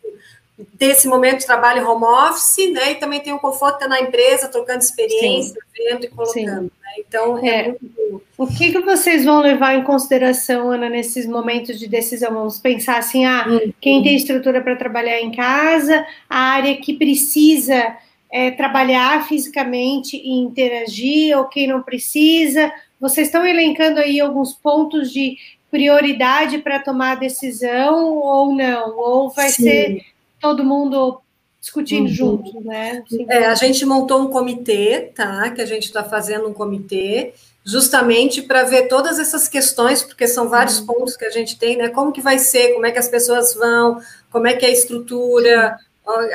ter 0.77 0.87
esse 0.87 1.07
momento 1.07 1.39
de 1.39 1.45
trabalho 1.45 1.87
home 1.87 2.05
office, 2.05 2.71
né? 2.71 2.91
E 2.91 2.95
também 2.95 3.19
tem 3.19 3.33
o 3.33 3.39
conforto 3.39 3.77
de 3.77 3.83
estar 3.83 3.89
na 3.89 4.01
empresa, 4.01 4.47
trocando 4.47 4.79
experiência, 4.79 5.53
Sim. 5.53 5.83
vendo 5.83 6.05
e 6.05 6.07
colocando. 6.07 6.63
Né? 6.63 6.93
Então, 6.97 7.37
é, 7.37 7.49
é 7.49 7.67
muito... 7.67 8.23
O 8.37 8.47
que, 8.47 8.71
que 8.71 8.79
vocês 8.79 9.25
vão 9.25 9.41
levar 9.41 9.75
em 9.75 9.83
consideração, 9.83 10.71
Ana, 10.71 10.89
nesses 10.89 11.25
momentos 11.25 11.77
de 11.77 11.87
decisão? 11.87 12.33
Vamos 12.33 12.59
pensar 12.59 12.97
assim, 12.97 13.25
ah, 13.25 13.45
uhum. 13.47 13.73
quem 13.81 14.01
tem 14.01 14.15
estrutura 14.15 14.61
para 14.61 14.75
trabalhar 14.75 15.19
em 15.19 15.31
casa, 15.31 16.05
a 16.29 16.39
área 16.39 16.77
que 16.77 16.93
precisa 16.93 17.97
é, 18.31 18.51
trabalhar 18.51 19.27
fisicamente 19.27 20.15
e 20.15 20.31
interagir, 20.39 21.37
ou 21.37 21.45
quem 21.45 21.67
não 21.67 21.81
precisa. 21.81 22.71
Vocês 22.99 23.27
estão 23.27 23.45
elencando 23.45 23.99
aí 23.99 24.19
alguns 24.21 24.53
pontos 24.53 25.11
de 25.11 25.37
prioridade 25.69 26.59
para 26.59 26.79
tomar 26.79 27.11
a 27.11 27.15
decisão 27.15 28.15
ou 28.15 28.53
não? 28.55 28.97
Ou 28.97 29.29
vai 29.29 29.49
Sim. 29.49 29.63
ser 29.63 30.14
todo 30.39 30.63
mundo 30.63 31.21
discutindo 31.59 32.07
uhum. 32.07 32.13
juntos, 32.13 32.53
né? 32.63 33.03
É, 33.27 33.45
a 33.45 33.55
gente 33.55 33.85
montou 33.85 34.21
um 34.21 34.27
comitê, 34.27 35.11
tá? 35.15 35.49
Que 35.49 35.61
a 35.61 35.65
gente 35.65 35.85
está 35.85 36.03
fazendo 36.03 36.47
um 36.47 36.53
comitê 36.53 37.33
justamente 37.63 38.43
para 38.43 38.63
ver 38.63 38.87
todas 38.87 39.17
essas 39.17 39.47
questões, 39.47 40.03
porque 40.03 40.27
são 40.27 40.47
vários 40.47 40.79
uhum. 40.79 40.85
pontos 40.85 41.17
que 41.17 41.25
a 41.25 41.31
gente 41.31 41.57
tem, 41.57 41.77
né? 41.77 41.89
Como 41.89 42.11
que 42.11 42.21
vai 42.21 42.37
ser, 42.37 42.73
como 42.73 42.85
é 42.85 42.91
que 42.91 42.99
as 42.99 43.09
pessoas 43.09 43.55
vão, 43.55 43.99
como 44.31 44.45
é 44.45 44.53
que 44.53 44.63
é 44.63 44.69
a 44.69 44.71
estrutura, 44.71 45.75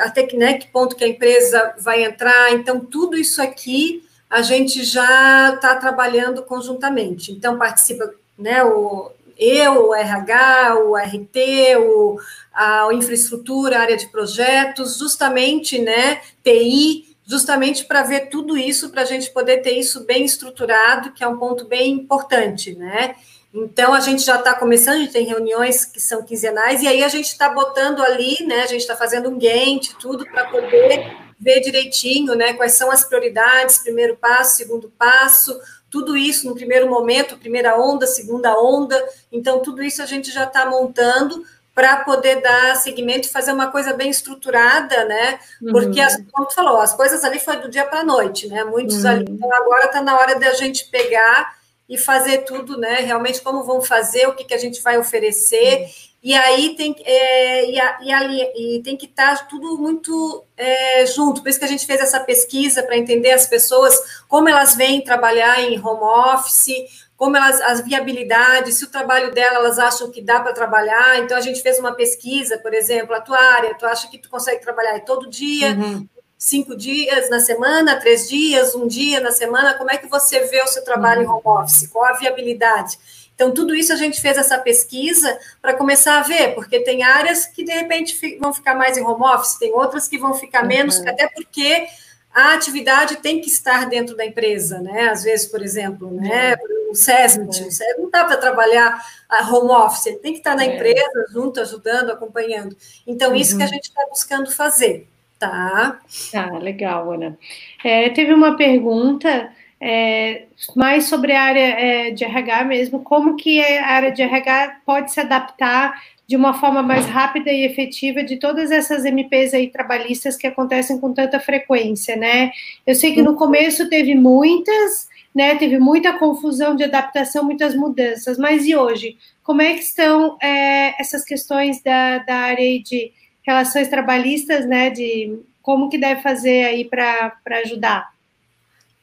até 0.01 0.23
que, 0.23 0.35
né, 0.35 0.55
que 0.55 0.67
ponto 0.67 0.95
que 0.95 1.03
a 1.03 1.07
empresa 1.07 1.73
vai 1.79 2.03
entrar. 2.03 2.51
Então, 2.53 2.79
tudo 2.79 3.17
isso 3.17 3.41
aqui 3.41 4.03
a 4.29 4.41
gente 4.41 4.83
já 4.83 5.53
está 5.55 5.75
trabalhando 5.75 6.43
conjuntamente. 6.43 7.31
Então, 7.31 7.57
participa 7.57 8.11
né, 8.37 8.63
o, 8.63 9.11
eu, 9.41 9.87
o 9.87 9.95
RH, 9.95 10.75
o 10.85 10.95
RT, 10.95 11.77
o, 11.79 12.19
a, 12.53 12.89
infraestrutura, 12.93 13.79
a 13.79 13.81
área 13.81 13.97
de 13.97 14.07
projetos, 14.07 14.99
justamente, 14.99 15.79
né, 15.79 16.21
TI, 16.43 17.17
justamente 17.25 17.85
para 17.85 18.03
ver 18.03 18.29
tudo 18.29 18.55
isso, 18.55 18.91
para 18.91 19.01
a 19.01 19.05
gente 19.05 19.31
poder 19.31 19.57
ter 19.63 19.71
isso 19.71 20.05
bem 20.05 20.23
estruturado, 20.23 21.11
que 21.11 21.23
é 21.23 21.27
um 21.27 21.37
ponto 21.37 21.65
bem 21.65 21.91
importante, 21.93 22.75
né? 22.75 23.15
Então, 23.53 23.93
a 23.93 23.99
gente 23.99 24.21
já 24.21 24.37
está 24.37 24.53
começando, 24.53 24.95
a 24.95 24.99
gente 24.99 25.11
tem 25.11 25.25
reuniões 25.25 25.83
que 25.83 25.99
são 25.99 26.23
quinzenais, 26.23 26.81
e 26.83 26.87
aí 26.87 27.03
a 27.03 27.09
gente 27.09 27.27
está 27.27 27.49
botando 27.49 28.01
ali, 28.01 28.45
né? 28.45 28.61
A 28.63 28.67
gente 28.67 28.81
está 28.81 28.95
fazendo 28.95 29.29
um 29.29 29.37
Gantt, 29.37 29.95
tudo 29.99 30.25
para 30.25 30.45
poder 30.45 31.17
ver 31.39 31.59
direitinho, 31.59 32.35
né? 32.35 32.53
Quais 32.53 32.73
são 32.73 32.91
as 32.91 33.03
prioridades, 33.03 33.79
primeiro 33.79 34.15
passo, 34.15 34.57
segundo 34.57 34.89
passo, 34.97 35.59
tudo 35.91 36.15
isso 36.15 36.47
no 36.47 36.55
primeiro 36.55 36.89
momento, 36.89 37.37
primeira 37.37 37.77
onda, 37.77 38.07
segunda 38.07 38.57
onda. 38.57 38.97
Então, 39.31 39.59
tudo 39.59 39.83
isso 39.83 40.01
a 40.01 40.05
gente 40.05 40.31
já 40.31 40.45
está 40.45 40.65
montando 40.65 41.43
para 41.75 41.97
poder 41.97 42.41
dar 42.41 42.75
seguimento 42.77 43.27
e 43.27 43.31
fazer 43.31 43.51
uma 43.51 43.71
coisa 43.71 43.93
bem 43.93 44.09
estruturada, 44.09 45.05
né? 45.05 45.39
Porque, 45.71 45.99
uhum. 45.99 46.05
as, 46.05 46.23
como 46.31 46.47
tu 46.47 46.55
falou, 46.55 46.79
as 46.79 46.93
coisas 46.93 47.23
ali 47.23 47.39
foi 47.39 47.57
do 47.57 47.69
dia 47.69 47.85
para 47.85 47.99
a 47.99 48.03
noite, 48.05 48.47
né? 48.47 48.63
Muitos 48.63 49.03
uhum. 49.03 49.09
ali. 49.09 49.25
Então, 49.29 49.53
agora 49.53 49.85
está 49.85 50.01
na 50.01 50.17
hora 50.17 50.39
da 50.39 50.53
gente 50.53 50.85
pegar 50.89 51.55
e 51.89 51.97
fazer 51.97 52.39
tudo, 52.39 52.77
né? 52.77 52.95
Realmente, 53.01 53.41
como 53.41 53.63
vão 53.63 53.81
fazer, 53.81 54.27
o 54.27 54.33
que, 54.33 54.45
que 54.45 54.53
a 54.53 54.57
gente 54.57 54.81
vai 54.81 54.97
oferecer. 54.97 55.81
Uhum. 55.81 56.10
E 56.23 56.35
aí 56.35 56.75
tem, 56.75 56.95
é, 57.03 57.71
e, 57.71 57.79
a, 57.79 57.97
e, 58.03 58.11
ali, 58.11 58.41
e 58.55 58.83
tem 58.83 58.95
que 58.95 59.07
estar 59.07 59.39
tá 59.39 59.45
tudo 59.45 59.75
muito 59.79 60.45
é, 60.55 61.03
junto. 61.07 61.41
Por 61.41 61.49
isso 61.49 61.57
que 61.57 61.65
a 61.65 61.67
gente 61.67 61.85
fez 61.85 61.99
essa 61.99 62.19
pesquisa 62.19 62.83
para 62.83 62.95
entender 62.95 63.31
as 63.31 63.47
pessoas, 63.47 63.99
como 64.27 64.47
elas 64.47 64.75
vêm 64.75 65.03
trabalhar 65.03 65.59
em 65.61 65.79
home 65.79 66.03
office, 66.03 66.69
como 67.17 67.35
elas, 67.35 67.59
as 67.61 67.81
viabilidades, 67.81 68.75
se 68.75 68.85
o 68.85 68.89
trabalho 68.89 69.33
dela 69.33 69.57
elas 69.57 69.79
acham 69.79 70.11
que 70.11 70.21
dá 70.21 70.39
para 70.39 70.53
trabalhar. 70.53 71.19
Então 71.19 71.35
a 71.35 71.41
gente 71.41 71.61
fez 71.61 71.79
uma 71.79 71.93
pesquisa, 71.93 72.57
por 72.59 72.73
exemplo, 72.73 73.15
a 73.15 73.21
tua 73.21 73.39
área, 73.39 73.73
tu 73.73 73.85
acha 73.87 74.07
que 74.07 74.19
tu 74.19 74.29
consegue 74.29 74.61
trabalhar 74.61 74.99
todo 74.99 75.27
dia, 75.27 75.71
uhum. 75.71 76.07
cinco 76.37 76.75
dias 76.75 77.31
na 77.31 77.39
semana, 77.39 77.99
três 77.99 78.29
dias, 78.29 78.75
um 78.75 78.87
dia 78.87 79.19
na 79.19 79.31
semana? 79.31 79.73
Como 79.73 79.89
é 79.89 79.97
que 79.97 80.07
você 80.07 80.41
vê 80.41 80.61
o 80.61 80.67
seu 80.67 80.83
trabalho 80.83 81.21
uhum. 81.21 81.27
em 81.27 81.47
home 81.47 81.63
office? 81.63 81.87
Qual 81.87 82.05
a 82.05 82.13
viabilidade? 82.13 82.99
Então, 83.41 83.55
tudo 83.55 83.73
isso 83.73 83.91
a 83.91 83.95
gente 83.95 84.21
fez 84.21 84.37
essa 84.37 84.59
pesquisa 84.59 85.35
para 85.59 85.73
começar 85.73 86.19
a 86.19 86.21
ver, 86.21 86.53
porque 86.53 86.79
tem 86.81 87.01
áreas 87.01 87.47
que 87.47 87.63
de 87.63 87.71
repente 87.71 88.37
vão 88.37 88.53
ficar 88.53 88.75
mais 88.75 88.99
em 88.99 89.03
home 89.03 89.23
office, 89.23 89.57
tem 89.57 89.73
outras 89.73 90.07
que 90.07 90.19
vão 90.19 90.35
ficar 90.35 90.63
menos, 90.63 90.99
uhum. 90.99 91.09
até 91.09 91.27
porque 91.27 91.87
a 92.31 92.53
atividade 92.53 93.15
tem 93.15 93.41
que 93.41 93.47
estar 93.47 93.89
dentro 93.89 94.15
da 94.15 94.23
empresa, 94.23 94.79
né? 94.79 95.09
Às 95.09 95.23
vezes, 95.23 95.47
por 95.47 95.63
exemplo, 95.63 96.11
né? 96.11 96.55
O 96.91 96.93
SESMIT, 96.93 97.49
o 97.63 97.71
SESMIT 97.71 97.99
não 97.99 98.11
dá 98.11 98.25
para 98.25 98.37
trabalhar 98.37 99.03
a 99.27 99.51
home 99.51 99.71
office, 99.71 100.05
ele 100.05 100.17
tem 100.17 100.33
que 100.33 100.37
estar 100.37 100.55
na 100.55 100.63
é. 100.63 100.75
empresa, 100.75 101.25
junto, 101.33 101.59
ajudando, 101.61 102.11
acompanhando. 102.11 102.77
Então, 103.07 103.33
isso 103.33 103.57
que 103.57 103.63
a 103.63 103.65
uhum. 103.65 103.71
gente 103.71 103.85
está 103.85 104.05
buscando 104.07 104.51
fazer, 104.51 105.07
tá? 105.39 105.99
Tá, 106.31 106.59
legal, 106.59 107.11
Ana. 107.11 107.35
É, 107.83 108.07
teve 108.11 108.35
uma 108.35 108.55
pergunta 108.55 109.51
é, 109.81 110.43
mais 110.75 111.05
sobre 111.05 111.33
a 111.33 111.41
área 111.41 111.59
é, 111.59 112.11
de 112.11 112.23
RH 112.23 112.65
mesmo, 112.65 113.01
como 113.01 113.35
que 113.35 113.59
a 113.59 113.87
área 113.87 114.11
de 114.11 114.21
RH 114.21 114.81
pode 114.85 115.11
se 115.11 115.19
adaptar 115.19 115.99
de 116.27 116.35
uma 116.35 116.53
forma 116.53 116.83
mais 116.83 117.07
rápida 117.07 117.51
e 117.51 117.65
efetiva 117.65 118.23
de 118.23 118.37
todas 118.37 118.71
essas 118.71 119.03
MPs 119.03 119.53
aí 119.55 119.69
trabalhistas 119.69 120.37
que 120.37 120.45
acontecem 120.45 120.99
com 120.99 121.11
tanta 121.11 121.39
frequência, 121.39 122.15
né? 122.15 122.51
Eu 122.85 122.93
sei 122.93 123.13
que 123.13 123.23
no 123.23 123.35
começo 123.35 123.89
teve 123.89 124.13
muitas, 124.13 125.09
né? 125.35 125.55
Teve 125.55 125.79
muita 125.79 126.13
confusão 126.13 126.75
de 126.75 126.83
adaptação, 126.83 127.43
muitas 127.43 127.75
mudanças, 127.75 128.37
mas 128.37 128.65
e 128.65 128.75
hoje? 128.75 129.17
Como 129.43 129.61
é 129.61 129.73
que 129.73 129.81
estão 129.81 130.37
é, 130.41 131.01
essas 131.01 131.25
questões 131.25 131.81
da, 131.81 132.19
da 132.19 132.35
área 132.35 132.81
de 132.81 133.11
relações 133.41 133.89
trabalhistas, 133.89 134.65
né? 134.65 134.91
De 134.91 135.39
como 135.61 135.89
que 135.89 135.97
deve 135.97 136.21
fazer 136.21 136.65
aí 136.65 136.85
para 136.85 137.33
ajudar? 137.63 138.11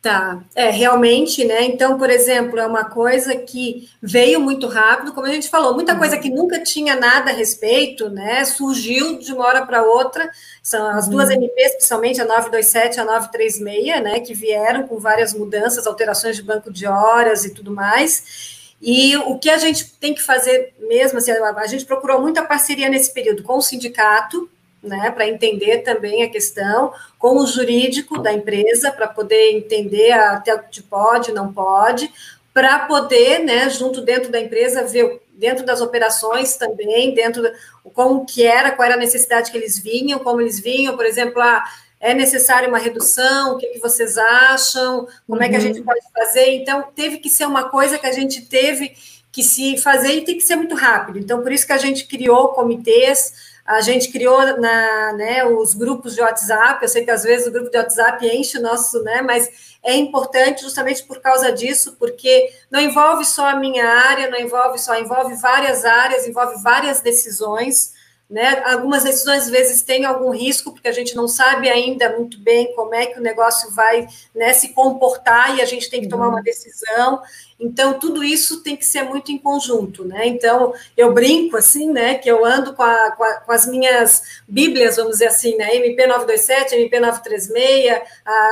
Tá, 0.08 0.42
é, 0.54 0.70
realmente, 0.70 1.44
né? 1.44 1.64
Então, 1.64 1.98
por 1.98 2.08
exemplo, 2.08 2.58
é 2.58 2.66
uma 2.66 2.86
coisa 2.86 3.36
que 3.36 3.90
veio 4.00 4.40
muito 4.40 4.66
rápido, 4.66 5.12
como 5.12 5.26
a 5.26 5.30
gente 5.30 5.50
falou, 5.50 5.74
muita 5.74 5.94
coisa 5.98 6.16
que 6.16 6.30
nunca 6.30 6.62
tinha 6.62 6.96
nada 6.96 7.30
a 7.30 7.34
respeito, 7.34 8.08
né? 8.08 8.42
Surgiu 8.46 9.18
de 9.18 9.30
uma 9.34 9.44
hora 9.44 9.66
para 9.66 9.82
outra. 9.82 10.30
São 10.62 10.88
as 10.88 11.04
uhum. 11.04 11.10
duas 11.10 11.28
MPs, 11.28 11.72
principalmente 11.72 12.22
a 12.22 12.24
927 12.24 12.96
e 12.96 13.00
a 13.00 13.04
936, 13.04 14.02
né? 14.02 14.20
Que 14.20 14.32
vieram 14.32 14.88
com 14.88 14.98
várias 14.98 15.34
mudanças, 15.34 15.86
alterações 15.86 16.36
de 16.36 16.42
banco 16.42 16.72
de 16.72 16.86
horas 16.86 17.44
e 17.44 17.52
tudo 17.52 17.70
mais. 17.70 18.72
E 18.80 19.14
o 19.14 19.38
que 19.38 19.50
a 19.50 19.58
gente 19.58 19.92
tem 20.00 20.14
que 20.14 20.22
fazer 20.22 20.72
mesmo, 20.88 21.18
assim, 21.18 21.32
a 21.32 21.66
gente 21.66 21.84
procurou 21.84 22.18
muita 22.18 22.42
parceria 22.46 22.88
nesse 22.88 23.12
período 23.12 23.42
com 23.42 23.58
o 23.58 23.62
sindicato, 23.62 24.48
né, 24.88 25.10
para 25.10 25.28
entender 25.28 25.78
também 25.78 26.22
a 26.22 26.28
questão, 26.28 26.92
com 27.18 27.36
o 27.36 27.46
jurídico 27.46 28.20
da 28.20 28.32
empresa, 28.32 28.90
para 28.90 29.06
poder 29.06 29.52
entender 29.52 30.10
até 30.12 30.54
o 30.54 30.62
que 30.62 30.82
pode, 30.82 31.32
não 31.32 31.52
pode, 31.52 32.10
para 32.52 32.80
poder, 32.80 33.40
né, 33.40 33.70
junto 33.70 34.00
dentro 34.00 34.32
da 34.32 34.40
empresa, 34.40 34.84
ver 34.84 35.22
dentro 35.32 35.64
das 35.64 35.80
operações 35.80 36.56
também, 36.56 37.14
dentro 37.14 37.42
de, 37.42 37.52
como 37.94 38.26
que 38.26 38.44
era, 38.44 38.72
qual 38.72 38.86
era 38.86 38.96
a 38.96 38.98
necessidade 38.98 39.52
que 39.52 39.56
eles 39.56 39.78
vinham, 39.78 40.18
como 40.18 40.40
eles 40.40 40.58
vinham, 40.58 40.96
por 40.96 41.06
exemplo, 41.06 41.40
ah, 41.40 41.62
é 42.00 42.14
necessário 42.14 42.68
uma 42.68 42.78
redução, 42.78 43.52
o 43.52 43.58
que, 43.58 43.68
que 43.68 43.78
vocês 43.78 44.18
acham, 44.18 45.06
como 45.26 45.38
uhum. 45.38 45.46
é 45.46 45.48
que 45.48 45.54
a 45.54 45.58
uhum. 45.58 45.64
gente 45.64 45.82
pode 45.82 46.00
fazer, 46.12 46.50
então 46.54 46.84
teve 46.94 47.18
que 47.18 47.30
ser 47.30 47.46
uma 47.46 47.68
coisa 47.68 47.98
que 47.98 48.06
a 48.06 48.12
gente 48.12 48.42
teve 48.46 48.96
que 49.30 49.42
se 49.42 49.76
fazer 49.78 50.22
tem 50.22 50.36
que 50.36 50.42
ser 50.42 50.56
muito 50.56 50.74
rápido. 50.74 51.18
Então, 51.18 51.42
por 51.42 51.52
isso 51.52 51.66
que 51.66 51.72
a 51.72 51.78
gente 51.78 52.06
criou 52.06 52.48
comitês, 52.48 53.57
a 53.68 53.82
gente 53.82 54.10
criou 54.10 54.58
na, 54.58 55.12
né, 55.12 55.44
os 55.44 55.74
grupos 55.74 56.14
de 56.14 56.22
WhatsApp. 56.22 56.82
Eu 56.82 56.88
sei 56.88 57.04
que 57.04 57.10
às 57.10 57.22
vezes 57.22 57.46
o 57.46 57.52
grupo 57.52 57.70
de 57.70 57.76
WhatsApp 57.76 58.26
enche 58.26 58.56
o 58.56 58.62
nosso, 58.62 59.02
né, 59.02 59.20
mas 59.20 59.76
é 59.84 59.94
importante 59.94 60.62
justamente 60.62 61.02
por 61.02 61.20
causa 61.20 61.52
disso, 61.52 61.94
porque 61.98 62.50
não 62.70 62.80
envolve 62.80 63.26
só 63.26 63.46
a 63.46 63.56
minha 63.56 63.86
área, 63.86 64.30
não 64.30 64.40
envolve 64.40 64.78
só, 64.78 64.98
envolve 64.98 65.34
várias 65.34 65.84
áreas, 65.84 66.26
envolve 66.26 66.62
várias 66.62 67.02
decisões. 67.02 67.92
Né? 68.28 68.62
Algumas 68.64 69.04
decisões, 69.04 69.44
às 69.44 69.50
vezes, 69.50 69.82
têm 69.82 70.06
algum 70.06 70.30
risco, 70.30 70.72
porque 70.72 70.88
a 70.88 70.92
gente 70.92 71.14
não 71.14 71.28
sabe 71.28 71.68
ainda 71.68 72.16
muito 72.16 72.38
bem 72.40 72.74
como 72.74 72.94
é 72.94 73.06
que 73.06 73.18
o 73.18 73.22
negócio 73.22 73.70
vai 73.72 74.06
né, 74.34 74.52
se 74.54 74.70
comportar 74.74 75.56
e 75.56 75.62
a 75.62 75.66
gente 75.66 75.90
tem 75.90 76.00
que 76.00 76.08
tomar 76.08 76.28
uma 76.28 76.38
uhum. 76.38 76.42
decisão. 76.42 77.22
Então, 77.60 77.98
tudo 77.98 78.22
isso 78.22 78.62
tem 78.62 78.76
que 78.76 78.86
ser 78.86 79.02
muito 79.02 79.32
em 79.32 79.38
conjunto, 79.38 80.04
né? 80.04 80.28
Então, 80.28 80.72
eu 80.96 81.12
brinco 81.12 81.56
assim, 81.56 81.90
né, 81.90 82.14
que 82.14 82.30
eu 82.30 82.44
ando 82.44 82.72
com, 82.72 82.84
a, 82.84 83.10
com, 83.10 83.24
a, 83.24 83.34
com 83.40 83.52
as 83.52 83.66
minhas 83.66 84.22
bíblias, 84.46 84.96
vamos 84.96 85.12
dizer 85.12 85.26
assim, 85.26 85.56
né, 85.56 85.74
MP 85.74 86.06
927, 86.06 86.76
MP 86.76 87.00
936, 87.00 88.02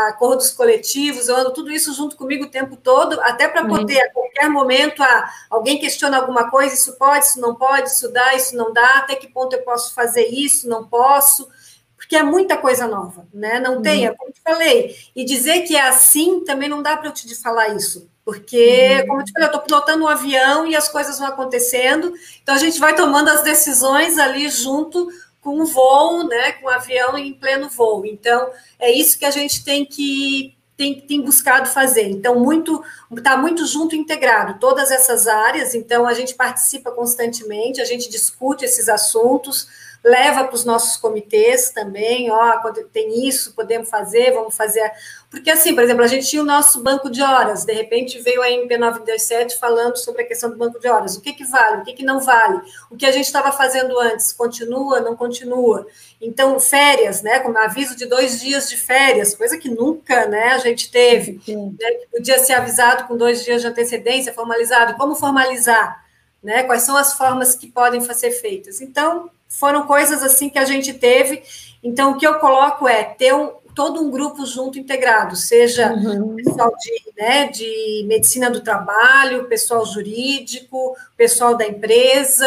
acordos 0.08 0.50
coletivos, 0.50 1.28
eu 1.28 1.36
ando 1.36 1.52
tudo 1.52 1.70
isso 1.70 1.94
junto 1.94 2.16
comigo 2.16 2.44
o 2.44 2.50
tempo 2.50 2.76
todo, 2.76 3.20
até 3.20 3.46
para 3.46 3.62
uhum. 3.62 3.68
poder, 3.68 4.00
a 4.00 4.10
qualquer 4.10 4.50
momento, 4.50 5.00
ah, 5.00 5.30
alguém 5.48 5.78
questiona 5.78 6.16
alguma 6.16 6.50
coisa, 6.50 6.74
isso 6.74 6.98
pode, 6.98 7.26
isso 7.26 7.40
não 7.40 7.54
pode, 7.54 7.90
isso 7.90 8.10
dá, 8.12 8.34
isso 8.34 8.56
não 8.56 8.72
dá, 8.72 8.98
até 8.98 9.14
que 9.14 9.28
ponto 9.28 9.54
eu 9.54 9.62
posso 9.62 9.94
fazer 9.94 10.26
isso, 10.26 10.68
não 10.68 10.84
posso, 10.84 11.48
porque 11.96 12.16
é 12.16 12.24
muita 12.24 12.56
coisa 12.56 12.88
nova, 12.88 13.26
né? 13.32 13.60
Não 13.60 13.76
uhum. 13.76 13.82
tem, 13.82 14.06
é 14.06 14.12
como 14.12 14.30
eu 14.30 14.34
te 14.34 14.40
falei. 14.40 14.96
E 15.14 15.24
dizer 15.24 15.62
que 15.62 15.76
é 15.76 15.88
assim 15.88 16.44
também 16.44 16.68
não 16.68 16.82
dá 16.82 16.96
para 16.96 17.08
eu 17.08 17.12
te 17.12 17.34
falar 17.36 17.68
isso. 17.68 18.08
Porque, 18.26 18.98
uhum. 19.02 19.06
como 19.06 19.20
eu 19.20 19.24
te 19.24 19.30
falei, 19.30 19.46
eu 19.46 19.52
estou 19.52 19.62
pilotando 19.62 20.02
um 20.02 20.08
avião 20.08 20.66
e 20.66 20.74
as 20.74 20.88
coisas 20.88 21.16
vão 21.16 21.28
acontecendo, 21.28 22.12
então 22.42 22.56
a 22.56 22.58
gente 22.58 22.80
vai 22.80 22.92
tomando 22.92 23.28
as 23.28 23.44
decisões 23.44 24.18
ali 24.18 24.50
junto 24.50 25.08
com 25.40 25.60
o 25.60 25.64
voo, 25.64 26.26
né, 26.26 26.50
com 26.54 26.66
o 26.66 26.68
avião 26.68 27.16
em 27.16 27.32
pleno 27.32 27.68
voo. 27.68 28.04
Então, 28.04 28.50
é 28.80 28.90
isso 28.90 29.16
que 29.16 29.24
a 29.24 29.30
gente 29.30 29.62
tem 29.62 29.86
que 29.86 30.56
tem, 30.76 31.00
tem 31.00 31.22
buscado 31.22 31.68
fazer. 31.68 32.10
Então, 32.10 32.40
muito 32.40 32.82
está 33.16 33.36
muito 33.36 33.64
junto 33.64 33.94
integrado, 33.94 34.58
todas 34.58 34.90
essas 34.90 35.28
áreas, 35.28 35.72
então 35.76 36.04
a 36.04 36.12
gente 36.12 36.34
participa 36.34 36.90
constantemente, 36.90 37.80
a 37.80 37.84
gente 37.84 38.10
discute 38.10 38.64
esses 38.64 38.88
assuntos, 38.88 39.68
leva 40.06 40.44
para 40.44 40.54
os 40.54 40.64
nossos 40.64 40.96
comitês 40.96 41.70
também, 41.70 42.30
ó, 42.30 42.60
quando 42.60 42.84
tem 42.84 43.26
isso, 43.26 43.52
podemos 43.54 43.90
fazer, 43.90 44.32
vamos 44.32 44.56
fazer. 44.56 44.88
Porque, 45.28 45.50
assim, 45.50 45.74
por 45.74 45.82
exemplo, 45.82 46.04
a 46.04 46.06
gente 46.06 46.28
tinha 46.28 46.40
o 46.40 46.44
nosso 46.46 46.80
banco 46.80 47.10
de 47.10 47.20
horas, 47.20 47.64
de 47.64 47.72
repente 47.72 48.20
veio 48.20 48.40
a 48.40 48.46
MP927 48.46 49.58
falando 49.58 49.96
sobre 49.96 50.22
a 50.22 50.24
questão 50.24 50.48
do 50.48 50.56
banco 50.56 50.78
de 50.78 50.86
horas. 50.86 51.16
O 51.16 51.20
que, 51.20 51.32
que 51.32 51.44
vale, 51.44 51.82
o 51.82 51.84
que, 51.84 51.92
que 51.92 52.04
não 52.04 52.20
vale? 52.20 52.60
O 52.88 52.96
que 52.96 53.04
a 53.04 53.10
gente 53.10 53.24
estava 53.24 53.50
fazendo 53.50 53.98
antes, 53.98 54.32
continua, 54.32 55.00
não 55.00 55.16
continua? 55.16 55.88
Então, 56.20 56.60
férias, 56.60 57.20
né, 57.22 57.40
como 57.40 57.58
aviso 57.58 57.96
de 57.96 58.06
dois 58.06 58.40
dias 58.40 58.68
de 58.68 58.76
férias, 58.76 59.34
coisa 59.34 59.58
que 59.58 59.68
nunca 59.68 60.28
né, 60.28 60.50
a 60.50 60.58
gente 60.58 60.88
teve. 60.88 61.40
Né, 61.48 61.90
podia 62.12 62.38
ser 62.38 62.52
avisado 62.52 63.08
com 63.08 63.16
dois 63.16 63.44
dias 63.44 63.60
de 63.60 63.66
antecedência, 63.66 64.32
formalizado. 64.32 64.94
Como 64.96 65.16
formalizar? 65.16 66.06
Né, 66.40 66.62
quais 66.62 66.82
são 66.82 66.96
as 66.96 67.14
formas 67.14 67.56
que 67.56 67.66
podem 67.66 68.00
ser 68.00 68.30
feitas? 68.30 68.80
Então, 68.80 69.28
foram 69.48 69.86
coisas 69.86 70.22
assim 70.22 70.48
que 70.48 70.58
a 70.58 70.64
gente 70.64 70.94
teve. 70.94 71.42
Então, 71.82 72.12
o 72.12 72.18
que 72.18 72.26
eu 72.26 72.38
coloco 72.38 72.88
é 72.88 73.04
ter 73.04 73.34
um, 73.34 73.52
todo 73.76 74.02
um 74.02 74.10
grupo 74.10 74.46
junto 74.46 74.78
integrado, 74.78 75.36
seja 75.36 75.92
uhum. 75.92 76.34
pessoal 76.34 76.72
de, 76.78 77.22
né, 77.22 77.48
de 77.48 78.04
medicina 78.08 78.50
do 78.50 78.62
trabalho, 78.62 79.44
pessoal 79.44 79.84
jurídico, 79.84 80.96
pessoal 81.14 81.54
da 81.54 81.66
empresa. 81.66 82.46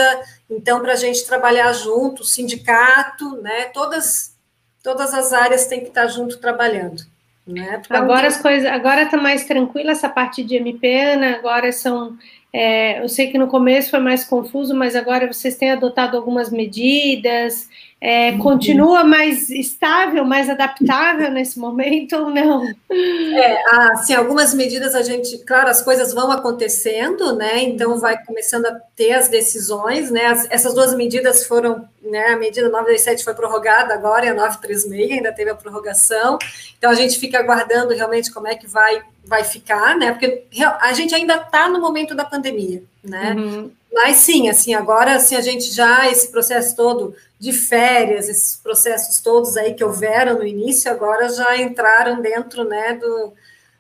Então, 0.50 0.82
para 0.82 0.94
a 0.94 0.98
gente 0.98 1.26
trabalhar 1.26 1.72
junto, 1.74 2.26
sindicato, 2.26 3.40
né, 3.42 3.66
todas, 3.66 4.36
todas 4.84 5.14
as 5.14 5.32
áreas 5.32 5.68
têm 5.68 5.82
que 5.82 5.90
estar 5.90 6.08
junto 6.08 6.40
trabalhando. 6.40 7.04
Né, 7.46 7.82
agora 7.90 8.28
as 8.28 8.40
coisas, 8.40 8.70
agora 8.70 9.04
está 9.04 9.18
mais 9.18 9.46
tranquila 9.46 9.92
essa 9.92 10.10
parte 10.10 10.44
de 10.44 10.56
MP, 10.56 11.02
Ana, 11.02 11.36
agora 11.36 11.72
são 11.72 12.16
é, 12.52 13.04
eu 13.04 13.08
sei 13.08 13.32
que 13.32 13.38
no 13.38 13.48
começo 13.48 13.92
foi 13.92 14.00
mais 14.00 14.26
confuso, 14.26 14.74
mas 14.74 14.96
agora 14.96 15.32
vocês 15.32 15.56
têm 15.56 15.72
adotado 15.72 16.18
algumas 16.18 16.50
medidas. 16.50 17.70
É, 18.02 18.32
uhum. 18.32 18.40
continua 18.40 19.04
mais 19.04 19.50
estável, 19.50 20.24
mais 20.24 20.50
adaptável 20.50 21.30
nesse 21.30 21.60
momento 21.60 22.16
ou 22.16 22.30
não? 22.30 22.66
É, 22.90 23.92
assim, 23.92 24.14
algumas 24.14 24.54
medidas 24.54 24.96
a 24.96 25.02
gente, 25.04 25.38
claro, 25.40 25.70
as 25.70 25.82
coisas 25.82 26.14
vão 26.14 26.32
acontecendo, 26.32 27.36
né? 27.36 27.62
Então 27.62 28.00
vai 28.00 28.24
começando 28.24 28.68
a 28.68 28.80
ter 28.96 29.12
as 29.12 29.28
decisões, 29.28 30.10
né? 30.10 30.28
As, 30.28 30.48
essas 30.50 30.74
duas 30.74 30.96
medidas 30.96 31.46
foram, 31.46 31.86
né? 32.02 32.28
A 32.28 32.38
medida 32.38 32.70
927 32.70 33.24
foi 33.24 33.34
prorrogada 33.34 33.94
agora 33.94 34.26
e 34.26 34.30
a 34.30 34.34
936 34.34 35.12
ainda 35.12 35.34
teve 35.34 35.52
a 35.52 35.56
prorrogação. 35.56 36.40
Então 36.78 36.90
a 36.90 36.96
gente 36.96 37.20
fica 37.20 37.38
aguardando 37.38 37.94
realmente 37.94 38.32
como 38.32 38.48
é 38.48 38.56
que 38.56 38.66
vai 38.66 39.04
vai 39.30 39.44
ficar, 39.44 39.96
né? 39.96 40.12
Porque 40.12 40.44
a 40.82 40.92
gente 40.92 41.14
ainda 41.14 41.36
está 41.36 41.70
no 41.70 41.80
momento 41.80 42.16
da 42.16 42.26
pandemia, 42.26 42.84
né? 43.04 43.36
Uhum. 43.38 43.72
Mas 43.94 44.18
sim, 44.18 44.50
assim, 44.50 44.74
agora 44.74 45.16
assim, 45.16 45.36
a 45.36 45.42
gente 45.42 45.72
já, 45.72 46.10
esse 46.10 46.32
processo 46.32 46.76
todo 46.76 47.16
de 47.40 47.54
férias, 47.54 48.28
esses 48.28 48.56
processos 48.58 49.22
todos 49.22 49.56
aí 49.56 49.74
que 49.74 49.84
houveram 49.84 50.40
no 50.40 50.46
início, 50.46 50.92
agora 50.92 51.30
já 51.30 51.58
entraram 51.58 52.22
dentro, 52.22 52.64
né, 52.64 52.96
do, 52.96 53.34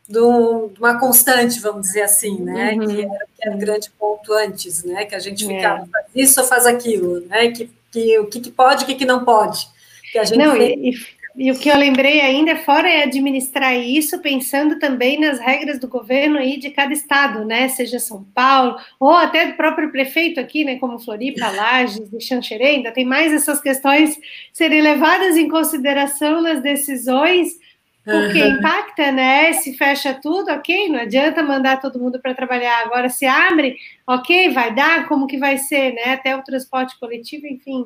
do, 0.07 0.71
uma 0.77 0.99
constante, 0.99 1.59
vamos 1.59 1.81
dizer 1.81 2.03
assim, 2.03 2.39
né? 2.41 2.73
Uhum. 2.73 2.87
Que, 2.87 3.01
era, 3.01 3.25
que, 3.35 3.47
era, 3.47 3.55
o 3.55 3.59
grande 3.59 3.89
ponto 3.97 4.31
antes, 4.33 4.83
né? 4.83 5.05
Que 5.05 5.15
a 5.15 5.19
gente 5.19 5.45
ficava, 5.45 5.83
é. 5.83 5.87
faz 5.87 6.05
isso 6.15 6.41
ou 6.41 6.47
faz 6.47 6.65
aquilo, 6.67 7.21
né? 7.21 7.51
Que, 7.51 7.69
que, 7.91 8.19
o 8.19 8.27
que, 8.27 8.39
que 8.39 8.51
pode, 8.51 8.83
o 8.83 8.87
que, 8.87 8.95
que 8.95 9.05
não 9.05 9.25
pode. 9.25 9.67
Que 10.11 10.19
a 10.19 10.23
gente 10.23 10.37
não, 10.37 10.55
e, 10.55 10.91
e 10.91 11.18
o 11.35 11.59
que 11.59 11.69
eu 11.69 11.77
lembrei 11.77 12.21
ainda, 12.21 12.55
fora 12.55 12.89
é 12.89 13.03
administrar 13.03 13.77
isso, 13.77 14.19
pensando 14.19 14.79
também 14.79 15.19
nas 15.19 15.39
regras 15.39 15.79
do 15.79 15.87
governo 15.87 16.37
aí 16.37 16.57
de 16.57 16.71
cada 16.71 16.91
estado, 16.91 17.45
né? 17.45 17.67
Seja 17.69 17.99
São 17.99 18.23
Paulo, 18.33 18.77
ou 18.99 19.11
até 19.13 19.45
do 19.45 19.53
próprio 19.53 19.91
prefeito 19.91 20.39
aqui, 20.39 20.65
né? 20.65 20.77
Como 20.77 20.99
Floripa, 20.99 21.47
Lages 21.55 22.11
e 22.11 22.19
Xanxerê, 22.19 22.65
ainda 22.65 22.91
tem 22.91 23.05
mais 23.05 23.31
essas 23.31 23.61
questões 23.61 24.19
serem 24.51 24.81
levadas 24.81 25.37
em 25.37 25.47
consideração 25.47 26.41
nas 26.41 26.61
decisões, 26.61 27.57
porque 28.03 28.41
uhum. 28.41 28.57
impacta, 28.57 29.11
né? 29.11 29.53
Se 29.53 29.77
fecha 29.77 30.15
tudo, 30.15 30.51
ok, 30.51 30.89
não 30.89 30.99
adianta 30.99 31.43
mandar 31.43 31.79
todo 31.79 31.99
mundo 31.99 32.19
para 32.19 32.33
trabalhar. 32.33 32.81
Agora 32.85 33.07
se 33.07 33.25
abre, 33.27 33.77
ok, 34.07 34.49
vai 34.49 34.73
dar, 34.73 35.07
como 35.07 35.27
que 35.27 35.37
vai 35.37 35.57
ser, 35.59 35.93
né? 35.93 36.13
Até 36.13 36.35
o 36.35 36.43
transporte 36.43 36.99
coletivo, 36.99 37.45
enfim, 37.45 37.85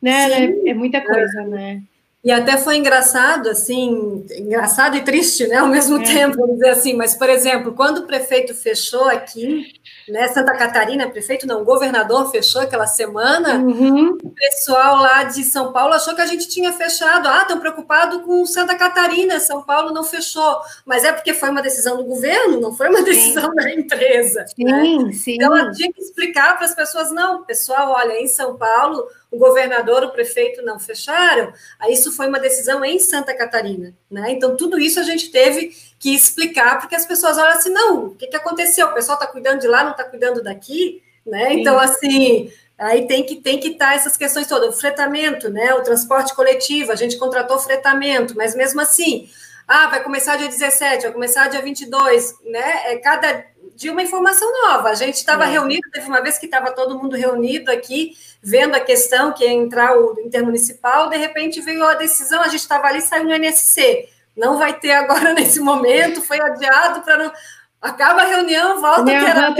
né? 0.00 0.46
É, 0.46 0.70
é 0.70 0.74
muita 0.74 1.02
coisa, 1.02 1.42
né? 1.42 1.82
E 2.28 2.30
até 2.30 2.58
foi 2.58 2.76
engraçado, 2.76 3.48
assim, 3.48 4.22
engraçado 4.36 4.94
e 4.98 5.00
triste, 5.00 5.46
né, 5.46 5.56
ao 5.56 5.66
mesmo 5.66 5.96
é. 5.96 6.04
tempo, 6.04 6.36
vamos 6.36 6.56
dizer 6.56 6.68
assim. 6.68 6.92
Mas, 6.92 7.14
por 7.14 7.30
exemplo, 7.30 7.72
quando 7.72 8.00
o 8.00 8.06
prefeito 8.06 8.54
fechou 8.54 9.06
aqui, 9.06 9.72
né, 10.06 10.28
Santa 10.28 10.52
Catarina, 10.52 11.08
prefeito 11.08 11.46
não, 11.46 11.64
governador 11.64 12.30
fechou 12.30 12.60
aquela 12.60 12.86
semana, 12.86 13.54
uhum. 13.54 14.18
o 14.22 14.28
pessoal 14.28 14.96
lá 14.96 15.24
de 15.24 15.42
São 15.42 15.72
Paulo 15.72 15.94
achou 15.94 16.14
que 16.14 16.20
a 16.20 16.26
gente 16.26 16.46
tinha 16.48 16.70
fechado. 16.70 17.28
Ah, 17.28 17.40
estão 17.40 17.60
preocupados 17.60 18.20
com 18.20 18.44
Santa 18.44 18.74
Catarina, 18.74 19.40
São 19.40 19.62
Paulo 19.62 19.90
não 19.90 20.04
fechou. 20.04 20.60
Mas 20.84 21.04
é 21.04 21.12
porque 21.12 21.32
foi 21.32 21.48
uma 21.48 21.62
decisão 21.62 21.96
do 21.96 22.04
governo, 22.04 22.60
não 22.60 22.74
foi 22.74 22.90
uma 22.90 23.00
decisão 23.00 23.48
sim. 23.48 23.56
da 23.56 23.70
empresa. 23.70 24.44
Sim, 24.54 24.64
né? 24.64 25.12
sim. 25.14 25.36
Então, 25.36 25.56
ela 25.56 25.72
tinha 25.72 25.90
que 25.90 26.02
explicar 26.02 26.58
para 26.58 26.66
as 26.66 26.74
pessoas, 26.74 27.10
não, 27.10 27.42
pessoal, 27.44 27.92
olha, 27.92 28.20
em 28.20 28.28
São 28.28 28.54
Paulo 28.54 29.08
o 29.30 29.38
governador, 29.38 30.04
o 30.04 30.10
prefeito 30.10 30.62
não 30.62 30.78
fecharam, 30.78 31.52
aí 31.78 31.92
isso 31.92 32.10
foi 32.12 32.28
uma 32.28 32.40
decisão 32.40 32.84
em 32.84 32.98
Santa 32.98 33.36
Catarina, 33.36 33.94
né? 34.10 34.30
Então, 34.30 34.56
tudo 34.56 34.78
isso 34.78 34.98
a 34.98 35.02
gente 35.02 35.30
teve 35.30 35.76
que 35.98 36.14
explicar, 36.14 36.78
porque 36.80 36.94
as 36.94 37.06
pessoas 37.06 37.36
olham 37.36 37.52
assim, 37.52 37.70
não, 37.70 38.06
o 38.06 38.14
que, 38.14 38.26
que 38.26 38.36
aconteceu? 38.36 38.86
O 38.86 38.94
pessoal 38.94 39.18
está 39.18 39.26
cuidando 39.26 39.60
de 39.60 39.68
lá, 39.68 39.84
não 39.84 39.90
está 39.90 40.04
cuidando 40.04 40.42
daqui, 40.42 41.02
né? 41.26 41.48
Sim. 41.48 41.60
Então, 41.60 41.78
assim, 41.78 42.50
aí 42.78 43.06
tem 43.06 43.22
que 43.22 43.36
tem 43.36 43.60
que 43.60 43.68
estar 43.68 43.90
tá 43.90 43.94
essas 43.94 44.16
questões 44.16 44.46
todas, 44.46 44.74
o 44.74 44.78
fretamento, 44.78 45.50
né? 45.50 45.74
O 45.74 45.82
transporte 45.82 46.34
coletivo, 46.34 46.90
a 46.90 46.96
gente 46.96 47.18
contratou 47.18 47.58
fretamento, 47.58 48.34
mas 48.34 48.54
mesmo 48.54 48.80
assim, 48.80 49.28
ah, 49.66 49.88
vai 49.88 50.02
começar 50.02 50.36
dia 50.36 50.48
17, 50.48 51.02
vai 51.02 51.12
começar 51.12 51.48
dia 51.48 51.60
22, 51.60 52.34
né? 52.44 52.92
É 52.92 52.96
cada 52.96 53.44
de 53.78 53.88
uma 53.88 54.02
informação 54.02 54.50
nova. 54.62 54.88
A 54.88 54.94
gente 54.94 55.14
estava 55.14 55.44
é. 55.44 55.50
reunido, 55.50 55.88
teve 55.92 56.08
uma 56.08 56.20
vez 56.20 56.36
que 56.36 56.46
estava 56.46 56.72
todo 56.72 56.98
mundo 56.98 57.14
reunido 57.14 57.70
aqui, 57.70 58.16
vendo 58.42 58.74
a 58.74 58.80
questão 58.80 59.32
que 59.32 59.44
ia 59.44 59.52
entrar 59.52 59.96
o 59.96 60.18
intermunicipal, 60.18 61.08
de 61.08 61.16
repente 61.16 61.60
veio 61.60 61.84
a 61.84 61.94
decisão, 61.94 62.40
a 62.42 62.48
gente 62.48 62.62
estava 62.62 62.88
ali, 62.88 63.00
saiu 63.00 63.22
no 63.22 63.32
NSC. 63.32 64.08
Não 64.36 64.58
vai 64.58 64.76
ter 64.80 64.90
agora 64.90 65.32
nesse 65.34 65.60
momento, 65.60 66.20
foi 66.20 66.40
adiado 66.40 67.02
para 67.02 67.18
não. 67.18 67.32
Acaba 67.80 68.22
a 68.22 68.26
reunião, 68.26 68.80
volta 68.80 69.04
que 69.04 69.12
era. 69.12 69.54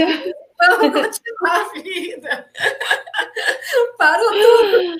Vamos 0.59 0.93
continuar 0.93 1.61
a 1.61 1.73
vida. 1.73 2.45
Parou 3.97 4.29
tudo. 4.29 4.97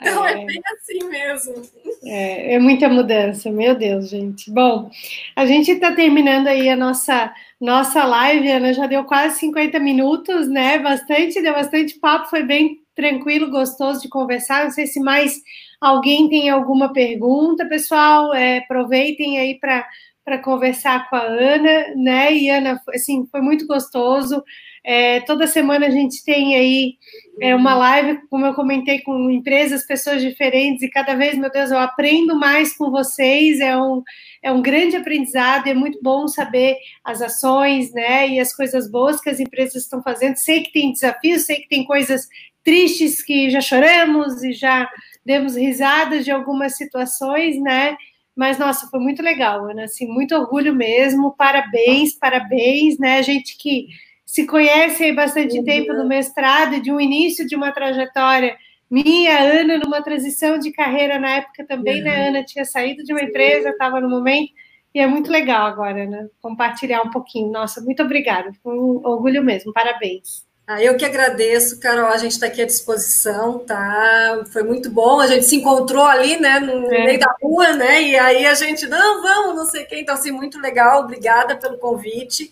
Então 0.00 0.24
é, 0.24 0.32
é 0.32 0.44
bem 0.44 0.62
assim 0.72 1.08
mesmo. 1.08 1.62
É, 2.04 2.54
é 2.54 2.58
muita 2.58 2.88
mudança, 2.88 3.50
meu 3.50 3.74
Deus, 3.74 4.08
gente. 4.08 4.50
Bom, 4.50 4.90
a 5.34 5.44
gente 5.44 5.72
está 5.72 5.92
terminando 5.92 6.46
aí 6.46 6.68
a 6.68 6.76
nossa 6.76 7.32
nossa 7.62 8.04
live, 8.04 8.50
Ana, 8.50 8.72
já 8.72 8.88
deu 8.88 9.04
quase 9.04 9.38
50 9.38 9.78
minutos, 9.78 10.48
né? 10.48 10.80
Bastante, 10.80 11.40
deu 11.40 11.54
bastante 11.54 11.96
papo, 12.00 12.28
foi 12.28 12.42
bem 12.42 12.80
tranquilo, 12.92 13.50
gostoso 13.50 14.02
de 14.02 14.08
conversar. 14.08 14.64
Não 14.64 14.70
sei 14.72 14.86
se 14.88 14.98
mais 14.98 15.40
alguém 15.80 16.28
tem 16.28 16.50
alguma 16.50 16.92
pergunta, 16.92 17.64
pessoal. 17.66 18.34
É, 18.34 18.58
aproveitem 18.58 19.38
aí 19.38 19.60
para 19.60 20.38
conversar 20.42 21.08
com 21.08 21.14
a 21.14 21.22
Ana, 21.22 21.94
né? 21.94 22.34
E 22.34 22.50
Ana, 22.50 22.80
assim, 22.92 23.26
foi 23.30 23.40
muito 23.40 23.64
gostoso. 23.64 24.42
É, 24.84 25.20
toda 25.20 25.46
semana 25.46 25.86
a 25.86 25.90
gente 25.90 26.24
tem 26.24 26.56
aí 26.56 26.96
é, 27.40 27.54
uma 27.54 27.74
live, 27.74 28.20
como 28.28 28.44
eu 28.44 28.52
comentei, 28.52 29.00
com 29.00 29.30
empresas, 29.30 29.86
pessoas 29.86 30.20
diferentes, 30.20 30.82
e 30.82 30.90
cada 30.90 31.14
vez, 31.14 31.38
meu 31.38 31.50
Deus, 31.50 31.70
eu 31.70 31.78
aprendo 31.78 32.34
mais 32.34 32.76
com 32.76 32.90
vocês, 32.90 33.60
é 33.60 33.76
um, 33.76 34.02
é 34.42 34.50
um 34.50 34.60
grande 34.60 34.96
aprendizado, 34.96 35.68
é 35.68 35.74
muito 35.74 36.00
bom 36.02 36.26
saber 36.26 36.76
as 37.04 37.22
ações, 37.22 37.92
né, 37.92 38.28
e 38.28 38.40
as 38.40 38.54
coisas 38.54 38.90
boas 38.90 39.20
que 39.20 39.30
as 39.30 39.38
empresas 39.38 39.84
estão 39.84 40.02
fazendo. 40.02 40.36
Sei 40.36 40.62
que 40.62 40.72
tem 40.72 40.92
desafios, 40.92 41.42
sei 41.42 41.56
que 41.56 41.68
tem 41.68 41.84
coisas 41.84 42.26
tristes 42.64 43.22
que 43.22 43.50
já 43.50 43.60
choramos 43.60 44.42
e 44.42 44.52
já 44.52 44.88
demos 45.24 45.56
risadas 45.56 46.24
de 46.24 46.30
algumas 46.30 46.76
situações, 46.76 47.60
né? 47.60 47.96
Mas, 48.34 48.58
nossa, 48.58 48.88
foi 48.88 48.98
muito 48.98 49.22
legal, 49.22 49.70
Ana, 49.70 49.84
assim, 49.84 50.06
muito 50.06 50.34
orgulho 50.34 50.74
mesmo, 50.74 51.34
parabéns, 51.36 52.14
parabéns, 52.14 52.98
né? 52.98 53.22
Gente 53.22 53.56
que 53.58 53.88
se 54.32 54.46
conhece 54.46 55.04
aí 55.04 55.14
bastante 55.14 55.58
uhum. 55.58 55.64
tempo 55.64 55.92
no 55.92 56.08
mestrado, 56.08 56.80
de 56.80 56.90
um 56.90 56.98
início 56.98 57.46
de 57.46 57.54
uma 57.54 57.70
trajetória 57.70 58.56
minha, 58.90 59.38
Ana, 59.38 59.76
numa 59.76 60.02
transição 60.02 60.58
de 60.58 60.72
carreira 60.72 61.18
na 61.18 61.32
época 61.32 61.66
também, 61.66 62.00
né? 62.00 62.10
uhum. 62.10 62.16
né? 62.16 62.28
Ana 62.28 62.42
tinha 62.42 62.64
saído 62.64 63.04
de 63.04 63.12
uma 63.12 63.20
empresa, 63.20 63.68
estava 63.68 64.00
no 64.00 64.08
momento, 64.08 64.50
e 64.94 65.00
é 65.00 65.06
muito 65.06 65.30
legal 65.30 65.66
agora, 65.66 66.06
né? 66.06 66.28
Compartilhar 66.40 67.02
um 67.02 67.10
pouquinho. 67.10 67.52
Nossa, 67.52 67.82
muito 67.82 68.02
obrigada, 68.02 68.50
foi 68.62 68.74
um 68.74 69.02
orgulho 69.04 69.44
mesmo, 69.44 69.70
parabéns. 69.70 70.46
Ah, 70.66 70.82
eu 70.82 70.96
que 70.96 71.04
agradeço, 71.04 71.78
Carol, 71.78 72.06
a 72.06 72.16
gente 72.16 72.32
está 72.32 72.46
aqui 72.46 72.62
à 72.62 72.66
disposição, 72.66 73.58
tá? 73.58 74.44
Foi 74.50 74.62
muito 74.62 74.88
bom, 74.88 75.20
a 75.20 75.26
gente 75.26 75.44
se 75.44 75.56
encontrou 75.56 76.06
ali, 76.06 76.40
né, 76.40 76.58
no 76.58 76.90
é. 76.90 77.04
meio 77.04 77.20
da 77.20 77.36
rua, 77.42 77.74
né, 77.74 78.00
e 78.00 78.16
aí 78.16 78.46
a 78.46 78.54
gente, 78.54 78.86
não, 78.86 79.20
vamos, 79.20 79.56
não 79.56 79.66
sei 79.66 79.84
quem, 79.84 80.00
então, 80.00 80.14
assim, 80.14 80.30
muito 80.30 80.58
legal, 80.58 81.02
obrigada 81.02 81.54
pelo 81.54 81.76
convite. 81.76 82.50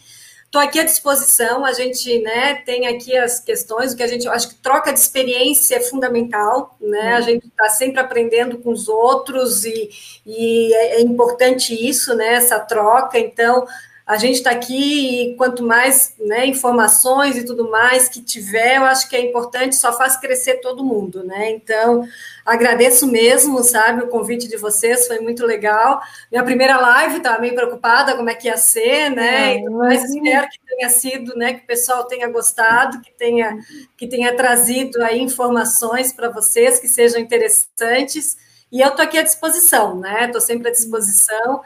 Estou 0.50 0.62
aqui 0.62 0.80
à 0.80 0.84
disposição, 0.84 1.64
a 1.64 1.72
gente, 1.72 2.18
né, 2.22 2.56
tem 2.66 2.88
aqui 2.88 3.16
as 3.16 3.38
questões, 3.38 3.92
o 3.92 3.96
que 3.96 4.02
a 4.02 4.06
gente, 4.08 4.26
eu 4.26 4.32
acho 4.32 4.48
que 4.48 4.56
troca 4.56 4.92
de 4.92 4.98
experiência 4.98 5.76
é 5.76 5.80
fundamental, 5.80 6.76
né, 6.80 7.12
a 7.12 7.18
uhum. 7.18 7.22
gente 7.22 7.46
está 7.46 7.68
sempre 7.68 8.00
aprendendo 8.00 8.58
com 8.58 8.72
os 8.72 8.88
outros 8.88 9.64
e, 9.64 9.90
e 10.26 10.74
é, 10.74 10.96
é 10.96 11.00
importante 11.02 11.72
isso, 11.72 12.16
né, 12.16 12.34
essa 12.34 12.58
troca, 12.58 13.16
então, 13.16 13.64
a 14.10 14.16
gente 14.16 14.38
está 14.38 14.50
aqui 14.50 15.30
e 15.30 15.36
quanto 15.36 15.62
mais 15.62 16.16
né, 16.18 16.44
informações 16.44 17.36
e 17.36 17.44
tudo 17.44 17.70
mais 17.70 18.08
que 18.08 18.20
tiver, 18.20 18.78
eu 18.78 18.82
acho 18.82 19.08
que 19.08 19.14
é 19.14 19.20
importante, 19.20 19.76
só 19.76 19.96
faz 19.96 20.16
crescer 20.16 20.54
todo 20.54 20.82
mundo, 20.82 21.22
né? 21.22 21.52
Então, 21.52 22.04
agradeço 22.44 23.06
mesmo, 23.06 23.62
sabe, 23.62 24.02
o 24.02 24.08
convite 24.08 24.48
de 24.48 24.56
vocês, 24.56 25.06
foi 25.06 25.20
muito 25.20 25.46
legal. 25.46 26.00
Minha 26.28 26.42
primeira 26.42 26.76
live, 26.76 27.18
estava 27.18 27.40
meio 27.40 27.54
preocupada 27.54 28.16
como 28.16 28.28
é 28.28 28.34
que 28.34 28.48
ia 28.48 28.56
ser, 28.56 29.10
né? 29.10 29.58
É, 29.58 29.62
mas 29.70 30.02
espero 30.02 30.48
que 30.48 30.58
tenha 30.66 30.88
sido, 30.88 31.36
né, 31.36 31.54
que 31.54 31.62
o 31.62 31.66
pessoal 31.68 32.02
tenha 32.02 32.28
gostado, 32.28 33.00
que 33.00 33.12
tenha, 33.12 33.56
que 33.96 34.08
tenha 34.08 34.34
trazido 34.34 35.00
aí 35.04 35.20
informações 35.20 36.12
para 36.12 36.28
vocês 36.28 36.80
que 36.80 36.88
sejam 36.88 37.20
interessantes. 37.20 38.36
E 38.72 38.80
eu 38.80 38.88
estou 38.88 39.04
aqui 39.04 39.18
à 39.18 39.22
disposição, 39.22 40.00
né? 40.00 40.24
Estou 40.26 40.40
sempre 40.40 40.66
à 40.66 40.72
disposição. 40.72 41.60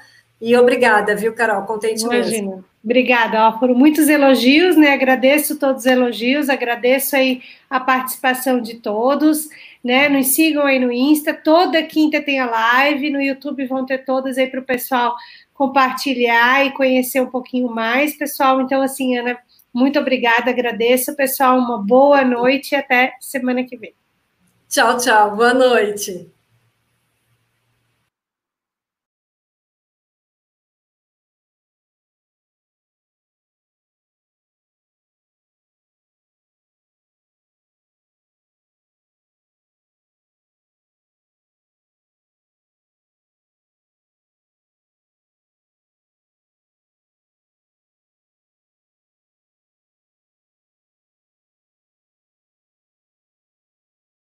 E 0.46 0.54
obrigada, 0.58 1.16
viu, 1.16 1.32
Carol? 1.32 1.62
Contente 1.62 2.02
Imagina. 2.02 2.22
mesmo. 2.22 2.64
Obrigada, 2.84 3.48
ó, 3.48 3.58
foram 3.58 3.74
muitos 3.74 4.10
elogios, 4.10 4.76
né? 4.76 4.92
Agradeço 4.92 5.58
todos 5.58 5.84
os 5.84 5.86
elogios, 5.86 6.50
agradeço 6.50 7.16
aí 7.16 7.40
a 7.70 7.80
participação 7.80 8.60
de 8.60 8.74
todos, 8.74 9.48
né? 9.82 10.06
Nos 10.10 10.34
sigam 10.34 10.66
aí 10.66 10.78
no 10.78 10.92
Insta, 10.92 11.32
toda 11.32 11.82
quinta 11.82 12.20
tem 12.20 12.40
a 12.40 12.44
live, 12.44 13.08
no 13.08 13.22
YouTube 13.22 13.64
vão 13.64 13.86
ter 13.86 14.04
todas 14.04 14.36
aí 14.36 14.46
para 14.46 14.60
o 14.60 14.64
pessoal 14.64 15.16
compartilhar 15.54 16.66
e 16.66 16.72
conhecer 16.72 17.22
um 17.22 17.30
pouquinho 17.30 17.70
mais, 17.70 18.14
pessoal. 18.14 18.60
Então, 18.60 18.82
assim, 18.82 19.16
Ana, 19.16 19.38
muito 19.72 19.98
obrigada, 19.98 20.50
agradeço, 20.50 21.16
pessoal, 21.16 21.58
uma 21.58 21.78
boa 21.78 22.22
noite 22.22 22.72
e 22.72 22.76
até 22.76 23.14
semana 23.18 23.64
que 23.64 23.78
vem. 23.78 23.94
Tchau, 24.68 24.98
tchau, 24.98 25.34
boa 25.34 25.54
noite. 25.54 26.33